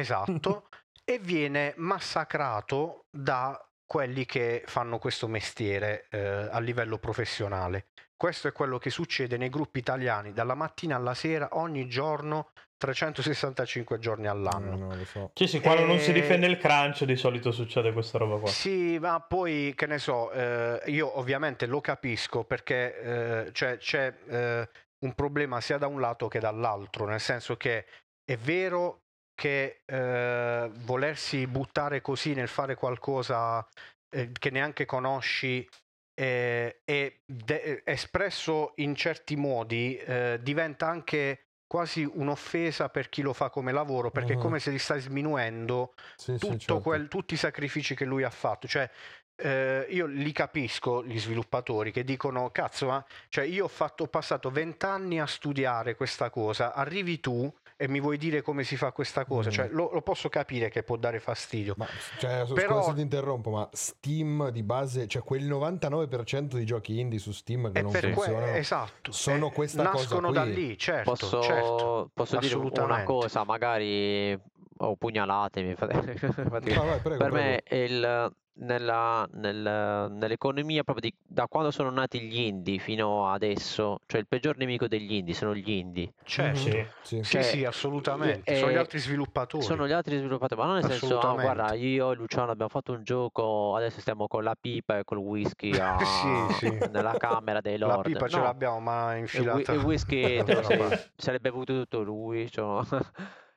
esatto, 0.54 0.68
e 1.06 1.20
viene 1.20 1.74
massacrato 1.78 3.06
da 3.10 3.60
quelli 3.86 4.26
che 4.26 4.64
fanno 4.66 4.98
questo 5.00 5.28
mestiere 5.28 6.08
eh, 6.10 6.20
a 6.52 6.60
livello 6.60 6.98
professionale. 6.98 7.88
Questo 8.16 8.48
è 8.48 8.52
quello 8.54 8.78
che 8.78 8.90
succede 8.90 9.38
nei 9.38 9.50
gruppi 9.50 9.80
italiani 9.80 10.32
dalla 10.34 10.56
mattina 10.56 10.96
alla 10.96 11.14
sera, 11.14 11.50
ogni 11.52 11.88
giorno, 11.90 12.52
365 12.84 13.98
giorni 14.00 14.28
all'anno. 14.28 14.76
No, 14.76 14.88
no, 14.88 14.96
lo 14.96 15.06
so. 15.06 15.32
Sì, 15.34 15.48
sì, 15.48 15.62
quando 15.62 15.86
non 15.86 16.00
si 16.00 16.10
Eh, 16.10 16.14
difende 16.14 16.48
il 16.48 16.58
crunch 16.58 17.06
di 17.06 17.16
solito 17.16 17.52
succede 17.52 17.94
questa 17.94 18.18
roba 18.18 18.38
qua. 18.40 18.50
Sì, 18.50 18.98
ma 19.00 19.22
poi 19.22 19.74
che 19.76 19.86
ne 19.86 20.00
so, 20.00 20.32
eh, 20.32 20.82
io 20.88 21.18
ovviamente 21.18 21.66
lo 21.66 21.80
capisco 21.80 22.44
perché 22.44 23.46
eh, 23.46 23.52
cioè, 23.54 23.78
c'è 23.78 24.14
eh, 24.28 24.70
un 25.00 25.14
problema 25.14 25.62
sia 25.62 25.78
da 25.78 25.88
un 25.88 26.02
lato 26.02 26.28
che 26.28 26.40
dall'altro, 26.40 27.06
nel 27.06 27.22
senso 27.22 27.56
che 27.56 27.86
è 28.26 28.36
vero 28.36 29.04
che 29.34 29.82
eh, 29.86 30.70
volersi 30.84 31.48
buttare 31.48 32.02
così 32.02 32.34
nel 32.34 32.48
fare 32.50 32.76
qualcosa 32.76 33.66
eh, 34.14 34.32
che 34.38 34.50
neanche 34.52 34.86
conosci 34.86 35.68
eh, 36.16 36.82
e 36.86 37.22
de- 37.26 37.82
espresso 37.86 38.74
in 38.76 38.94
certi 38.94 39.36
modi 39.36 39.98
eh, 39.98 40.40
diventa 40.44 40.88
anche 40.88 41.48
quasi 41.68 42.04
un'offesa 42.04 42.90
per 42.90 43.10
chi 43.10 43.22
lo 43.22 43.34
fa 43.34 43.50
come 43.50 43.72
lavoro 43.72 44.12
perché 44.12 44.34
è 44.34 44.36
Mhm. 44.36 44.42
come 44.42 44.60
se 44.60 44.72
gli 44.72 44.78
stai 44.80 45.02
sminuendo 45.02 45.94
Sì, 46.16 46.38
sì, 46.38 46.58
certo. 46.60 46.82
quel- 46.82 47.08
tutti 47.08 47.34
i 47.34 47.38
sacrifici 47.38 47.96
che 47.96 48.06
lui 48.06 48.24
ha 48.24 48.30
fatto. 48.30 48.68
Cioè, 48.68 48.90
eh, 49.36 49.88
io 49.90 50.06
li 50.06 50.32
capisco, 50.32 51.04
gli 51.04 51.20
sviluppatori, 51.20 51.92
che 51.92 52.04
dicono, 52.04 52.52
cazzo, 52.52 52.88
ma 52.88 53.04
cioè, 53.30 53.46
io 53.46 53.66
ho, 53.66 53.68
fatto, 53.68 54.04
ho 54.04 54.08
passato 54.08 54.50
vent'anni 54.52 55.20
a 55.20 55.26
studiare 55.26 55.96
questa 55.96 56.30
cosa, 56.30 56.74
arrivi 56.74 57.20
tu 57.20 57.52
e 57.78 57.88
mi 57.88 58.00
vuoi 58.00 58.18
dire 58.18 58.42
come 58.42 58.64
si 58.64 58.76
fa 58.76 58.92
questa 58.92 59.26
cosa. 59.26 59.50
Mm. 59.50 59.52
Cioè, 59.52 59.68
lo, 59.70 59.90
lo 59.94 60.02
posso 60.02 60.30
capire 60.30 60.70
che 60.70 60.84
può 60.84 60.96
dare 60.98 61.20
fastidio. 61.20 61.74
Ma 61.78 61.88
cioè, 62.20 62.46
Però- 62.54 62.78
scusa 62.80 62.90
se 62.90 62.96
ti 62.96 63.02
interrompo, 63.02 63.50
ma 63.50 63.68
Steam 63.72 64.50
di 64.50 64.64
base, 64.64 65.08
cioè 65.08 65.22
quel 65.24 65.44
99% 65.48 66.56
di 66.58 66.66
giochi 66.66 67.00
indie 67.00 67.20
su 67.20 67.32
Steam 67.32 67.72
che 67.72 67.82
non 67.82 67.92
per 67.92 68.02
que- 68.02 68.14
funzionano. 68.14 68.54
esatto. 68.54 69.12
sono 69.12 69.48
eh, 69.48 69.52
questa 69.52 69.84
cosa 69.90 69.98
nascono 70.04 70.32
da 70.32 70.44
lì, 70.44 70.78
certo. 70.78 71.10
Posso, 71.12 71.42
certo. 71.42 72.10
posso 72.14 72.38
dire 72.38 72.56
una 72.56 73.04
cosa, 73.04 73.44
magari 73.44 74.40
o 74.78 74.96
pugnalatemi. 74.96 75.76
fate- 75.76 76.18
fate- 76.18 76.74
No, 76.74 76.84
vai, 76.86 77.00
prego, 77.00 77.18
per 77.18 77.30
prego. 77.32 77.36
me 77.36 77.64
il- 77.70 78.36
nella- 78.56 79.28
nel- 79.32 80.12
nell'economia 80.12 80.84
proprio 80.84 81.10
di, 81.10 81.16
da 81.26 81.48
quando 81.48 81.72
sono 81.72 81.90
nati 81.90 82.20
gli 82.22 82.40
indie 82.40 82.78
fino 82.78 83.30
adesso, 83.30 83.98
cioè 84.06 84.20
il 84.20 84.28
peggior 84.28 84.58
nemico 84.58 84.88
degli 84.88 85.14
indie 85.14 85.34
sono 85.34 85.56
gli 85.56 85.70
indie. 85.72 86.14
Certo. 86.24 86.60
Sì. 86.60 86.70
Mhm, 86.70 86.88
sì. 87.02 87.16
Sì, 87.24 87.32
Cioè, 87.32 87.42
sì, 87.44 87.66
assolutamente. 87.66 88.56
Sono 88.56 88.72
gli 88.72 88.76
eh, 88.76 88.78
altri 88.78 89.00
sviluppatori. 89.00 89.64
Sono 89.64 89.88
gli 89.88 89.92
altri 89.92 90.18
sviluppatori, 90.18 90.60
ma 90.62 90.68
non 90.68 90.76
nel 90.76 90.84
senso, 90.90 91.06
Assolutamente. 91.18 91.54
guarda, 91.54 91.74
io 91.76 92.12
e 92.12 92.16
Luciano 92.16 92.52
abbiamo 92.52 92.70
fatto 92.70 92.94
un 92.94 93.04
gioco, 93.04 93.76
adesso 93.76 94.00
stiamo 94.02 94.28
con 94.28 94.44
la 94.44 94.56
pipa 94.60 95.00
e 95.00 95.04
col 95.04 95.18
whisky 95.18 95.72
a- 95.78 95.98
Sì, 96.04 96.68
sì. 96.68 96.70
nella 96.92 97.16
camera 97.18 97.60
dei 97.62 97.78
La 97.78 97.88
lord. 97.88 98.06
pipa 98.12 98.28
ce 98.28 98.38
No, 98.38 98.44
l'abbiamo, 98.44 98.80
ma 98.80 99.14
il, 99.14 99.20
infilata. 99.20 99.72
il 99.74 99.80
whisky 99.80 100.42
sei, 100.64 101.00
se 101.16 101.32
l'è 101.32 101.40
bevuto 101.40 101.74
tutto 101.74 102.02
lui. 102.02 102.50
cioè. 102.52 102.84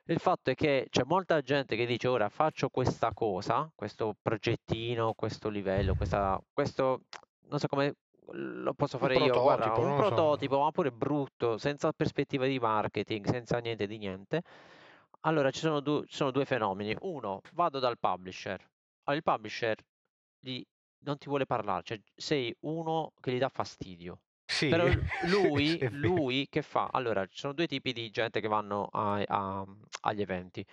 Il 0.09 0.19
fatto 0.19 0.51
è 0.51 0.55
che 0.55 0.87
c'è 0.89 1.03
molta 1.03 1.41
gente 1.41 1.75
che 1.75 1.85
dice 1.85 2.07
ora 2.07 2.29
faccio 2.29 2.69
questa 2.69 3.11
cosa, 3.13 3.69
questo 3.75 4.15
progettino, 4.21 5.13
questo 5.13 5.49
livello, 5.49 5.95
questa, 5.95 6.41
questo, 6.53 7.01
non 7.49 7.59
so 7.59 7.67
come 7.67 7.95
lo 8.31 8.73
posso 8.73 8.97
fare 8.97 9.15
io, 9.15 9.41
guarda, 9.41 9.65
prototipo, 9.65 9.87
un 9.87 9.95
lo 9.97 10.03
so. 10.03 10.07
prototipo, 10.07 10.59
ma 10.59 10.71
pure 10.71 10.91
brutto, 10.91 11.57
senza 11.57 11.91
prospettiva 11.91 12.45
di 12.45 12.57
marketing, 12.57 13.27
senza 13.27 13.57
niente 13.59 13.85
di 13.85 13.97
niente. 13.97 14.43
Allora 15.21 15.51
ci 15.51 15.59
sono, 15.59 15.81
du- 15.81 16.05
ci 16.05 16.15
sono 16.15 16.31
due 16.31 16.45
fenomeni. 16.45 16.95
Uno, 17.01 17.41
vado 17.53 17.79
dal 17.79 17.97
publisher. 17.99 18.61
Allora, 19.03 19.15
il 19.15 19.23
publisher 19.23 19.75
gli- 20.39 20.63
non 20.99 21.17
ti 21.17 21.27
vuole 21.27 21.45
parlare, 21.45 21.83
cioè 21.83 21.99
sei 22.15 22.55
uno 22.61 23.11
che 23.19 23.31
gli 23.31 23.39
dà 23.39 23.49
fastidio. 23.49 24.21
Sì, 24.49 24.69
Però 24.69 24.85
lui, 25.29 25.77
lui 25.91 26.47
che 26.49 26.61
fa? 26.61 26.89
Allora, 26.91 27.25
ci 27.25 27.37
sono 27.37 27.53
due 27.53 27.67
tipi 27.67 27.91
di 27.93 28.09
gente 28.09 28.39
che 28.39 28.47
vanno 28.47 28.87
a- 28.91 29.21
a- 29.25 29.65
agli 30.01 30.21
eventi. 30.21 30.65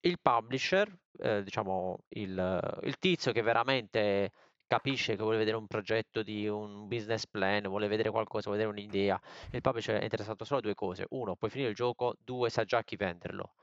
Il 0.00 0.18
publisher, 0.20 0.94
eh, 1.18 1.42
diciamo 1.42 1.98
il, 2.10 2.78
il 2.82 2.98
tizio 2.98 3.32
che 3.32 3.40
veramente 3.42 4.30
capisce 4.66 5.16
che 5.16 5.22
vuole 5.22 5.38
vedere 5.38 5.56
un 5.56 5.66
progetto 5.66 6.22
di 6.22 6.46
un 6.48 6.86
business 6.88 7.26
plan, 7.26 7.62
vuole 7.68 7.88
vedere 7.88 8.10
qualcosa, 8.10 8.50
vuole 8.50 8.64
vedere 8.66 8.78
un'idea. 8.82 9.20
Il 9.52 9.60
publisher 9.62 9.98
è 10.00 10.02
interessato 10.02 10.44
solo 10.44 10.58
a 10.58 10.62
due 10.62 10.74
cose. 10.74 11.06
Uno, 11.10 11.36
puoi 11.36 11.50
finire 11.50 11.70
il 11.70 11.74
gioco, 11.76 12.14
due, 12.22 12.50
sa 12.50 12.64
già 12.64 12.78
a 12.78 12.84
chi 12.84 12.96
venderlo. 12.96 13.54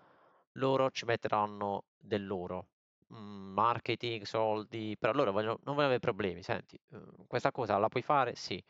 Loro 0.53 0.89
ci 0.91 1.05
metteranno 1.05 1.85
del 1.97 2.25
loro. 2.25 2.67
mm, 3.13 3.53
Marketing, 3.53 4.23
soldi, 4.23 4.95
però 4.97 5.11
loro 5.13 5.31
vogliono- 5.33 5.59
non 5.63 5.75
vogliono 5.75 5.85
avere 5.87 5.99
problemi. 5.99 6.41
Senti, 6.43 6.79
eh, 6.91 6.97
questa 7.27 7.51
cosa 7.51 7.77
la 7.77 7.89
puoi 7.89 8.01
fare? 8.03 8.35
Sì. 8.35 8.63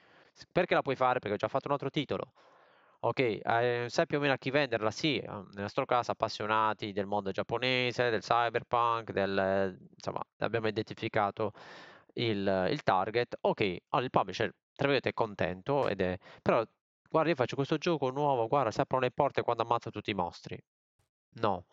Perché 0.52 0.74
la 0.74 0.82
puoi 0.82 0.96
fare? 0.96 1.20
Perché 1.20 1.36
ho 1.36 1.40
già 1.40 1.48
fatto 1.48 1.68
un 1.68 1.74
altro 1.74 1.90
titolo. 1.90 2.34
Ok, 3.04 3.20
eh, 3.20 3.86
sai 3.90 4.06
più 4.06 4.18
o 4.18 4.22
meno 4.22 4.34
a 4.34 4.38
chi 4.38 4.52
venderla? 4.52 4.92
Sì, 4.92 5.18
eh, 5.18 5.28
nel 5.28 5.62
nostro 5.62 5.86
caso 5.86 6.12
appassionati 6.12 6.92
del 6.92 7.08
mondo 7.08 7.32
giapponese, 7.32 8.12
del 8.12 8.22
cyberpunk, 8.22 9.12
del, 9.12 9.76
insomma, 9.96 10.22
abbiamo 10.38 10.68
identificato 10.68 11.54
il, 12.14 12.68
il 12.70 12.84
target. 12.84 13.38
Ok, 13.42 13.62
allora 13.90 14.06
il 14.06 14.12
publisher, 14.12 14.50
tra 14.50 14.88
virgolette, 14.88 15.10
è 15.10 15.14
contento 15.14 15.88
ed 15.88 16.02
è... 16.02 16.18
Però, 16.44 16.64
guarda, 17.10 17.30
io 17.30 17.36
faccio 17.36 17.56
questo 17.56 17.78
gioco 17.78 18.12
nuovo, 18.12 18.48
guarda, 18.48 18.70
si 18.70 18.82
aprono 18.82 19.04
le 19.04 19.12
porte 19.12 19.42
quando 19.42 19.64
ammazza 19.64 19.90
tutti 19.90 20.12
i 20.12 20.14
mostri. 20.14 20.62
No. 21.40 21.66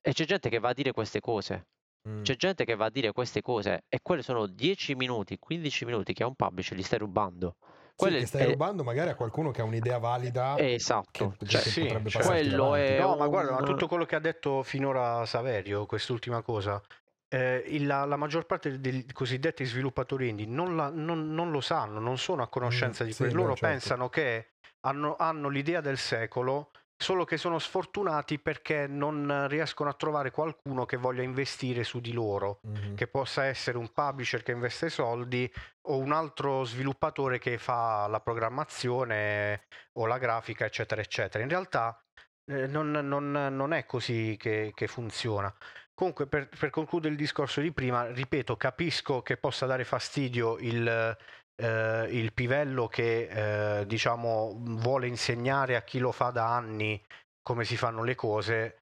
E 0.00 0.12
c'è 0.14 0.24
gente 0.24 0.48
che 0.48 0.58
va 0.58 0.70
a 0.70 0.72
dire 0.72 0.92
queste 0.92 1.20
cose. 1.20 1.66
Mm. 2.08 2.22
C'è 2.22 2.34
gente 2.34 2.64
che 2.64 2.74
va 2.74 2.86
a 2.86 2.90
dire 2.90 3.12
queste 3.12 3.42
cose 3.42 3.84
e 3.88 4.00
quelli 4.02 4.22
sono 4.22 4.46
10 4.46 4.94
minuti, 4.94 5.38
15 5.38 5.84
minuti 5.84 6.12
che 6.14 6.22
a 6.22 6.26
un 6.26 6.34
publisher 6.34 6.76
gli 6.76 6.82
stai 6.82 6.98
rubando. 6.98 7.56
Sì, 7.94 8.04
Quello 8.08 8.16
che 8.16 8.22
è- 8.22 8.26
stai 8.26 8.42
è- 8.42 8.46
rubando 8.46 8.82
magari 8.84 9.10
a 9.10 9.14
qualcuno 9.14 9.50
che 9.50 9.60
ha 9.60 9.64
un'idea 9.64 9.98
valida 9.98 10.56
Esatto. 10.58 11.36
che 11.38 11.46
Cioè, 11.46 11.60
sì, 11.60 11.86
cioè, 12.06 12.22
quello 12.24 12.74
è 12.74 12.98
No, 12.98 13.16
ma 13.16 13.26
guarda, 13.28 13.56
un- 13.56 13.64
tutto 13.64 13.86
quello 13.86 14.04
che 14.06 14.16
ha 14.16 14.20
detto 14.20 14.62
finora 14.62 15.24
Saverio, 15.26 15.86
quest'ultima 15.86 16.40
cosa, 16.42 16.80
eh, 17.28 17.64
la, 17.80 18.04
la 18.04 18.16
maggior 18.16 18.46
parte 18.46 18.80
dei 18.80 19.06
cosiddetti 19.12 19.64
sviluppatori 19.64 20.28
indie 20.28 20.46
non, 20.46 20.74
la- 20.74 20.90
non- 20.90 21.32
non 21.34 21.50
lo 21.50 21.60
sanno, 21.60 22.00
non 22.00 22.18
sono 22.18 22.42
a 22.42 22.48
conoscenza 22.48 23.04
Mm, 23.04 23.06
di 23.06 23.12
sì, 23.12 23.18
quello. 23.18 23.32
beh, 23.34 23.38
Loro 23.40 23.54
certo. 23.54 23.66
pensano 23.66 24.08
che 24.08 24.48
hanno, 24.86 25.16
hanno 25.16 25.48
l'idea 25.48 25.80
del 25.80 25.98
secolo, 25.98 26.70
solo 27.02 27.24
che 27.26 27.36
sono 27.36 27.58
sfortunati 27.58 28.38
perché 28.38 28.86
non 28.86 29.46
riescono 29.48 29.90
a 29.90 29.94
trovare 29.94 30.30
qualcuno 30.30 30.86
che 30.86 30.96
voglia 30.96 31.22
investire 31.22 31.84
su 31.84 32.00
di 32.00 32.12
loro 32.12 32.60
Mhm. 32.62 32.94
che 32.94 33.06
possa 33.08 33.44
essere 33.44 33.76
un 33.76 33.92
publisher 33.92 34.42
che 34.42 34.52
investe 34.52 34.88
soldi 34.88 35.52
o 35.88 35.98
un 35.98 36.12
altro 36.12 36.64
sviluppatore 36.64 37.38
che 37.38 37.58
fa 37.58 38.06
la 38.06 38.20
programmazione 38.20 39.64
o 39.98 40.06
la 40.06 40.18
grafica, 40.18 40.64
eccetera, 40.64 41.00
eccetera. 41.00 41.42
In 41.42 41.50
realtà 41.50 42.00
eh, 42.46 42.66
non, 42.66 42.90
non- 42.90 43.30
non 43.30 43.72
è 43.72 43.84
così 43.86 44.36
che, 44.38 44.72
che 44.74 44.86
funziona. 44.88 45.54
Comunque, 45.94 46.26
per, 46.26 46.48
per 46.48 46.70
concludere 46.70 47.12
il 47.12 47.18
discorso 47.18 47.60
di 47.60 47.70
prima, 47.72 48.06
ripeto, 48.10 48.56
capisco 48.56 49.22
che 49.22 49.36
possa 49.36 49.66
dare 49.66 49.84
fastidio 49.84 50.56
il, 50.58 51.16
eh, 51.62 52.08
il 52.10 52.32
pivello 52.32 52.88
che 52.88 53.78
eh, 53.80 53.86
diciamo 53.86 54.56
vuole 54.58 55.06
insegnare 55.06 55.76
a 55.76 55.82
chi 55.82 55.98
lo 55.98 56.10
fa 56.12 56.30
da 56.30 56.54
anni 56.54 57.00
come 57.42 57.64
si 57.64 57.76
fanno 57.76 58.02
le 58.02 58.14
cose, 58.14 58.78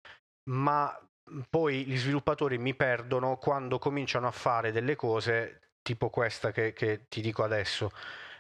ma 0.51 0.95
poi 1.49 1.85
gli 1.85 1.97
sviluppatori 1.97 2.59
mi 2.59 2.75
perdono 2.75 3.37
quando 3.37 3.79
cominciano 3.79 4.27
a 4.27 4.33
fare 4.33 4.73
delle 4.73 4.97
cose 4.97 5.73
tipo 5.83 6.11
questa 6.11 6.51
che, 6.53 6.73
che 6.73 7.07
ti 7.09 7.21
dico 7.21 7.43
adesso. 7.45 7.91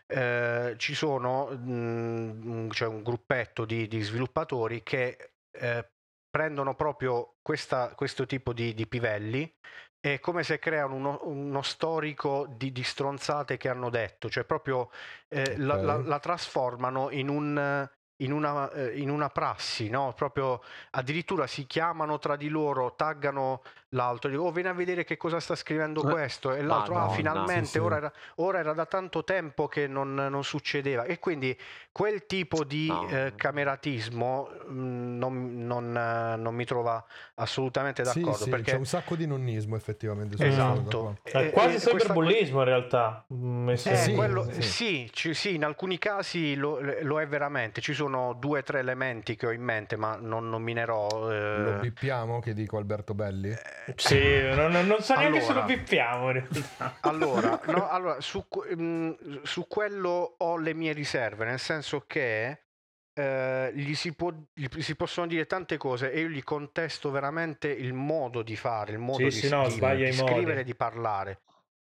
Eh, 0.06 0.74
ci 0.76 0.94
sono, 0.94 1.48
mm, 1.52 2.68
c'è 2.70 2.86
un 2.86 3.02
gruppetto 3.02 3.64
di, 3.64 3.86
di 3.86 4.00
sviluppatori 4.02 4.82
che 4.82 5.32
eh, 5.52 5.88
prendono 6.28 6.74
proprio 6.74 7.34
questa- 7.42 7.94
questo 7.94 8.26
tipo 8.26 8.52
di, 8.52 8.74
di 8.74 8.86
pivelli 8.86 9.52
è 10.00 10.18
come 10.18 10.42
se 10.42 10.58
creano 10.58 10.94
uno, 10.94 11.20
uno 11.24 11.62
storico 11.62 12.46
di, 12.48 12.72
di 12.72 12.82
stronzate 12.82 13.56
che 13.58 13.68
hanno 13.68 13.90
detto, 13.90 14.30
cioè 14.30 14.44
proprio 14.44 14.90
eh, 15.28 15.56
la, 15.58 15.74
Ok. 15.74 15.82
la- 15.82 15.96
la 15.98 16.18
trasformano 16.18 17.10
in, 17.10 17.28
un, 17.28 17.88
in, 18.16 18.32
una, 18.32 18.70
eh, 18.72 18.98
in 18.98 19.10
una 19.10 19.28
prassi, 19.28 19.90
no? 19.90 20.12
Proprio 20.14 20.62
addirittura 20.90 21.46
si 21.46 21.66
chiamano 21.66 22.18
tra 22.18 22.36
di 22.36 22.48
loro, 22.48 22.94
taggano 22.94 23.62
l'altro, 23.90 24.30
dico, 24.30 24.42
oh, 24.42 24.52
vieni 24.52 24.68
a 24.68 24.72
vedere 24.72 25.04
che 25.04 25.16
cosa 25.16 25.40
sta 25.40 25.54
scrivendo 25.54 26.02
Eh, 26.06 26.10
questo 26.10 26.52
e 26.52 26.62
l'altro, 26.62 26.96
ah, 26.96 27.08
finalmente, 27.08 27.64
Sì, 27.66 27.70
sì. 27.72 27.78
Ora, 27.78 27.96
era, 27.96 28.12
ora 28.36 28.58
era 28.60 28.72
da 28.72 28.86
tanto 28.86 29.24
tempo 29.24 29.66
che 29.68 29.86
non, 29.86 30.14
non 30.14 30.44
succedeva 30.44 31.04
e 31.04 31.18
quindi 31.18 31.56
quel 31.92 32.26
tipo 32.26 32.64
di 32.64 32.86
No. 32.86 33.08
eh, 33.08 33.32
cameratismo 33.36 34.48
mh, 34.68 35.18
non, 35.18 35.66
non, 35.66 35.96
eh, 35.96 36.36
non 36.36 36.54
mi 36.54 36.64
trova 36.64 37.04
assolutamente 37.34 38.02
d'accordo 38.02 38.32
sì, 38.44 38.50
perché 38.50 38.72
c'è 38.72 38.76
un 38.76 38.86
sacco 38.86 39.16
di 39.16 39.26
nonnismo 39.26 39.76
effettivamente. 39.76 40.36
questa 40.36 40.72
esatto 40.74 41.18
È 41.22 41.38
E- 41.38 41.50
quasi 41.50 41.76
e 41.76 41.80
questa- 41.90 42.12
cyberbullismo 42.12 42.58
in 42.60 42.64
realtà. 42.64 43.24
mm, 43.32 43.64
messo 43.64 43.88
eh, 43.88 43.92
in- 43.92 43.98
Sì, 43.98 44.14
quello- 44.14 44.46
sì. 44.52 44.62
sì, 44.62 45.10
ci- 45.12 45.34
sì, 45.34 45.54
in 45.54 45.64
alcuni 45.64 45.98
casi 45.98 46.54
lo, 46.54 46.78
lo 47.02 47.20
è 47.20 47.26
veramente. 47.26 47.80
Ci 47.80 47.92
sono 47.92 48.34
due 48.34 48.60
o 48.60 48.62
tre 48.62 48.78
elementi 48.80 49.36
che 49.36 49.46
ho 49.46 49.50
in 49.52 49.62
mente, 49.62 49.96
ma 49.96 50.16
non 50.16 50.48
nominerò. 50.48 51.30
eh, 51.30 51.58
Lo 51.62 51.72
bippiamo, 51.80 52.38
che 52.40 52.54
dico 52.54 52.76
Alberto 52.76 53.14
Belli? 53.14 53.52
Sì, 53.96 54.40
non, 54.54 54.70
non- 54.72 55.00
so 55.02 55.14
neanche 55.16 55.40
se 55.40 55.52
lo 55.52 55.60
Allora. 55.64 55.64
pippiamo 55.64 56.30
in 56.30 56.32
realtà. 56.50 56.98
Allora, 57.02 57.60
no, 57.66 57.88
allora, 57.88 58.20
su, 58.20 58.44
mh, 58.76 59.42
su 59.42 59.66
quello 59.66 60.34
ho 60.38 60.56
le 60.58 60.74
mie 60.74 60.92
riserve, 60.92 61.44
nel 61.44 61.58
senso 61.58 62.04
che 62.06 62.64
eh, 63.12 63.70
gli, 63.74 63.94
si 63.94 64.14
può- 64.14 64.32
gli 64.54 64.66
si 64.80 64.94
possono 64.96 65.26
dire 65.26 65.46
tante 65.46 65.76
cose 65.76 66.12
e 66.12 66.20
io 66.20 66.28
gli 66.28 66.42
contesto 66.44 67.10
veramente 67.10 67.68
il 67.68 67.92
modo 67.92 68.42
di 68.42 68.56
fare, 68.56 68.92
il 68.92 68.98
modo 68.98 69.28
Sì, 69.28 69.40
di, 69.40 69.40
sì, 69.40 69.48
no, 69.48 69.66
di- 69.68 70.12
scrivere 70.12 70.62
di 70.64 70.74
parlare. 70.74 71.42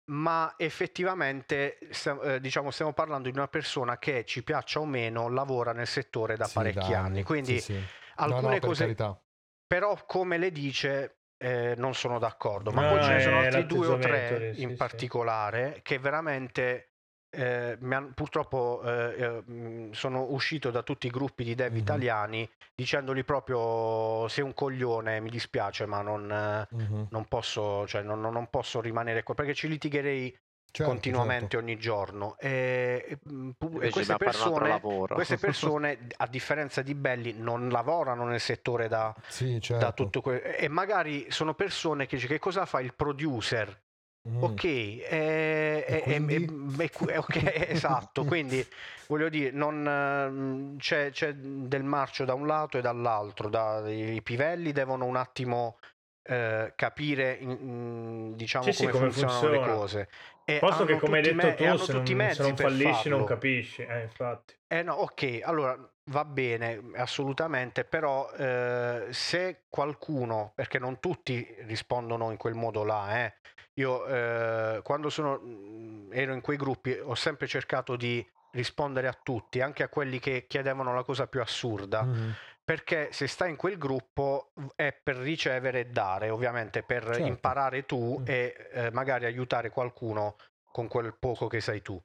Ma 0.05 0.53
effettivamente 0.57 1.77
sta- 1.91 2.19
eh, 2.21 2.39
diciamo, 2.41 2.71
stiamo 2.71 2.91
parlando 2.93 3.29
di 3.29 3.37
una 3.37 3.47
persona 3.47 3.97
che 3.97 4.25
ci 4.25 4.43
piaccia 4.43 4.79
o 4.81 4.85
meno 4.85 5.29
lavora 5.29 5.71
nel 5.71 5.87
settore 5.87 6.35
da 6.35 6.45
Sì, 6.45 6.53
parecchi 6.55 6.91
da 6.91 6.99
anni. 6.99 7.23
Quindi 7.23 7.57
sì, 7.59 7.73
sì. 7.73 7.73
No, 8.15 8.25
alcune 8.25 8.41
no, 8.55 8.59
per 8.59 8.59
cose, 8.67 8.83
carità. 8.83 9.21
però 9.65 9.97
come 10.05 10.37
le 10.37 10.51
dice 10.51 11.19
eh, 11.43 11.73
non 11.77 11.93
sono 11.93 12.19
d'accordo 12.19 12.71
ma 12.71 12.83
No, 12.83 12.87
poi 12.89 13.03
ce 13.03 13.13
ne 13.13 13.19
sono 13.19 13.39
altri 13.39 13.65
due 13.65 13.87
o 13.87 13.97
tre 13.97 14.53
sì, 14.55 14.61
in 14.61 14.69
sì. 14.69 14.75
particolare 14.75 15.79
che 15.83 15.99
veramente 15.99 16.87
eh, 17.35 17.77
mi 17.81 17.95
han- 17.95 18.13
purtroppo 18.13 18.81
eh, 18.85 19.41
eh, 19.47 19.89
sono 19.91 20.27
uscito 20.29 20.69
da 20.71 20.83
tutti 20.83 21.07
i 21.07 21.09
gruppi 21.09 21.43
di 21.43 21.55
dev 21.55 21.71
Mhm. 21.73 21.77
italiani 21.79 22.49
dicendogli 22.75 23.25
proprio 23.25 24.27
sei 24.29 24.43
un 24.43 24.53
coglione 24.53 25.19
mi 25.19 25.29
dispiace 25.29 25.85
ma 25.85 26.01
non, 26.01 26.31
eh, 26.31 26.67
Mhm. 26.75 27.07
non 27.09 27.25
posso 27.27 27.85
cioè, 27.87 28.03
non, 28.03 28.21
non- 28.21 28.33
non 28.33 28.49
posso 28.49 28.79
rimanere 28.81 29.23
qua 29.23 29.33
perché 29.33 29.53
ci 29.53 29.67
litigherei 29.67 30.37
Certo, 30.75 30.91
continuamente 30.91 31.39
certo. 31.41 31.57
ogni 31.59 31.77
giorno 31.77 32.35
e, 32.39 33.05
e, 33.07 33.19
Invece 33.59 33.89
queste 33.91 34.15
persone 34.17 34.81
queste 35.07 35.37
persone 35.37 36.07
a 36.17 36.25
differenza 36.25 36.81
di 36.81 36.95
Belli 36.95 37.33
non 37.33 37.69
lavorano 37.69 38.25
nel 38.25 38.39
settore 38.39 38.87
da 38.87 39.13
Sì, 39.27 39.51
da 39.51 39.59
certo. 39.61 39.93
tutto 39.93 40.21
que- 40.21 40.55
e 40.55 40.67
magari 40.69 41.27
sono 41.29 41.53
persone 41.53 42.07
che 42.07 42.15
dice 42.15 42.27
che 42.27 42.39
cosa 42.39 42.65
fa 42.65 42.81
il 42.81 42.95
producer 42.95 43.81
Mm. 44.25 44.41
ok 44.41 44.63
eh, 44.63 45.03
E 45.09 45.85
eh, 45.85 46.01
quindi? 46.01 46.45
eh, 46.79 46.91
eh, 47.09 47.17
ok, 47.17 47.41
esatto 47.67 48.23
quindi 48.23 48.65
voglio 49.07 49.27
dire 49.27 49.51
non, 49.51 49.85
ehm, 49.85 50.77
c'è, 50.77 51.11
c'è 51.11 51.33
del 51.35 51.83
marcio 51.83 52.23
da 52.23 52.33
un 52.33 52.47
lato 52.47 52.77
e 52.77 52.81
dall'altro 52.81 53.49
da, 53.49 53.87
i 53.89 54.21
pivelli 54.23 54.71
devono 54.71 55.03
un 55.03 55.17
attimo 55.17 55.77
eh, 56.25 56.71
capire 56.77 57.33
in- 57.33 58.33
diciamo 58.35 58.63
Sì, 58.63 58.71
sì, 58.71 58.87
come, 58.87 58.91
come 58.93 59.11
funzionano 59.11 59.49
le 59.49 59.59
cose 59.59 60.09
e 60.45 60.59
Posto 60.59 60.85
che 60.85 60.97
come 60.97 61.17
hai 61.17 61.23
detto 61.23 61.35
me- 61.35 61.55
tu, 61.55 61.63
hanno 61.63 61.77
se 61.77 61.91
tutti 61.93 62.11
i 62.11 62.15
non, 62.15 62.25
mezzi 62.25 62.35
se 62.35 62.41
non 62.43 62.53
per 62.55 62.65
fallisci 62.65 63.09
non 63.09 63.23
capisci. 63.25 63.81
Eh, 63.83 64.01
infatti. 64.01 64.55
Eh 64.67 64.81
no, 64.83 64.93
ok, 64.93 65.39
allora 65.43 65.77
va 66.05 66.25
bene, 66.25 66.81
assolutamente, 66.95 67.85
però 67.85 68.29
eh, 68.31 69.07
se 69.11 69.63
qualcuno, 69.69 70.51
perché 70.55 70.79
non 70.79 70.99
tutti 70.99 71.47
rispondono 71.61 72.31
in 72.31 72.37
quel 72.37 72.55
modo 72.55 72.83
là, 72.83 73.23
eh, 73.23 73.33
io 73.75 74.05
eh, 74.05 74.81
quando 74.83 75.09
sono, 75.09 75.37
mh, 75.37 76.09
ero 76.11 76.33
in 76.33 76.41
quei 76.41 76.57
gruppi 76.57 76.91
ho 76.91 77.15
sempre 77.15 77.47
cercato 77.47 77.95
di 77.95 78.25
rispondere 78.51 79.07
a 79.07 79.17
tutti, 79.21 79.61
anche 79.61 79.81
a 79.83 79.87
quelli 79.89 80.19
che 80.19 80.45
chiedevano 80.47 80.93
la 80.93 81.03
cosa 81.03 81.27
più 81.27 81.41
assurda, 81.41 82.03
Mhm. 82.03 82.33
Perché 82.63 83.09
se 83.11 83.27
stai 83.27 83.49
in 83.49 83.55
quel 83.55 83.77
gruppo 83.77 84.51
è 84.75 84.93
per 84.93 85.17
ricevere 85.17 85.81
e 85.81 85.85
dare, 85.87 86.29
ovviamente 86.29 86.81
per 86.83 87.03
Certo. 87.03 87.25
imparare 87.25 87.85
tu 87.85 88.19
Mm. 88.19 88.23
e 88.25 88.69
eh, 88.71 88.91
magari 88.91 89.25
aiutare 89.25 89.69
qualcuno 89.69 90.37
con 90.71 90.87
quel 90.87 91.13
poco 91.17 91.47
che 91.47 91.59
sai 91.59 91.81
tu. 91.81 92.01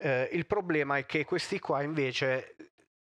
Eh, 0.00 0.28
il 0.32 0.46
problema 0.46 0.96
è 0.96 1.06
che 1.06 1.24
questi 1.24 1.58
qua 1.58 1.82
invece, 1.82 2.54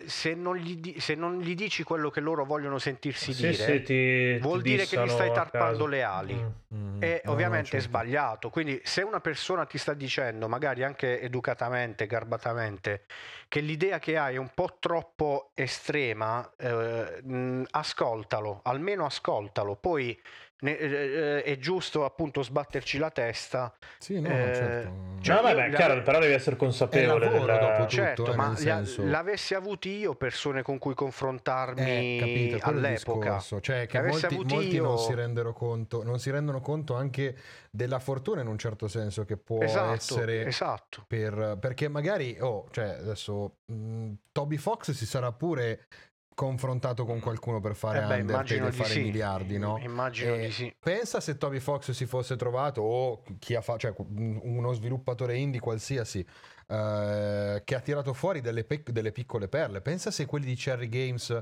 se 0.07 0.33
non, 0.33 0.55
gli 0.57 0.99
se 0.99 1.15
non 1.15 1.39
gli 1.39 1.55
dici 1.55 1.83
quello 1.83 2.09
che 2.09 2.19
loro 2.19 2.45
vogliono 2.45 2.77
sentirsi 2.77 3.33
Sì, 3.33 3.41
dire, 3.49 3.55
sì, 3.55 3.81
ti- 3.83 4.37
vuol 4.39 4.61
ti 4.61 4.69
dire 4.69 4.85
che 4.87 5.03
gli 5.03 5.09
stai 5.09 5.31
tarpando 5.31 5.85
le 5.85 6.03
ali. 6.03 6.33
Mm. 6.35 6.47
Mm. 6.75 7.01
E 7.03 7.21
No, 7.23 7.31
no, 7.31 7.35
ovviamente 7.35 7.69
è 7.77 7.79
certo. 7.81 7.87
sbagliato. 7.87 8.49
Quindi, 8.49 8.79
se 8.83 9.01
una 9.01 9.19
persona 9.19 9.65
ti 9.65 9.77
sta 9.77 9.93
dicendo, 9.93 10.47
magari 10.47 10.83
anche 10.83 11.19
educatamente, 11.21 12.05
garbatamente, 12.07 13.05
che 13.47 13.59
l'idea 13.59 13.99
che 13.99 14.17
hai 14.17 14.35
è 14.35 14.37
un 14.37 14.51
po' 14.53 14.77
troppo 14.79 15.51
estrema, 15.53 16.49
eh, 16.57 17.63
ascoltalo, 17.71 18.61
almeno 18.63 19.05
ascoltalo. 19.05 19.75
Poi 19.75 20.19
ne- 20.63 20.77
eh, 20.77 21.43
è 21.43 21.57
giusto 21.57 22.05
appunto 22.05 22.41
sbatterci 22.41 22.97
la 22.97 23.09
testa. 23.11 23.73
Sì, 23.99 24.19
no, 24.19 24.29
Eh, 24.29 24.53
certo. 24.53 25.17
cioè, 25.21 25.35
no, 25.35 25.41
vabbè, 25.41 25.69
la- 25.69 25.75
chiaro, 25.77 26.01
però 26.01 26.19
devi 26.19 26.33
essere 26.33 26.55
È 26.55 26.59
consapevole 26.59 27.25
lavoro 27.25 27.45
della... 27.45 27.57
dopo 27.59 27.81
tutto, 27.81 27.89
Certo, 27.89 28.31
eh, 28.31 28.35
ma 28.35 28.55
senso- 28.55 29.05
l'avessi 29.05 29.53
avuti 29.53 29.89
io 29.97 30.15
persone 30.15 30.61
con 30.61 30.77
cui 30.79 30.93
confrontarmi 30.93 32.17
Eh, 32.17 32.17
capito, 32.19 32.57
all'epoca. 32.61 33.29
discorso. 33.35 33.59
Cioè, 33.61 33.85
che 33.87 33.97
avessi 33.97 34.27
molti, 34.33 34.53
molti 34.53 34.75
io- 34.75 34.83
non 34.83 34.97
si 34.97 35.13
rendono 35.13 35.53
conto, 35.53 36.03
non 36.03 36.19
si 36.19 36.31
rendono 36.31 36.61
conto 36.61 36.95
anche 36.95 37.35
della 37.69 37.99
fortuna 37.99 38.41
in 38.41 38.47
un 38.47 38.57
certo 38.57 38.87
senso 38.87 39.25
che 39.25 39.37
può 39.37 39.61
Esatto, 39.61 39.91
essere 39.93 40.45
esatto. 40.45 41.03
per, 41.07 41.57
perché 41.59 41.87
magari, 41.87 42.37
oh, 42.39 42.67
cioè, 42.71 42.85
adesso 42.99 43.57
mh, 43.65 44.11
Toby 44.31 44.57
Fox 44.57 44.91
si 44.91 45.05
sarà 45.05 45.31
pure 45.31 45.87
confrontato 46.35 47.05
con 47.05 47.19
qualcuno 47.19 47.59
per 47.59 47.75
fare 47.75 48.03
Eh 48.03 48.07
beh, 48.07 48.19
Undertale 48.21 48.67
e 48.67 48.71
fare 48.71 48.89
sì. 48.89 49.01
miliardi, 49.01 49.57
no? 49.57 49.77
Immagino 49.81 50.33
Eh, 50.35 50.45
di 50.45 50.51
sì. 50.51 50.75
Pensa 50.79 51.19
se 51.19 51.37
Toby 51.37 51.59
Fox 51.59 51.91
si 51.91 52.05
fosse 52.05 52.35
trovato 52.35 52.81
o 52.81 53.23
chi 53.39 53.55
ha 53.55 53.61
fatto, 53.61 53.79
cioè 53.79 53.93
un- 53.97 54.39
uno 54.43 54.73
sviluppatore 54.73 55.37
indie 55.37 55.59
qualsiasi 55.59 56.25
eh, 56.67 57.61
che 57.65 57.75
ha 57.75 57.79
tirato 57.81 58.13
fuori 58.13 58.41
delle, 58.41 58.63
pic- 58.63 58.89
delle 58.91 59.11
piccole 59.11 59.47
perle. 59.47 59.81
Pensa 59.81 60.11
se 60.11 60.25
quelli 60.25 60.45
di 60.45 60.55
Cherry 60.55 60.87
Games 60.89 61.41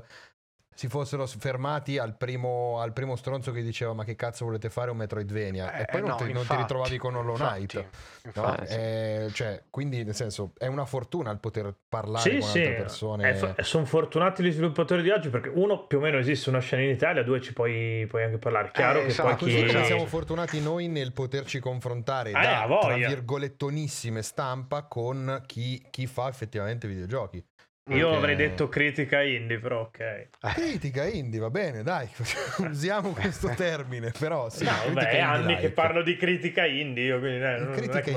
si 0.74 0.88
fossero 0.88 1.26
fermati 1.26 1.98
al 1.98 2.16
primo, 2.16 2.80
al 2.80 2.92
primo 2.92 3.16
stronzo 3.16 3.52
che 3.52 3.62
diceva 3.62 3.92
ma 3.92 4.04
che 4.04 4.14
cazzo 4.16 4.44
volete 4.44 4.70
fare 4.70 4.90
un 4.90 4.96
Metroidvania 4.96 5.74
e 5.76 5.82
Eh, 5.82 5.84
poi 5.86 6.00
non, 6.00 6.10
no, 6.10 6.16
ti, 6.16 6.24
non 6.24 6.32
ti 6.32 6.38
infatti, 6.40 6.60
ritrovavi 6.60 6.98
con 6.98 7.14
Hollow 7.16 7.34
Knight. 7.36 7.74
infatti, 7.74 7.86
no? 8.22 8.30
infatti. 8.46 8.72
Eh, 8.74 9.30
cioè, 9.32 9.62
quindi 9.70 10.02
nel 10.04 10.14
senso 10.14 10.52
è 10.58 10.66
una 10.66 10.84
fortuna 10.84 11.30
il 11.30 11.38
poter 11.38 11.74
parlare 11.88 12.30
Sì, 12.30 12.38
con 12.38 12.48
sì, 12.48 12.58
altre 12.58 12.74
persone. 12.74 13.54
sono 13.62 13.84
fortunati 13.84 14.42
gli 14.42 14.50
sviluppatori 14.50 15.02
di 15.02 15.10
oggi 15.10 15.28
perché 15.28 15.50
uno 15.50 15.86
più 15.86 15.98
o 15.98 16.00
meno 16.00 16.18
esiste 16.18 16.48
una 16.48 16.60
scena 16.60 16.82
in 16.82 16.90
Italia, 16.90 17.22
due 17.22 17.40
ci 17.40 17.52
puoi, 17.52 18.06
puoi 18.08 18.24
anche 18.24 18.38
parlare. 18.38 18.70
Chiaro 18.72 19.00
Eh, 19.00 19.02
che 19.02 19.08
esatto, 19.08 19.44
poi 19.44 19.50
chi... 19.50 19.66
come 19.66 19.84
siamo 19.84 20.06
fortunati 20.06 20.60
noi 20.60 20.88
nel 20.88 21.12
poterci 21.12 21.60
confrontare 21.60 22.30
Eh, 22.30 22.32
da 22.32 22.66
tra 22.80 22.94
virgolettonissime 22.96 24.22
stampa 24.22 24.84
con 24.84 25.42
chi, 25.46 25.84
chi 25.90 26.06
fa 26.06 26.28
effettivamente 26.28 26.88
videogiochi. 26.88 27.44
Io 27.90 27.96
Perché- 28.10 28.16
avrei 28.16 28.36
detto 28.36 28.68
critica 28.68 29.22
indie, 29.22 29.58
però 29.58 29.80
ok. 29.82 30.28
Critica 30.54 31.04
indie, 31.08 31.40
va 31.40 31.50
bene, 31.50 31.82
dai, 31.82 32.08
usiamo 32.70 33.10
questo 33.10 33.48
termine, 33.56 34.12
però 34.16 34.48
sì, 34.48 34.62
No, 34.64 34.70
critica 34.70 34.92
vabbè, 34.92 35.00
è 35.00 35.06
indie 35.08 35.20
anni 35.20 35.54
che 35.56 35.60
like. 35.62 35.72
parlo 35.72 36.02
di 36.02 36.16
critica 36.16 36.64
indie, 36.64 37.04
io 37.06 37.18
quindi 37.18 37.38
eh, 37.38 37.56
non, 37.58 37.62
non 37.64 37.72
è 37.72 37.76
critica 37.76 38.00
che 38.00 38.10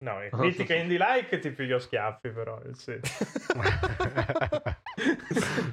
No, 0.00 0.20
è 0.22 0.28
critica 0.30 0.74
indie 0.74 0.98
like 0.98 1.38
ti 1.40 1.50
piglio 1.50 1.78
schiaffi 1.78 2.30
però, 2.30 2.60
senso. 2.74 3.00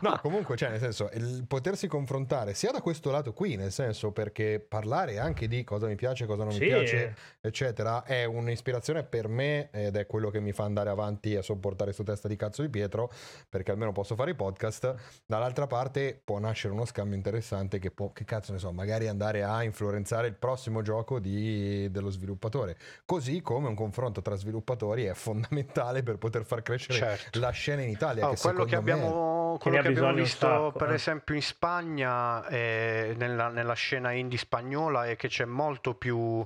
no, 0.02 0.18
comunque, 0.22 0.56
cioè, 0.56 0.70
nel 0.70 0.80
senso, 0.80 1.10
il 1.14 1.46
potersi 1.48 1.88
confrontare 1.88 2.54
sia 2.54 2.72
da 2.72 2.82
questo 2.82 3.12
lato 3.12 3.34
qui, 3.34 3.56
nel 3.56 3.72
senso, 3.72 4.12
perché 4.12 4.60
parlare 4.68 5.20
anche 5.20 5.48
di 5.48 5.64
cosa 5.64 5.88
mi 5.88 5.96
piace, 5.96 6.26
cosa 6.26 6.44
non 6.44 6.54
Sì. 6.54 6.62
mi 6.62 6.68
piace, 6.68 7.16
eccetera, 7.42 8.04
è 8.04 8.26
un'ispirazione 8.26 9.04
per 9.04 9.28
me 9.28 9.70
ed 9.72 9.96
è 9.96 10.06
quello 10.06 10.30
che 10.30 10.40
mi 10.40 10.52
fa 10.52 10.64
andare 10.64 10.90
avanti 10.90 11.36
a 11.36 11.42
sopportare 11.42 11.92
sto 11.94 12.04
testa 12.04 12.28
di 12.28 12.36
cazzo 12.36 12.62
di 12.62 12.70
Pietro, 12.70 13.12
perché 13.50 13.72
almeno 13.72 13.92
posso 13.92 14.16
fare 14.16 14.32
i 14.32 14.36
podcast. 14.36 15.22
Dall'altra 15.26 15.68
parte 15.68 16.20
può 16.24 16.40
nascere 16.40 16.74
uno 16.74 16.86
scambio 16.86 17.16
interessante 17.16 17.80
che 17.80 17.92
può, 17.92 18.12
che 18.12 18.26
cazzo 18.26 18.52
ne 18.52 18.60
so, 18.60 18.72
magari 18.72 19.08
andare 19.08 19.44
a 19.44 19.64
influenzare 19.64 20.28
il 20.28 20.36
prossimo 20.36 20.82
gioco 20.82 21.20
di- 21.20 21.90
dello 21.92 22.10
sviluppatore. 22.10 22.76
Così 23.06 23.42
come 23.42 23.68
un 23.68 23.76
confronto 23.76 24.15
tra 24.22 24.36
sviluppatori 24.36 25.06
è 25.06 25.14
fondamentale 25.14 26.04
per 26.04 26.18
poter 26.18 26.46
far 26.46 26.62
crescere 26.62 26.98
Certo. 26.98 27.40
la 27.40 27.50
scena 27.52 27.82
in 27.82 27.90
Italia. 27.90 28.28
Oh, 28.28 28.34
che 28.34 28.40
quello 28.42 28.64
che 28.66 28.72
me- 28.72 28.78
abbiamo, 28.78 29.58
Che 29.58 29.70
quello 29.70 29.82
che 29.82 29.88
abbiamo 29.88 30.14
visto 30.14 30.48
sacco, 30.48 30.72
per 30.72 30.92
eh. 30.92 30.96
esempio 30.96 31.36
in 31.36 31.42
Spagna 31.42 32.48
eh, 32.48 33.14
nella, 33.18 33.50
nella 33.50 33.74
scena 33.74 34.12
indie 34.12 34.38
spagnola 34.38 35.06
è 35.06 35.16
che 35.16 35.28
c'è 35.28 35.46
molto 35.46 35.96
più 35.96 36.46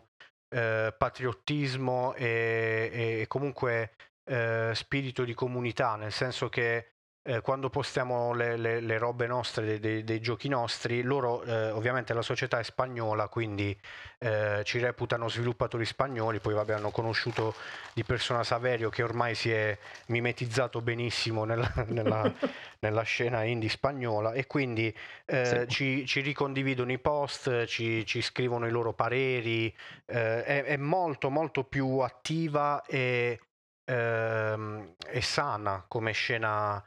eh, 0.50 0.94
patriottismo 0.98 2.14
e, 2.16 2.90
e 3.22 3.28
comunque 3.28 3.92
eh, 4.30 4.72
spirito 4.74 5.24
di 5.24 5.34
comunità, 5.34 5.96
nel 5.96 6.12
senso 6.12 6.50
che 6.50 6.88
eh, 7.30 7.42
quando 7.42 7.70
postiamo 7.70 8.34
le, 8.34 8.58
le- 8.58 8.80
le 8.80 8.98
robe 8.98 9.28
nostre, 9.28 9.80
dei, 9.80 10.04
dei- 10.04 10.20
giochi 10.20 10.50
nostri, 10.50 11.04
loro 11.04 11.44
eh, 11.44 11.70
ovviamente 11.70 12.14
la 12.16 12.24
società 12.24 12.58
è 12.58 12.64
spagnola, 12.64 13.28
quindi 13.28 13.78
eh, 14.18 14.62
ci 14.66 14.80
reputano 14.80 15.30
sviluppatori 15.30 15.86
spagnoli, 15.86 16.40
poi 16.40 16.56
vabbè 16.56 16.74
hanno 16.74 16.90
conosciuto 16.90 17.54
di 17.94 18.04
persona 18.04 18.44
Saverio 18.44 18.90
che 18.90 19.04
ormai 19.04 19.36
si 19.36 19.52
è 19.52 19.78
mimetizzato 20.08 20.82
benissimo 20.82 21.44
nella, 21.46 21.72
nella- 21.88 22.34
nella 22.82 23.02
scena 23.04 23.44
indie 23.44 23.70
spagnola. 23.70 24.34
E 24.34 24.48
quindi 24.48 24.94
eh, 25.26 25.66
Sì. 25.68 25.74
ci, 25.74 26.06
ci 26.08 26.22
ricondividono 26.22 26.92
i 26.92 26.98
post, 27.00 27.66
ci, 27.66 28.06
ci 28.08 28.22
scrivono 28.22 28.66
i 28.66 28.72
loro 28.72 28.94
pareri, 28.94 29.68
eh, 30.06 30.44
è, 30.44 30.64
è 30.64 30.78
molto 30.78 31.30
molto 31.30 31.64
più 31.64 32.00
attiva 32.00 32.84
e, 32.86 33.40
ehm, 33.86 34.94
e 35.06 35.22
sana 35.22 35.84
come 35.88 36.12
scena, 36.12 36.84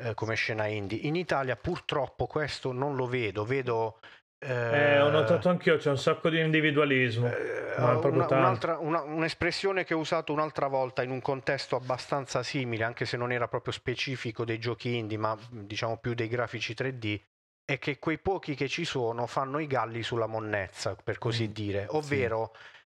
eh, 0.00 0.14
come 0.14 0.34
scena 0.34 0.66
indie. 0.66 0.98
In 0.98 1.14
Italia 1.16 1.56
purtroppo 1.56 2.26
questo 2.26 2.72
non 2.72 2.96
lo 2.96 3.06
vedo, 3.06 3.44
vedo... 3.44 4.00
Eh, 4.42 4.98
ho 5.00 5.10
notato 5.10 5.48
anch'io, 5.50 5.76
c'è 5.76 5.90
un 5.90 5.98
sacco 5.98 6.30
di 6.30 6.40
individualismo. 6.40 7.26
eh, 7.26 7.74
una- 8.08 8.26
un'altra- 8.38 8.78
una- 8.78 9.02
un'espressione 9.02 9.84
che 9.84 9.92
ho 9.94 9.98
usato 9.98 10.32
un'altra 10.32 10.66
volta 10.66 11.02
in 11.02 11.10
un 11.10 11.20
contesto 11.20 11.76
abbastanza 11.76 12.42
simile, 12.42 12.84
anche 12.84 13.04
se 13.04 13.16
non 13.16 13.32
era 13.32 13.48
proprio 13.48 13.72
specifico 13.72 14.44
dei 14.44 14.58
giochi 14.58 14.96
indie, 14.96 15.18
ma 15.18 15.36
diciamo 15.50 15.98
più 15.98 16.14
dei 16.14 16.28
grafici 16.28 16.72
3D, 16.74 17.20
è 17.64 17.78
che 17.78 17.98
quei 17.98 18.18
pochi 18.18 18.54
che 18.54 18.66
ci 18.68 18.84
sono 18.84 19.26
fanno 19.26 19.58
i 19.58 19.66
galli 19.66 20.02
sulla 20.02 20.26
monnezza, 20.26 20.96
per 20.96 21.18
così 21.18 21.48
Mm, 21.48 21.52
dire, 21.52 21.86
ovvero 21.90 22.52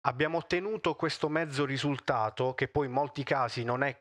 abbiamo 0.02 0.38
ottenuto 0.38 0.94
questo 0.94 1.28
mezzo 1.28 1.64
risultato 1.64 2.54
che 2.54 2.68
poi 2.68 2.86
in 2.86 2.92
molti 2.92 3.22
casi 3.24 3.64
non 3.64 3.82
è 3.82 3.98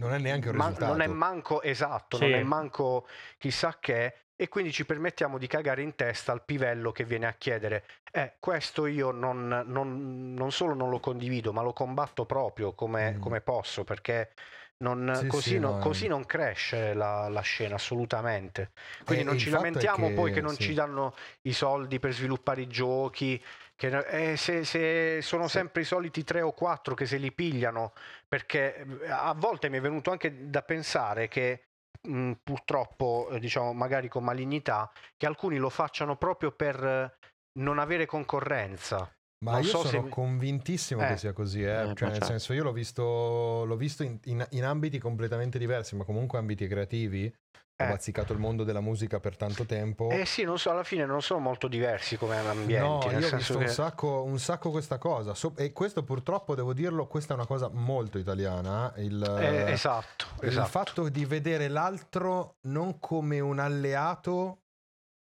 Non 0.00 0.14
è 0.14 0.18
neanche 0.18 0.48
un 0.48 0.56
Ma- 0.56 0.64
risultato. 0.68 0.92
non 0.92 1.00
è 1.02 1.06
manco 1.06 1.62
esatto, 1.62 2.16
Sì. 2.16 2.22
non 2.24 2.32
è 2.38 2.42
manco 2.42 3.06
chissà 3.38 3.76
che, 3.78 4.14
e 4.40 4.48
quindi 4.48 4.72
ci 4.72 4.86
permettiamo 4.86 5.36
di 5.36 5.46
cagare 5.46 5.82
in 5.82 5.94
testa 5.94 6.32
al 6.32 6.42
pivello 6.42 6.92
che 6.92 7.04
viene 7.04 7.26
a 7.26 7.34
chiedere. 7.34 7.84
Eh, 8.10 8.36
questo 8.40 8.86
io 8.86 9.10
non, 9.10 9.64
non- 9.66 10.32
non 10.32 10.50
solo 10.50 10.72
non 10.72 10.88
lo 10.88 10.98
condivido, 10.98 11.52
ma 11.52 11.60
lo 11.60 11.74
combatto 11.74 12.24
proprio 12.24 12.72
come, 12.72 13.16
Mm. 13.16 13.20
come 13.20 13.42
posso, 13.42 13.84
perché 13.84 14.30
non- 14.78 15.12
Sì, 15.14 15.26
così, 15.26 15.48
sì, 15.50 15.58
no- 15.58 15.72
no, 15.72 15.78
è- 15.78 15.82
così 15.82 16.06
non 16.06 16.24
cresce 16.24 16.94
la, 16.94 17.28
la 17.28 17.42
scena 17.42 17.74
assolutamente. 17.74 18.70
Quindi 19.04 19.24
Eh, 19.24 19.26
non 19.26 19.36
ci 19.36 19.50
lamentiamo 19.50 20.08
che- 20.08 20.14
poi 20.14 20.32
che 20.32 20.40
non 20.40 20.54
sì. 20.54 20.62
ci 20.62 20.72
danno 20.72 21.14
i 21.42 21.52
soldi 21.52 21.98
per 21.98 22.12
sviluppare 22.14 22.62
i 22.62 22.66
giochi. 22.66 23.38
Che, 23.76 23.88
eh, 24.08 24.36
se, 24.38 24.64
se 24.64 25.20
sono 25.20 25.48
sempre 25.48 25.82
i 25.82 25.84
soliti 25.84 26.24
tre 26.24 26.40
o 26.40 26.52
quattro 26.52 26.94
che 26.94 27.04
se 27.04 27.18
li 27.18 27.30
pigliano, 27.32 27.92
perché 28.26 28.74
eh, 29.02 29.10
a 29.10 29.34
volte 29.36 29.68
mi 29.68 29.76
è 29.76 29.80
venuto 29.82 30.10
anche 30.10 30.48
da 30.48 30.62
pensare 30.62 31.28
che 31.28 31.64
mh, 32.08 32.32
purtroppo, 32.42 33.28
eh, 33.30 33.38
diciamo 33.38 33.72
magari 33.72 34.08
con 34.08 34.24
malignità, 34.24 34.90
che 35.16 35.26
alcuni 35.26 35.56
lo 35.58 35.70
facciano 35.70 36.16
proprio 36.16 36.52
per 36.52 36.82
eh, 36.84 37.14
non 37.58 37.78
avere 37.78 38.06
concorrenza. 38.06 39.10
Ma 39.44 39.52
non 39.52 39.62
io 39.62 39.68
so 39.68 39.84
sono 39.86 40.02
se 40.04 40.08
convintissimo 40.10 41.02
Eh. 41.02 41.06
che 41.08 41.16
sia 41.16 41.32
così, 41.32 41.62
eh. 41.62 41.68
Eh, 41.68 41.70
cioè, 41.72 41.84
nel 41.84 41.94
certo. 41.94 42.24
senso 42.26 42.52
io 42.52 42.62
l'ho 42.62 42.72
visto, 42.72 43.64
l'ho 43.64 43.76
visto 43.76 44.02
in, 44.02 44.18
in- 44.24 44.46
in 44.50 44.64
ambiti 44.64 44.98
completamente 44.98 45.58
diversi, 45.58 45.96
ma 45.96 46.04
comunque 46.04 46.38
ambiti 46.38 46.66
creativi. 46.66 47.32
Ho 47.80 47.84
Eh. 47.84 47.88
bazzicato 47.88 48.32
il 48.32 48.38
mondo 48.38 48.62
della 48.64 48.80
musica 48.80 49.20
per 49.20 49.36
tanto 49.36 49.64
tempo. 49.64 50.10
Eh 50.10 50.26
sì, 50.26 50.44
non 50.44 50.58
so, 50.58 50.70
alla 50.70 50.84
fine 50.84 51.06
non 51.06 51.22
sono 51.22 51.40
molto 51.40 51.66
diversi 51.68 52.16
come 52.16 52.36
ambienti. 52.36 53.06
No, 53.08 53.18
io 53.18 53.26
ho 53.26 53.36
visto 53.36 53.58
che... 53.58 53.64
un, 53.64 53.70
sacco, 53.70 54.22
un 54.22 54.38
sacco 54.38 54.70
questa 54.70 54.98
cosa. 54.98 55.34
So- 55.34 55.54
e 55.56 55.72
questo 55.72 56.02
purtroppo 56.04 56.54
devo 56.54 56.72
dirlo, 56.72 57.06
questa 57.06 57.32
è 57.32 57.36
una 57.36 57.46
cosa 57.46 57.68
molto 57.72 58.18
italiana. 58.18 58.92
Il, 58.96 59.22
Eh, 59.40 59.72
esatto, 59.72 60.26
il 60.42 60.48
esatto. 60.48 60.68
fatto 60.68 61.08
di 61.08 61.24
vedere 61.24 61.68
l'altro 61.68 62.56
non 62.62 62.98
come 62.98 63.40
un 63.40 63.58
alleato 63.58 64.58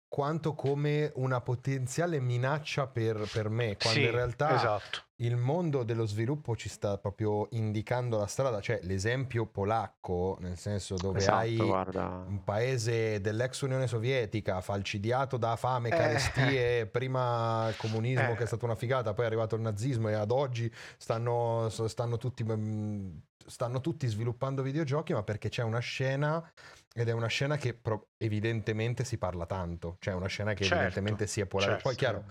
quanto 0.09 0.53
come 0.55 1.11
una 1.15 1.41
potenziale 1.41 2.19
minaccia 2.19 2.87
per, 2.87 3.27
per 3.31 3.49
me, 3.49 3.75
quando 3.77 3.99
Sì, 3.99 4.05
in 4.05 4.11
realtà 4.11 4.55
esatto. 4.55 4.99
Il 5.19 5.35
mondo 5.35 5.83
dello 5.83 6.05
sviluppo 6.05 6.55
ci 6.55 6.69
sta 6.69 6.97
proprio 6.99 7.47
indicando 7.51 8.17
la 8.17 8.27
strada, 8.27 8.61
cioè 8.61 8.79
l'esempio 8.83 9.45
polacco, 9.47 10.37
nel 10.41 10.57
senso 10.57 10.95
dove 10.95 11.17
Esatto, 11.19 11.37
hai 11.37 11.55
guarda. 11.55 12.23
un 12.27 12.43
paese 12.43 13.19
dell'ex 13.19 13.61
Unione 13.61 13.87
Sovietica 13.87 14.61
falcidiato 14.61 15.37
da 15.37 15.55
fame, 15.55 15.89
Eh. 15.89 15.91
carestie, 15.91 16.85
prima 16.91 17.67
il 17.69 17.77
comunismo 17.77 18.31
Eh. 18.33 18.35
che 18.35 18.43
è 18.43 18.47
stata 18.47 18.65
una 18.65 18.75
figata, 18.75 19.13
poi 19.13 19.23
è 19.23 19.27
arrivato 19.27 19.55
il 19.55 19.61
nazismo 19.61 20.09
e 20.09 20.13
ad 20.13 20.29
oggi 20.31 20.71
stanno, 20.97 21.67
stanno 21.69 22.17
tutti... 22.17 22.43
mm, 22.43 23.09
Stanno 23.47 23.79
tutti 23.79 24.05
sviluppando 24.07 24.61
videogiochi, 24.61 25.13
ma 25.13 25.23
perché 25.23 25.47
c'è 25.47 25.63
una 25.63 25.79
scena 25.79 26.51
ed 26.93 27.07
è 27.07 27.13
una 27.13 27.27
scena 27.27 27.55
che 27.55 27.79
evidentemente 28.17 29.05
si 29.05 29.17
parla 29.17 29.45
tanto, 29.45 29.95
cioè 30.01 30.13
una 30.15 30.27
scena 30.27 30.53
che 30.53 30.65
Certo, 30.65 30.75
evidentemente 30.83 31.27
si 31.27 31.39
è 31.39 31.45
polare. 31.45 31.77
Poi 31.81 31.95
certo. 31.95 31.97
chiaro, 31.97 32.23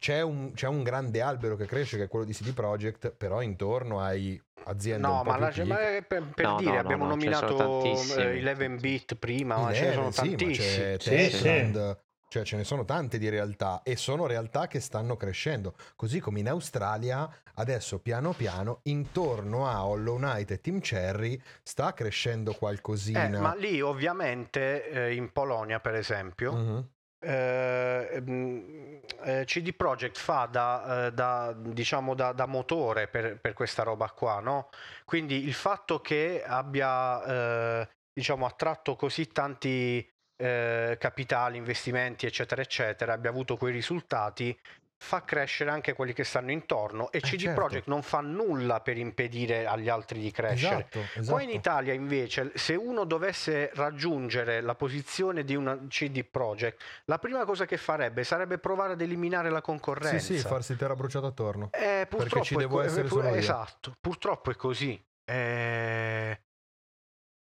c'è 0.00 0.22
un, 0.22 0.52
c'è 0.54 0.66
un 0.66 0.82
grande 0.82 1.20
albero 1.20 1.56
che 1.56 1.66
cresce 1.66 1.98
che 1.98 2.04
è 2.04 2.08
quello 2.08 2.24
di 2.24 2.32
CD 2.32 2.52
Projekt, 2.54 3.10
però 3.10 3.42
intorno 3.42 4.00
hai 4.00 4.40
aziende 4.64 5.06
No, 5.06 5.22
ma, 5.22 5.36
la- 5.36 5.48
piccole. 5.48 5.66
ma 5.66 5.76
per, 6.08 6.22
per 6.34 6.46
No, 6.46 6.56
dire, 6.56 6.70
no, 6.70 6.78
abbiamo 6.78 7.04
no, 7.04 7.10
nominato 7.10 7.54
tantissimi. 7.54 8.22
eh, 8.22 8.38
11 8.38 8.80
bit 8.80 9.14
prima, 9.16 9.58
ma 9.58 9.74
ce 9.74 9.84
ne 9.86 9.92
sono 9.92 10.10
sì, 10.10 10.34
tantissimi. 10.36 10.52
c'è 10.54 10.96
Sì, 10.98 11.10
Techland, 11.10 12.00
Cioè 12.30 12.44
ce 12.44 12.56
ne 12.56 12.64
sono 12.64 12.84
tante 12.84 13.18
di 13.18 13.28
realtà 13.28 13.82
e 13.82 13.96
sono 13.96 14.26
realtà 14.26 14.68
che 14.68 14.80
stanno 14.80 15.16
crescendo. 15.16 15.74
Così 15.96 16.18
come 16.20 16.38
in 16.38 16.48
Australia 16.48 17.28
adesso 17.56 17.98
piano 17.98 18.32
piano 18.32 18.80
intorno 18.84 19.66
a 19.68 19.84
Hollow 19.84 20.16
Knight 20.16 20.50
e 20.52 20.60
Team 20.60 20.78
Cherry 20.80 21.38
sta 21.62 21.92
crescendo 21.92 22.54
qualcosina. 22.54 23.36
Eh, 23.36 23.40
ma 23.40 23.54
lì 23.54 23.80
ovviamente 23.82 24.88
eh, 24.88 25.14
in 25.14 25.30
Polonia 25.32 25.78
per 25.80 25.94
esempio 25.94 26.52
Mhm. 26.52 26.88
Eh, 27.20 28.20
mm, 28.20 28.98
eh, 29.24 29.44
CD 29.44 29.74
Projekt 29.74 30.18
fa 30.18 30.46
da, 30.50 31.06
eh, 31.06 31.12
da, 31.12 31.54
diciamo 31.56 32.14
da, 32.14 32.32
da 32.32 32.46
motore 32.46 33.08
per, 33.08 33.38
per 33.38 33.52
questa 33.52 33.82
roba 33.82 34.10
qua, 34.10 34.40
no? 34.40 34.70
Quindi 35.04 35.44
il 35.44 35.54
fatto 35.54 36.00
che 36.00 36.42
abbia 36.44 37.80
eh, 37.82 37.88
diciamo 38.12 38.46
attratto 38.46 38.96
così 38.96 39.28
tanti 39.28 40.06
eh, 40.36 40.96
capitali, 40.98 41.58
investimenti, 41.58 42.24
eccetera, 42.24 42.62
eccetera, 42.62 43.12
abbia 43.12 43.30
avuto 43.30 43.56
quei 43.56 43.72
risultati, 43.72 44.58
fa 45.02 45.24
crescere 45.24 45.70
anche 45.70 45.94
quelli 45.94 46.12
che 46.12 46.24
stanno 46.24 46.50
intorno 46.50 47.10
e 47.10 47.20
CD 47.20 47.40
certo. 47.40 47.58
Projekt 47.58 47.86
non 47.88 48.02
fa 48.02 48.20
nulla 48.20 48.80
per 48.80 48.98
impedire 48.98 49.66
agli 49.66 49.88
altri 49.88 50.20
di 50.20 50.30
crescere. 50.30 50.86
Esatto, 50.90 50.98
esatto. 51.14 51.30
Qua 51.30 51.42
in 51.42 51.48
Italia 51.48 51.94
invece, 51.94 52.52
se 52.54 52.74
uno 52.74 53.04
dovesse 53.04 53.70
raggiungere 53.74 54.60
la 54.60 54.74
posizione 54.74 55.42
di 55.42 55.56
una 55.56 55.78
CD 55.88 56.22
Projekt, 56.22 56.82
la 57.06 57.18
prima 57.18 57.44
cosa 57.46 57.64
che 57.64 57.78
farebbe 57.78 58.24
sarebbe 58.24 58.58
provare 58.58 58.92
ad 58.92 59.00
eliminare 59.00 59.48
la 59.48 59.62
concorrenza. 59.62 60.18
Sì, 60.18 60.38
sì, 60.38 60.46
farsi 60.46 60.76
terra 60.76 60.94
bruciata 60.94 61.28
attorno. 61.28 61.70
Eh, 61.72 62.06
purtroppo 62.06 62.44
ci 62.44 62.54
è 62.54 62.58
devo 62.58 62.82
essere 62.82 63.06
eh, 63.06 63.08
solo 63.08 63.28
io. 63.28 63.34
Esatto, 63.34 63.96
purtroppo 63.98 64.50
è 64.50 64.54
così. 64.54 65.02
Eh, 65.24 66.40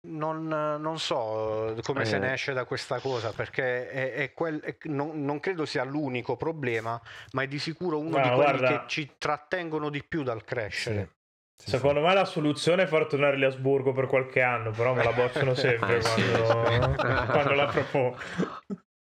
Non, 0.05 0.49
non 0.49 0.99
so 0.99 1.77
come 1.85 2.05
se 2.05 2.17
Eh. 2.17 2.19
ne 2.19 2.33
esce 2.33 2.53
da 2.53 2.65
questa 2.65 2.99
cosa 2.99 3.31
perché 3.33 3.89
è, 3.89 4.13
è 4.15 4.33
quel- 4.33 4.61
è- 4.61 4.77
non, 4.85 5.25
non 5.25 5.39
credo 5.39 5.65
sia 5.65 5.85
l'unico 5.85 6.37
problema, 6.37 7.01
ma 7.33 7.43
è 7.43 7.47
di 7.47 7.61
sicuro 7.61 7.99
uno 8.01 8.17
No, 8.19 8.23
di 8.23 8.29
quelli 8.31 8.35
guarda. 8.59 8.67
che 8.81 8.83
ci 8.89 9.13
trattengono 9.17 9.91
di 9.91 10.03
più 10.03 10.25
dal 10.25 10.43
crescere. 10.43 11.11
Sì, 11.57 11.67
sì, 11.69 11.71
Secondo 11.77 12.01
me 12.01 12.13
la 12.15 12.25
soluzione 12.25 12.83
è 12.83 12.87
far 12.87 13.07
tornare 13.07 13.43
a 13.45 13.47
Asburgo 13.47 13.93
per 13.93 14.09
qualche 14.09 14.43
anno, 14.43 14.73
però 14.73 14.93
me 14.93 15.05
la 15.05 15.13
bocciano 15.13 15.55
sempre 15.55 16.03
sì, 16.03 16.21
quando, 16.21 16.47
sì. 16.47 17.03
quando 17.31 17.53
la 17.53 17.67
propongo. 17.67 18.17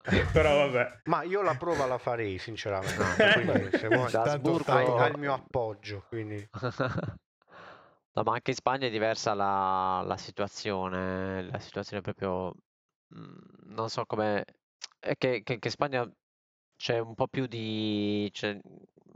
però 0.32 0.66
vabbè. 0.66 1.00
Ma 1.04 1.22
io 1.22 1.42
la 1.42 1.54
prova 1.54 1.86
la 1.86 1.98
farei 1.98 2.38
sinceramente. 2.38 3.04
Quindi, 3.44 3.78
se 3.78 3.86
vuoi, 3.86 4.12
Asburgo- 4.12 4.96
hai 4.96 5.12
il 5.12 5.18
mio 5.18 5.32
appoggio. 5.34 6.04
Quindi. 6.08 6.48
No, 8.18 8.24
ma 8.24 8.32
anche 8.32 8.50
in 8.50 8.56
Spagna 8.56 8.86
è 8.88 8.90
diversa 8.90 9.32
la, 9.32 10.02
la 10.04 10.16
situazione, 10.16 11.40
la 11.44 11.60
situazione 11.60 12.02
proprio, 12.02 12.52
mm, 13.14 13.36
non 13.76 13.88
so 13.88 14.04
come, 14.06 14.44
è 14.98 15.14
che, 15.16 15.42
che, 15.44 15.58
che 15.60 15.68
in 15.68 15.70
Spagna 15.70 16.12
c'è 16.76 16.98
un 16.98 17.14
po' 17.14 17.28
più 17.28 17.46
di, 17.46 18.28
c'è 18.32 18.58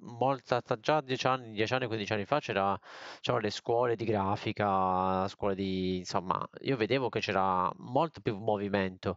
molta, 0.03 0.63
già 0.79 1.01
10 1.01 1.27
anni, 1.27 1.51
10 1.53 1.75
anni, 1.75 1.87
15 1.89 2.13
anni 2.13 2.25
fa 2.27 2.39
c'era, 2.39 2.79
c'erano 3.21 3.43
le 3.43 3.51
scuole 3.51 3.97
di 3.97 4.05
grafica, 4.05 5.27
scuole 5.29 5.57
di, 5.57 5.97
insomma, 5.99 6.49
io 6.61 6.77
vedevo 6.77 7.09
che 7.09 7.19
c'era 7.21 7.69
molto 7.79 8.21
più 8.21 8.37
movimento. 8.39 9.17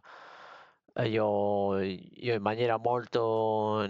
E 0.98 1.08
Io, 1.08 1.78
io 1.80 2.34
in 2.34 2.40
maniera 2.40 2.78
molto, 2.78 3.86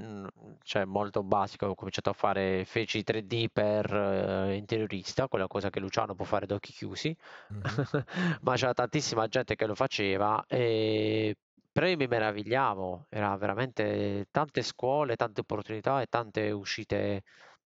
cioè 0.63 0.85
molto 0.85 1.23
basica 1.23 1.69
ho 1.71 1.75
cominciato 1.77 2.11
a 2.11 2.13
fare 2.13 2.65
feci 2.65 3.05
3D 3.05 3.49
per 3.53 3.93
eh, 3.95 4.57
interiorista, 4.57 5.29
quella 5.29 5.47
cosa 5.47 5.71
che 5.71 5.79
Luciano 5.79 6.15
può 6.17 6.25
fare 6.25 6.45
ad 6.47 6.51
occhi 6.51 6.73
chiusi, 6.73 7.17
Mhm. 7.51 7.87
ma 8.43 8.55
c'era 8.57 8.73
tantissima 8.75 9.29
gente 9.29 9.55
che 9.55 9.67
lo 9.67 9.77
faceva 9.77 10.45
e 10.49 11.37
però 11.71 11.87
io 11.87 11.97
mi 11.97 12.07
meravigliavo, 12.09 13.07
era 13.09 13.37
veramente 13.37 14.27
tante 14.33 14.63
scuole, 14.63 15.15
tante 15.15 15.41
opportunità 15.43 16.01
e 16.01 16.07
tante 16.07 16.51
uscite 16.51 17.23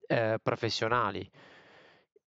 eh, 0.07 0.37
professionali. 0.41 1.29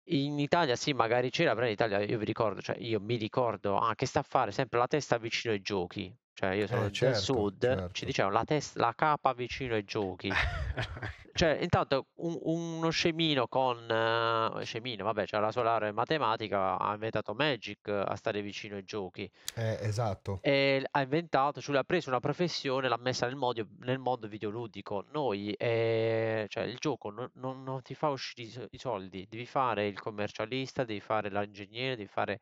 In 0.04 0.38
Italia 0.38 0.76
sì, 0.76 0.92
magari 0.92 1.30
c'era, 1.30 1.54
però 1.54 1.66
in 1.66 1.72
Italia 1.72 1.98
io 2.00 2.16
vi 2.18 2.24
ricordo, 2.24 2.60
cioè 2.62 2.76
io 2.78 3.00
mi 3.00 3.16
ricordo 3.16 3.76
ah, 3.78 3.94
che 3.94 4.06
sta 4.06 4.20
a 4.20 4.22
fare 4.22 4.50
sempre 4.52 4.78
la 4.78 4.86
testa 4.86 5.18
vicino 5.18 5.52
ai 5.54 5.60
giochi. 5.60 6.16
Cioè 6.34 6.50
io 6.54 6.66
sono 6.66 6.84
Eh, 6.86 6.90
del 6.90 6.92
certo, 6.92 7.22
sud, 7.24 7.58
certo. 7.60 7.92
ci 7.92 8.04
dicevano 8.06 8.34
la, 8.34 8.44
testa, 8.44 8.80
la 8.80 8.94
capa 8.94 9.32
vicino 9.34 9.74
ai 9.74 9.84
giochi. 9.84 10.30
Cioè, 11.34 11.58
intanto 11.62 12.08
un- 12.16 12.38
uno 12.42 12.90
scemino 12.90 13.46
con 13.48 13.88
eh, 13.90 14.64
scemino, 14.64 15.04
vabbè, 15.04 15.24
c'ha 15.26 15.38
la 15.40 15.50
sua 15.52 15.62
laurea 15.62 15.88
in 15.88 15.94
matematica, 15.94 16.78
ha 16.78 16.92
inventato 16.92 17.32
Magic 17.34 17.88
eh, 17.88 17.92
a 18.06 18.16
stare 18.16 18.42
vicino 18.42 18.76
ai 18.76 18.84
giochi 18.84 19.30
Eh, 19.54 19.78
esatto. 19.82 20.40
e 20.44 20.84
ha 20.90 21.00
inventato, 21.02 21.60
cioè 21.60 21.76
ha 21.76 21.84
preso 21.84 22.08
una 22.08 22.18
professione, 22.20 22.88
l'ha 22.88 22.96
messa 22.98 23.26
nel 23.26 23.36
mondo, 23.36 23.66
nel 23.80 23.98
mondo 23.98 24.26
videoludico. 24.26 25.04
Noi, 25.12 25.52
eh, 25.52 26.46
cioè 26.48 26.64
il 26.64 26.76
gioco 26.78 27.10
non, 27.10 27.30
non- 27.34 27.62
non 27.62 27.80
ti 27.82 27.94
fa 27.94 28.08
uscire 28.08 28.66
i 28.70 28.78
soldi, 28.78 29.26
devi 29.28 29.46
fare 29.46 29.86
il 29.86 30.00
commercialista, 30.00 30.84
devi 30.84 31.00
fare 31.00 31.30
l'ingegnere, 31.30 31.96
devi 31.96 32.08
fare... 32.08 32.40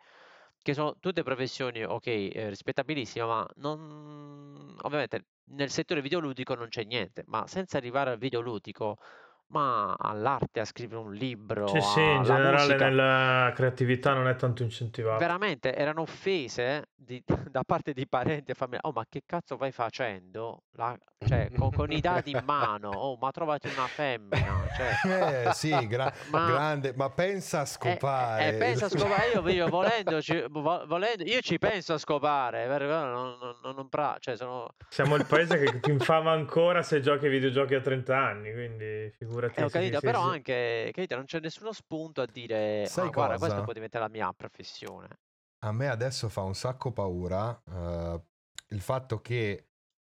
che 0.63 0.75
sono 0.75 0.97
tutte 0.99 1.23
professioni, 1.23 1.83
ok, 1.85 2.07
eh, 2.07 2.49
rispettabilissime, 2.49 3.25
ma 3.25 3.47
non... 3.57 4.77
ovviamente 4.83 5.27
nel 5.53 5.71
settore 5.71 6.01
videoludico 6.03 6.55
non 6.55 6.69
c'è 6.69 6.85
niente, 6.85 7.25
ma 7.27 7.47
senza 7.47 7.77
arrivare 7.79 8.11
al 8.11 8.19
videoludico, 8.19 8.99
ma 9.51 9.95
all'arte, 9.99 10.61
a 10.61 10.65
scrivere 10.65 11.01
un 11.01 11.13
libro, 11.13 11.67
Sì, 11.69 11.81
sì, 11.81 12.01
in 12.01 12.23
generale 12.23 12.67
musica. 12.67 12.85
nella 12.89 13.53
creatività 13.55 14.13
non 14.15 14.29
è 14.29 14.37
tanto 14.37 14.63
incentivato. 14.63 15.19
Veramente 15.19 15.75
erano 15.75 16.03
offese 16.03 16.89
di- 16.95 17.23
da 17.51 17.63
parte 17.65 17.93
di 17.93 18.07
parenti 18.07 18.53
e 18.53 18.55
famiglia. 18.55 18.81
Oh, 18.83 18.93
ma 18.93 19.05
che 19.09 19.23
cazzo 19.27 19.57
vai 19.57 19.73
facendo? 19.73 20.63
La- 20.75 20.97
cioè, 21.27 21.51
con, 21.55 21.71
con 21.71 21.91
i 21.93 22.01
dadi 22.01 22.31
in 22.31 22.43
mano. 22.47 22.91
Oh, 22.91 23.17
ma 23.21 23.31
trovati 23.31 23.69
una 23.69 23.87
femmina. 23.89 24.67
Cioè, 24.77 24.89
Eh, 25.49 25.53
sì, 25.53 25.87
gra- 25.89 26.13
Ma- 26.31 26.47
grande, 26.47 26.95
ma 26.97 27.11
pensa 27.11 27.59
a 27.59 27.63
eh, 27.63 27.67
scopare. 27.67 28.47
eh, 28.49 28.53
pensa 28.55 28.87
a 28.87 28.89
scopare. 28.89 29.31
Io, 29.35 29.49
io 29.49 29.69
volendo, 29.69 30.23
ci- 30.23 30.45
vo- 30.49 30.85
volendo- 30.87 31.25
io 31.25 31.41
ci 31.41 31.59
penso 31.59 31.95
a 31.95 31.99
scopare. 31.99 32.67
non, 32.67 33.37
non, 33.63 33.75
non 33.75 33.89
pra- 33.89 34.17
cioè, 34.21 34.37
sono, 34.37 34.75
Siamo 34.89 35.17
il 35.17 35.27
paese 35.27 35.59
che 35.59 35.81
ti 35.81 35.91
infama 35.91 36.31
ancora 36.33 36.83
se 36.83 37.01
giochi 37.01 37.27
ai 37.27 37.33
videogiochi 37.33 37.75
a 37.75 37.81
30 37.81 38.17
anni, 38.17 38.53
quindi 38.53 39.11
figurati. 39.19 39.39
Eh, 39.55 39.63
ho 39.65 39.69
capito, 39.71 40.01
però 40.03 40.21
se- 40.21 40.29
anche 40.31 40.91
capito, 40.93 41.17
non 41.17 41.25
c'è 41.25 41.41
nessuno 41.41 41.73
spunto 41.73 42.21
a 42.23 42.27
dire 42.27 42.89
Sai 42.89 43.09
"Ah, 43.09 43.13
guarda, 43.13 43.39
questa 43.39 43.63
può 43.63 43.73
diventare 43.73 44.05
la 44.05 44.11
mia 44.11 44.33
professione. 44.33 45.09
A 45.63 45.73
me 45.73 45.89
adesso 45.89 46.29
fa 46.29 46.43
un 46.43 46.55
sacco 46.55 46.93
paura 46.93 47.63
eh, 47.67 48.23
il 48.69 48.81
fatto 48.81 49.21
che 49.21 49.67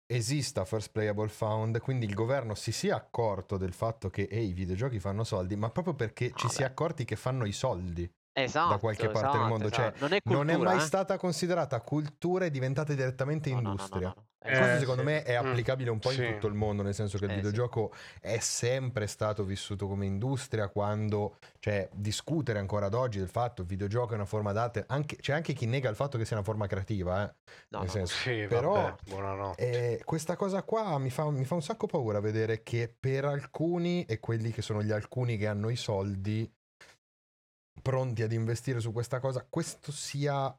esista 0.06 0.66
First 0.66 0.92
Playable 0.92 1.30
Found, 1.30 1.80
quindi 1.80 2.06
il 2.06 2.14
governo 2.14 2.54
si 2.56 2.72
sia 2.72 2.96
accorto 2.96 3.58
del 3.58 3.74
fatto 3.74 4.10
che 4.10 4.24
ehi, 4.24 4.50
i 4.50 4.54
videogiochi 4.54 5.00
fanno 5.00 5.24
soldi, 5.24 5.56
ma 5.56 5.70
proprio 5.70 5.96
perché 5.96 6.34
ci 6.34 6.48
Ah, 6.48 6.50
si 6.50 6.62
è 6.64 6.66
beh. 6.66 6.72
accorti 6.72 7.06
che 7.06 7.16
fanno 7.16 7.46
i 7.46 7.52
soldi 7.54 8.10
Esatto, 8.42 8.70
da 8.70 8.78
qualche 8.78 9.08
parte 9.10 9.20
del 9.22 9.30
esatto, 9.32 9.48
mondo. 9.48 9.70
Cioè, 9.72 9.86
esatto. 9.88 9.98
non 10.02 10.14
è 10.14 10.20
non 10.26 10.50
è 10.50 10.54
cultura, 10.54 10.70
mai 10.70 10.78
eh. 10.78 10.86
stata 10.86 11.18
considerata 11.18 11.82
cultura 11.82 12.46
e 12.46 12.48
è 12.48 12.52
diventata 12.52 12.94
direttamente 12.94 13.50
No, 13.50 13.56
no, 13.56 13.62
no, 13.62 13.68
no, 13.68 13.72
industria. 13.72 14.08
no, 14.10 14.14
no. 14.16 14.26
Eh, 14.40 14.56
Questo 14.58 14.80
secondo 14.80 15.02
sì. 15.02 15.08
me 15.08 15.24
è 15.24 15.42
Mm, 15.42 15.46
applicabile 15.46 15.90
un 15.90 16.00
po' 16.00 16.10
sì. 16.12 16.24
in 16.24 16.34
tutto 16.34 16.48
il 16.48 16.54
mondo, 16.54 16.82
nel 16.82 16.94
senso 16.94 17.18
che 17.18 17.26
il 17.26 17.32
Eh, 17.32 17.34
sì. 17.34 17.40
videogioco 17.42 17.92
è 18.22 18.38
sempre 18.38 19.06
stato 19.08 19.44
vissuto 19.44 19.88
come 19.88 20.06
industria 20.06 20.70
quando, 20.70 21.38
cioè, 21.60 21.90
discutere 21.92 22.58
ancora 22.60 22.86
ad 22.86 22.94
oggi 22.94 23.18
del 23.20 23.28
fatto 23.28 23.56
che 23.56 23.62
il 23.64 23.68
videogioco 23.68 24.12
è 24.14 24.16
una 24.16 24.26
forma 24.26 24.54
d'arte, 24.54 24.86
anche, 24.88 25.18
c'è 25.18 25.34
anche 25.34 25.52
chi 25.52 25.66
nega 25.66 25.90
il 25.90 25.96
fatto 25.98 26.18
che 26.18 26.24
sia 26.24 26.38
una 26.38 26.46
forma 26.46 26.66
creativa, 26.68 27.28
eh, 27.28 27.34
No, 27.70 27.80
nel 27.80 27.90
senso, 27.90 28.16
Sì, 28.16 28.46
però 28.48 28.74
vabbè, 28.74 28.96
buonanotte. 29.10 29.96
eh, 29.98 30.04
questa 30.06 30.36
cosa 30.38 30.64
qua 30.64 30.98
mi 30.98 31.10
fa, 31.10 31.30
mi 31.30 31.44
fa 31.44 31.56
un 31.56 31.64
sacco 31.64 31.88
paura 31.88 32.22
vedere 32.22 32.64
che 32.64 32.94
per 32.98 33.26
alcuni 33.26 34.06
e 34.06 34.20
quelli 34.20 34.52
che 34.52 34.62
sono 34.62 34.82
gli 34.82 34.92
alcuni 34.92 35.36
che 35.38 35.48
hanno 35.48 35.68
i 35.70 35.76
soldi 35.76 36.50
pronti 37.88 38.22
ad 38.22 38.34
investire 38.34 38.82
su 38.82 38.92
questa 38.92 39.22
cosa, 39.22 39.48
questo 39.50 39.94
sia 39.94 40.54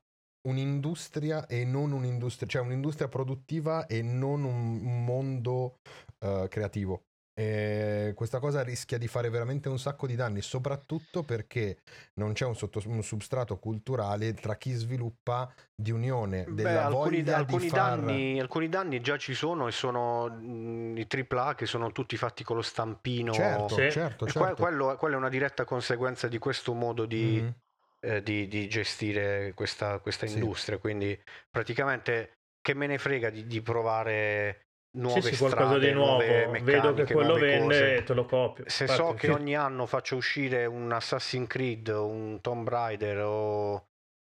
un'industria 0.48 1.46
e 1.46 1.66
non 1.66 1.92
un'industria, 1.92 2.48
cioè 2.48 2.62
un'industria 2.62 3.08
produttiva 3.08 3.84
e 3.84 4.00
non 4.00 4.44
un 4.44 5.04
mondo 5.04 5.80
eh, 6.20 6.46
creativo. 6.48 7.07
E 7.38 8.14
questa 8.16 8.40
cosa 8.40 8.64
rischia 8.64 8.98
di 8.98 9.06
fare 9.06 9.30
veramente 9.30 9.68
un 9.68 9.78
sacco 9.78 10.08
di 10.08 10.16
danni, 10.16 10.42
soprattutto 10.42 11.22
perché 11.22 11.76
non 12.14 12.32
c'è 12.32 12.44
un, 12.44 12.56
sotto- 12.56 12.82
un 12.86 13.00
substrato 13.04 13.60
culturale 13.60 14.34
tra 14.34 14.56
chi 14.56 14.72
sviluppa 14.72 15.54
di 15.72 15.92
unione 15.92 16.46
Beh, 16.48 16.54
della 16.54 16.86
alcuni, 16.86 17.22
voglia 17.22 17.36
alcuni 17.36 17.62
di 17.62 17.68
far... 17.68 18.00
danni, 18.00 18.40
alcuni 18.40 18.68
danni 18.68 19.00
già 19.00 19.16
ci 19.18 19.34
sono 19.34 19.68
e 19.68 19.70
sono 19.70 20.28
mm, 20.28 20.96
i 20.96 21.06
AAA 21.06 21.54
che 21.54 21.66
sono 21.66 21.92
tutti 21.92 22.16
fatti 22.16 22.42
con 22.42 22.56
lo 22.56 22.62
stampino. 22.62 23.32
Certo, 23.32 23.68
Sì. 23.68 23.88
certo, 23.88 24.26
certo. 24.26 24.40
que- 24.40 24.54
quello, 24.56 24.96
quello 24.96 25.14
è 25.14 25.18
una 25.18 25.28
diretta 25.28 25.64
conseguenza 25.64 26.26
di 26.26 26.38
questo 26.38 26.74
modo 26.74 27.06
di, 27.06 27.40
Mhm. 27.40 27.54
eh, 28.00 28.20
di- 28.20 28.48
di 28.48 28.68
gestire 28.68 29.52
questa, 29.54 30.00
questa 30.00 30.26
Sì. 30.26 30.40
industria. 30.40 30.78
Quindi 30.78 31.16
praticamente 31.48 32.32
che 32.60 32.74
me 32.74 32.88
ne 32.88 32.98
frega 32.98 33.30
di, 33.30 33.46
di 33.46 33.62
provare 33.62 34.66
nuove 34.98 35.20
Sì, 35.20 35.28
sì, 35.28 35.34
strade, 35.36 35.54
qualcosa 35.54 35.78
di 35.78 35.92
nuovo. 35.92 36.12
nuove 36.24 36.26
Vedo 36.26 36.48
che 36.58 36.60
meccaniche, 37.02 37.12
quello 37.14 37.34
vende 37.34 37.58
cose. 37.64 37.96
e 37.96 38.02
te 38.04 38.14
lo 38.14 38.24
copio. 38.26 38.64
Se 38.68 38.82
Infatti, 38.84 39.00
so 39.02 39.14
che 39.14 39.30
ogni 39.30 39.56
anno 39.56 39.86
faccio 39.86 40.16
uscire 40.16 40.66
un 40.66 40.92
Assassin's 40.92 41.48
Creed, 41.48 41.88
un 41.88 42.40
Tomb 42.40 42.68
Raider 42.68 43.18
o 43.24 43.86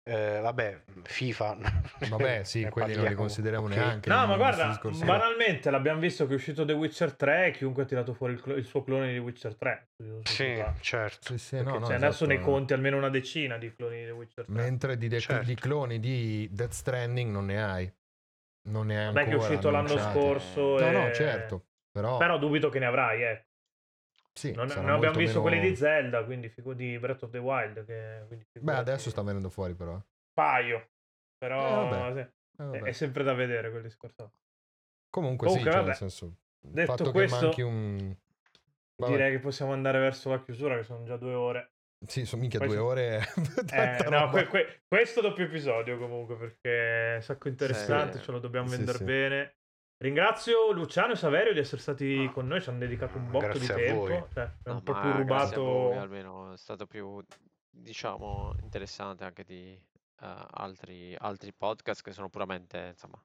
eh, 0.08 0.38
vabbè, 0.40 0.82
FIFA. 1.02 1.56
Vabbè, 2.10 2.44
sì, 2.44 2.64
quelli 2.68 2.94
non 2.94 3.06
li 3.06 3.14
consideriamo 3.14 3.66
ok. 3.66 3.74
neanche. 3.74 4.08
No, 4.08 4.24
ma 4.26 4.36
guarda, 4.36 4.78
banalmente 5.04 5.68
l'abbiamo 5.70 5.98
visto 5.98 6.26
che 6.26 6.32
è 6.32 6.36
uscito 6.36 6.64
The 6.64 6.74
Witcher 6.74 7.14
3 7.14 7.46
e 7.46 7.50
chiunque 7.50 7.82
ha 7.82 7.86
tirato 7.86 8.14
fuori 8.14 8.34
il, 8.34 8.40
clo- 8.40 8.54
il 8.54 8.64
suo 8.64 8.84
clone 8.84 9.12
di 9.12 9.18
Witcher 9.18 9.56
3. 9.56 9.88
su- 9.96 10.20
su 10.22 10.32
Sì, 10.32 10.64
certo. 10.80 11.32
Sì, 11.32 11.38
sì, 11.38 11.56
no, 11.56 11.78
no, 11.78 11.86
cioè, 11.86 11.96
adesso 11.96 12.24
esatto. 12.24 12.26
ne 12.26 12.38
conti 12.40 12.72
almeno 12.72 12.96
una 12.98 13.08
decina 13.08 13.58
di 13.58 13.72
cloni 13.74 13.98
di 13.98 14.04
The 14.04 14.10
Witcher 14.12 14.44
3. 14.44 14.54
Mentre 14.54 14.96
di, 14.96 15.08
de- 15.08 15.18
Certo. 15.18 15.44
di 15.44 15.54
cloni 15.56 15.98
di 15.98 16.48
Death 16.52 16.72
Stranding 16.72 17.32
non 17.32 17.46
ne 17.46 17.62
hai. 17.64 17.92
Non 18.66 18.86
ne 18.86 18.94
Vabbè, 18.96 19.06
ancora 19.06 19.24
che 19.24 19.30
è 19.30 19.34
uscito 19.36 19.70
l'anno 19.70 19.98
scorso. 19.98 20.60
No, 20.78 20.78
e- 20.78 20.90
no, 20.90 21.12
certo. 21.12 21.66
Però, 21.90 22.16
Però 22.18 22.38
dubito 22.38 22.68
che 22.68 22.78
ne 22.78 22.86
avrai, 22.86 23.22
eh. 23.22 23.46
sì, 24.32 24.52
Non, 24.52 24.66
non 24.66 24.90
abbiamo 24.90 25.16
visto 25.16 25.40
meno- 25.40 25.42
quelli 25.42 25.60
di 25.60 25.76
Zelda, 25.76 26.24
quindi 26.24 26.48
figu- 26.48 26.74
di 26.74 26.98
Breath 26.98 27.22
of 27.22 27.30
the 27.30 27.38
Wild. 27.38 27.84
Che, 27.84 28.24
quindi 28.26 28.46
Beh, 28.52 28.74
adesso 28.74 29.10
sta 29.10 29.22
venendo 29.22 29.48
fuori 29.50 29.74
però. 29.74 29.98
Paio. 30.32 30.88
Però 31.38 32.14
Eh, 32.16 32.20
Eh, 32.58 32.70
è, 32.70 32.82
è 32.84 32.92
sempre 32.92 33.22
da 33.22 33.34
vedere 33.34 33.70
quel 33.70 33.82
discorso. 33.82 34.32
Comunque, 35.10 35.46
Comunque, 35.46 35.70
sì, 35.70 35.76
cioè, 35.76 35.86
nel 35.86 35.94
senso, 35.94 36.36
Detto 36.60 36.92
fatto 36.96 37.10
questo, 37.12 37.48
che 37.50 37.62
un... 37.62 38.14
Direi 38.96 39.30
che 39.30 39.38
possiamo 39.40 39.72
andare 39.72 39.98
verso 39.98 40.30
la 40.30 40.42
chiusura, 40.42 40.76
che 40.76 40.82
sono 40.82 41.04
già 41.04 41.16
due 41.16 41.34
ore. 41.34 41.70
Sì, 42.04 42.26
sono 42.26 42.42
minchia 42.42 42.58
Poi 42.58 42.68
due 42.68 42.76
ore. 42.78 43.20
Eh, 43.72 44.06
no, 44.10 44.28
que- 44.30 44.46
que- 44.46 44.82
questo 44.86 45.20
doppio 45.20 45.44
episodio 45.44 45.98
comunque 45.98 46.36
perché 46.36 47.12
è 47.12 47.14
un 47.16 47.22
sacco 47.22 47.48
interessante, 47.48 48.18
Sì. 48.18 48.24
ce 48.24 48.32
lo 48.32 48.38
dobbiamo 48.38 48.68
Sì, 48.68 48.76
vendere 48.76 48.98
sì. 48.98 49.04
bene. 49.04 49.56
Ringrazio 49.98 50.72
Luciano 50.72 51.12
e 51.12 51.16
Saverio 51.16 51.54
di 51.54 51.58
essere 51.58 51.80
stati 51.80 52.26
Ah. 52.28 52.32
con 52.32 52.46
noi, 52.46 52.60
ci 52.60 52.68
hanno 52.68 52.78
dedicato 52.80 53.16
un 53.16 53.30
botto 53.30 53.56
di 53.58 53.66
tempo, 53.66 54.28
cioè, 54.34 54.44
è 54.44 54.50
No, 54.64 54.74
un 54.74 54.82
po' 54.82 54.92
più 54.92 55.00
a 55.00 55.12
voi, 55.12 55.16
rubato. 55.16 55.92
almeno 55.98 56.52
è 56.52 56.56
stato 56.58 56.86
più, 56.86 57.24
diciamo, 57.70 58.54
interessante 58.60 59.24
anche 59.24 59.42
di 59.44 59.72
eh, 59.72 60.46
altri, 60.52 61.14
altri 61.18 61.52
podcast 61.54 62.02
che 62.02 62.12
sono 62.12 62.28
puramente, 62.28 62.88
insomma, 62.92 63.22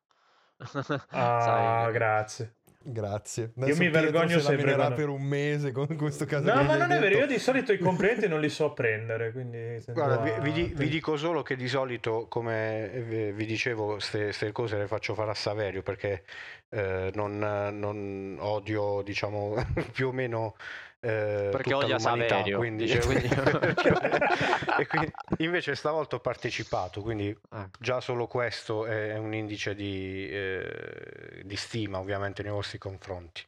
Ah, 1.10 1.40
sai, 1.42 1.92
grazie. 1.92 2.56
Grazie. 2.84 3.52
Io 3.56 3.64
Adesso 3.64 3.80
mi 3.82 3.90
Pietro 3.90 4.12
vergogno 4.12 4.40
se 4.40 4.46
sempre 4.46 4.74
quando- 4.74 4.96
per 4.96 5.10
un 5.10 5.22
mese 5.22 5.72
con 5.72 5.96
questo 5.96 6.26
caso 6.26 6.52
No, 6.52 6.64
ma 6.64 6.76
non 6.78 6.92
è 6.92 7.00
vero, 7.00 7.10
detto. 7.10 7.18
io 7.20 7.28
di 7.28 7.38
solito 7.40 7.72
i 7.74 7.78
complimenti 7.80 8.28
non 8.28 8.40
li 8.40 8.50
so 8.50 8.74
prendere, 8.74 9.32
quindi... 9.32 9.78
Guarda, 9.88 10.18
vi, 10.40 10.52
vi 10.52 10.74
vi 10.76 10.90
dico 10.90 11.16
solo 11.16 11.44
che 11.44 11.56
di 11.56 11.68
solito, 11.68 12.26
come 12.28 12.92
eh, 12.92 13.32
vi 13.34 13.46
dicevo, 13.46 13.98
queste 14.00 14.52
cose 14.52 14.78
le 14.78 14.88
faccio 14.88 15.14
fare 15.14 15.30
a 15.30 15.36
Saverio 15.36 15.84
perché 15.84 16.24
eh, 16.70 17.12
non, 17.14 17.38
non 17.38 18.38
odio, 18.40 19.02
diciamo, 19.04 19.56
più 19.94 20.08
o 20.08 20.12
meno 20.12 20.56
eh, 21.04 21.50
Perché 21.52 21.74
odia 21.74 21.98
Saverio, 21.98 22.58
quindi, 22.58 22.86
dice, 22.86 23.00
quindi- 23.00 23.28
e 24.80 24.88
quindi- 24.88 25.12
invece 25.38 25.76
stavolta 25.76 26.18
ho 26.18 26.20
partecipato, 26.20 27.02
quindi 27.02 27.30
eh, 27.30 27.70
già 27.80 28.00
solo 28.02 28.28
questo 28.28 28.86
è 28.86 29.18
un 29.18 29.34
indice 29.34 29.74
di, 29.74 30.30
eh, 30.30 31.42
di 31.44 31.56
stima 31.56 31.98
ovviamente 32.00 32.44
nei 32.44 32.52
vostri 32.52 32.78
confronti. 32.78 33.42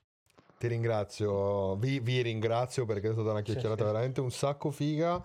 Ti 0.57 0.67
ringrazio, 0.67 1.75
vi, 1.75 1.99
vi 1.99 2.21
ringrazio 2.21 2.85
perché 2.85 3.09
è 3.09 3.13
stata 3.13 3.31
una 3.31 3.41
chiacchierata 3.41 3.81
sì. 3.85 3.91
veramente 3.91 4.21
un 4.21 4.31
sacco 4.31 4.71
figa. 4.71 5.23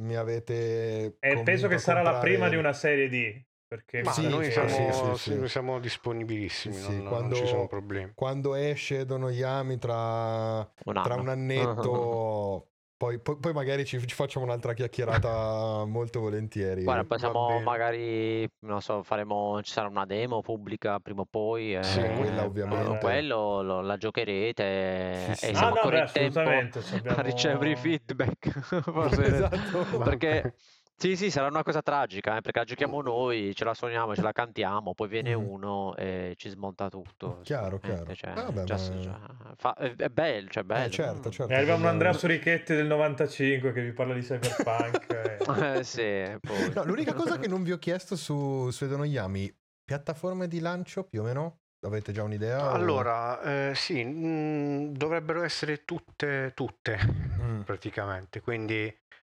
Mi 0.00 0.14
avete. 0.16 1.16
E 1.20 1.42
penso 1.42 1.68
che 1.68 1.78
sarà 1.78 2.02
la 2.02 2.10
comprare- 2.10 2.32
prima 2.32 2.48
di 2.48 2.56
una 2.56 2.72
serie 2.72 3.08
D, 3.08 3.40
perché... 3.74 4.02
Ma 4.02 4.12
Sì, 4.12 4.28
noi 4.28 4.50
siamo, 4.52 4.68
sì, 4.68 4.92
sì, 4.92 5.32
sì. 5.32 5.38
sì, 5.40 5.48
siamo 5.48 5.80
disponibilissimi, 5.80 6.80
non, 6.80 6.96
non 6.98 7.06
quando- 7.08 7.34
ci 7.34 7.46
sono 7.46 7.66
problemi. 7.66 8.12
Quando 8.14 8.54
esce 8.54 9.04
Dono 9.04 9.28
Yami 9.30 9.78
tra, 9.78 10.58
un 10.84 10.92
tra 10.92 11.02
anno. 11.14 11.22
un 11.22 11.28
annetto, 11.28 12.68
poi, 12.96 13.18
poi- 13.18 13.36
poi 13.38 13.52
magari 13.52 13.84
ci, 13.84 13.98
ci 14.06 14.14
facciamo 14.14 14.44
un'altra 14.44 14.72
chiacchierata 14.74 15.84
molto 15.90 16.20
volentieri. 16.20 16.84
Guarda, 16.84 17.02
possiamo 17.04 17.58
magari, 17.60 18.48
non 18.60 18.80
so, 18.80 19.02
faremo, 19.02 19.60
ci 19.62 19.72
sarà 19.72 19.88
una 19.88 20.06
demo 20.06 20.40
pubblica 20.40 21.00
prima 21.00 21.22
o 21.22 21.26
poi. 21.28 21.76
Sì, 21.82 21.98
eh, 21.98 22.12
quella 22.14 22.42
eh, 22.42 22.46
ovviamente. 22.46 22.98
Quello 22.98 23.60
lo- 23.62 23.80
la 23.80 23.96
giocherete 23.96 25.24
Sì, 25.30 25.34
sì. 25.34 25.46
e 25.46 25.48
Ah, 25.50 25.54
siamo 25.56 25.68
no, 25.74 25.80
ancora 25.80 26.10
beh, 26.12 26.24
in 26.24 26.32
tempo 26.32 26.78
abbiamo- 26.94 27.18
a 27.18 27.22
ricevere 27.22 27.70
i 27.72 27.76
feedback. 27.76 28.60
Forse- 28.82 29.24
Esatto. 29.24 29.98
Perché 29.98 30.54
sì, 30.96 31.16
sì, 31.16 31.30
sarà 31.30 31.48
una 31.48 31.62
cosa 31.62 31.82
tragica, 31.82 32.36
eh, 32.36 32.40
perché 32.40 32.60
la 32.60 32.64
giochiamo 32.64 33.02
noi, 33.02 33.54
ce 33.54 33.64
la 33.64 33.74
suoniamo, 33.74 34.14
ce 34.14 34.22
la 34.22 34.32
cantiamo, 34.32 34.94
poi 34.94 35.08
viene 35.08 35.34
Mhm. 35.34 35.46
uno 35.46 35.94
e 35.96 36.34
ci 36.36 36.48
smonta 36.48 36.88
tutto. 36.88 37.40
Chiaro, 37.42 37.78
chiaro. 37.80 38.14
cioè, 38.14 38.32
Vabbè, 38.32 38.64
già- 38.64 38.76
ma- 38.76 39.00
già- 39.00 39.54
fa- 39.56 39.74
è, 39.74 39.94
è 39.96 40.08
bello, 40.08 40.48
cioè 40.48 40.62
bello. 40.62 40.86
Eh, 40.86 40.90
certo, 40.90 41.28
mm. 41.28 41.32
certo. 41.32 41.52
E 41.52 41.56
arriva 41.56 41.74
un 41.74 41.84
Andrea 41.86 42.12
Sorichetti 42.12 42.74
del 42.74 42.86
95 42.86 43.72
che 43.72 43.82
vi 43.82 43.92
parla 43.92 44.14
di 44.14 44.20
cyberpunk. 44.22 45.10
e- 45.10 45.32
Eh, 45.78 45.84
sì, 45.84 46.38
poi. 46.40 46.72
No, 46.74 46.84
l'unica 46.84 47.12
cosa 47.14 47.38
che 47.38 47.48
non 47.48 47.62
vi 47.62 47.72
ho 47.72 47.78
chiesto 47.78 48.16
su, 48.16 48.70
su 48.70 48.86
Dono 48.86 49.04
Yami, 49.04 49.52
piattaforme 49.84 50.48
di 50.48 50.60
lancio 50.60 51.04
più 51.04 51.20
o 51.20 51.24
meno? 51.24 51.58
Avete 51.84 52.12
già 52.12 52.22
un'idea? 52.22 52.64
o- 52.64 52.70
Allora, 52.72 53.42
eh, 53.42 53.74
sì, 53.74 54.02
mm, 54.02 54.92
dovrebbero 54.94 55.42
essere 55.42 55.84
tutte, 55.84 56.52
tutte 56.54 56.98
Mm. 57.42 57.60
praticamente, 57.60 58.40
quindi 58.40 58.90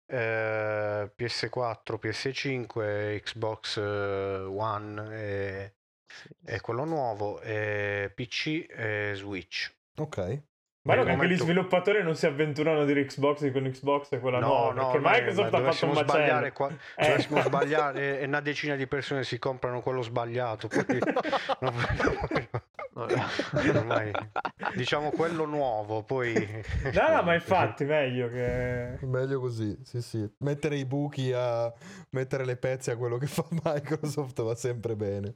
eh, 0.09 1.11
PS4, 1.17 1.99
PS5, 2.01 3.21
Xbox 3.23 3.77
eh, 3.77 3.81
One 4.47 5.15
e, 5.15 5.75
Sì, 6.07 6.29
e 6.47 6.61
quello 6.61 6.85
nuovo, 6.85 7.41
e 7.43 8.11
PC 8.15 8.67
e 8.71 9.13
Switch. 9.15 9.71
Ok. 9.99 10.17
Bello 10.81 11.03
Nel 11.05 11.17
che 11.17 11.23
anche 11.23 11.35
gli 11.35 11.37
sviluppatori 11.39 12.03
non 12.03 12.15
si 12.17 12.25
avventurano 12.25 12.81
a 12.81 12.85
dire 12.87 13.05
Xbox 13.05 13.53
con 13.53 13.71
Xbox 13.71 14.11
e 14.13 14.21
quella 14.21 14.39
nuova. 14.39 14.73
perché 14.85 14.99
ma- 15.01 15.11
Microsoft 15.11 15.51
ma 15.53 15.59
ha 15.59 15.73
fatto 15.73 15.85
un 15.85 15.91
macello. 15.91 16.09
sbagliare, 16.09 16.53
qua- 16.53 16.71
Eh. 16.97 17.07
dovessimo 17.09 17.43
sbagliare 17.43 18.21
e 18.21 18.25
una 18.25 18.41
decina 18.41 18.75
di 18.75 18.87
persone 18.87 19.23
si 19.25 19.39
comprano 19.39 19.83
quello 19.83 20.01
sbagliato. 20.01 20.69
poi- 20.69 20.87
no, 21.61 21.73
ormai, 23.77 24.11
diciamo 24.75 25.11
quello 25.11 25.45
nuovo, 25.45 26.03
poi... 26.03 26.33
No, 26.93 27.09
no, 27.17 27.23
ma 27.23 27.35
infatti 27.35 27.85
meglio 27.85 28.29
che... 28.29 28.99
Meglio 29.03 29.41
così, 29.41 29.77
sì, 29.85 30.03
sì. 30.03 30.29
Mettere 30.39 30.77
i 30.77 30.85
buchi 30.85 31.33
a 31.33 31.73
mettere 32.11 32.45
le 32.45 32.57
pezze 32.57 32.93
a 32.93 32.97
quello 32.97 33.19
che 33.19 33.27
fa 33.27 33.45
Microsoft 33.63 34.43
va 34.43 34.55
sempre 34.55 34.97
bene. 34.97 35.35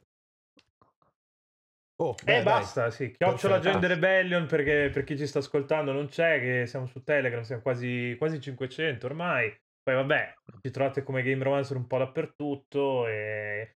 Oh, 1.96 2.14
E 2.20 2.24
beh, 2.24 2.38
Eh, 2.38 2.42
basta, 2.42 2.90
sì. 2.90 3.12
Chiocciola. 3.12 3.56
Agenda 3.56 3.86
Rebellion 3.86 4.46
perché 4.46 4.90
per 4.92 5.04
chi 5.04 5.16
ci 5.16 5.26
sta 5.26 5.38
ascoltando 5.38 5.92
non 5.92 6.08
c'è, 6.08 6.40
che 6.40 6.66
siamo 6.66 6.86
su 6.86 7.02
Telegram, 7.02 7.42
siamo 7.42 7.62
quasi, 7.62 8.16
quasi 8.18 8.40
500 8.40 9.06
ormai. 9.06 9.54
Poi 9.82 9.94
vabbè, 9.94 10.34
ci 10.60 10.70
trovate 10.70 11.02
come 11.02 11.22
Game 11.22 11.42
Romancer 11.42 11.76
un 11.76 11.86
po' 11.86 11.98
dappertutto 11.98 13.06
e... 13.06 13.76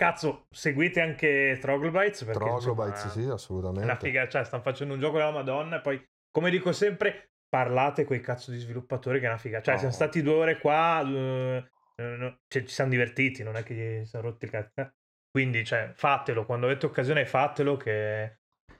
Cazzo, 0.00 0.46
seguite 0.48 1.02
anche 1.02 1.58
Troglobites 1.60 2.24
perché 2.24 2.38
Troglobites, 2.38 3.04
insomma, 3.04 3.12
sì, 3.12 3.20
è 3.20 3.24
una 3.24 3.34
assolutamente. 3.34 3.96
figa, 3.96 4.28
cioè 4.28 4.44
stanno 4.44 4.62
facendo 4.62 4.94
un 4.94 5.00
gioco 5.00 5.18
della 5.18 5.30
Madonna 5.30 5.76
e 5.76 5.80
poi, 5.82 6.02
come 6.30 6.48
dico 6.48 6.72
sempre, 6.72 7.32
parlate 7.46 8.04
con 8.06 8.16
i 8.16 8.20
cazzo 8.20 8.50
di 8.50 8.56
sviluppatori 8.56 9.18
che 9.20 9.26
è 9.26 9.28
una 9.28 9.36
figa. 9.36 9.60
Cioè, 9.60 9.74
Oh. 9.74 9.76
siamo 9.76 9.92
stati 9.92 10.22
due 10.22 10.32
ore 10.32 10.58
qua, 10.58 11.02
no, 11.02 12.38
cioè, 12.48 12.62
ci 12.62 12.68
siamo 12.72 12.88
divertiti, 12.88 13.42
non 13.42 13.56
è 13.56 13.62
che 13.62 13.98
ci 14.04 14.06
siamo 14.06 14.24
rotti 14.30 14.46
il 14.46 14.50
cazzo. 14.50 14.94
Quindi, 15.30 15.66
cioè, 15.66 15.90
fatelo, 15.94 16.46
quando 16.46 16.64
avete 16.64 16.86
occasione 16.86 17.26
fatelo 17.26 17.76
che... 17.76 18.38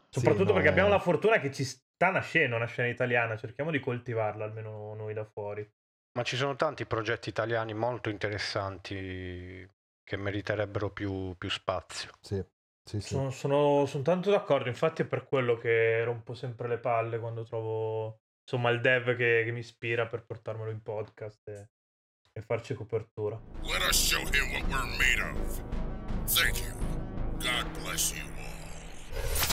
Soprattutto 0.09 0.49
no, 0.49 0.55
perché 0.55 0.69
abbiamo 0.71 0.89
eh. 0.89 0.93
la 0.93 0.99
fortuna 1.01 1.39
che 1.39 1.53
ci 1.53 1.65
sta 1.65 2.11
nascendo 2.11 2.57
una 2.57 2.65
scena 2.65 2.89
italiana, 2.89 3.37
cerchiamo 3.37 3.71
di 3.71 3.79
coltivarla 3.79 4.47
almeno 4.47 4.95
noi 4.95 5.13
da 5.13 5.27
fuori. 5.27 5.71
Ma 6.15 6.23
ci 6.23 6.37
sono 6.37 6.57
tanti 6.57 6.87
progetti 6.87 7.29
italiani 7.29 7.75
molto 7.75 8.09
interessanti 8.09 9.69
che 10.11 10.17
meriterebbero 10.17 10.91
più, 10.91 11.37
più 11.39 11.49
spazio. 11.49 12.11
Sì, 12.21 12.45
sì, 12.83 13.01
sì. 13.01 13.15
Sono, 13.15 13.31
sono- 13.31 13.87
sono 13.87 14.03
tanto 14.03 14.29
d'accordo, 14.29 14.69
infatti 14.69 15.03
è 15.03 15.05
per 15.05 15.25
quello 15.25 15.57
che 15.57 16.03
rompo 16.03 16.35
sempre 16.35 16.67
le 16.67 16.79
palle 16.79 17.21
quando 17.21 17.45
trovo 17.45 18.23
insomma 18.43 18.71
il 18.71 18.81
dev 18.81 19.15
che, 19.15 19.43
che 19.45 19.53
mi 19.53 19.61
ispira 19.61 20.09
per 20.09 20.25
portarmelo 20.25 20.73
in 20.73 20.83
podcast 20.83 21.47
e, 21.47 21.71
e 22.33 22.43
farci 22.43 22.75
copertura. 22.75 23.41
Let 23.63 23.83
us 23.89 23.97
show 24.05 24.21
him 24.21 24.51
what 24.51 24.65
we're 24.69 24.97
made 24.99 25.23
of. 25.23 25.63
Thank 26.27 26.59
you. 26.59 26.75
God 27.39 27.69
bless 27.81 28.13
you. 28.13 29.49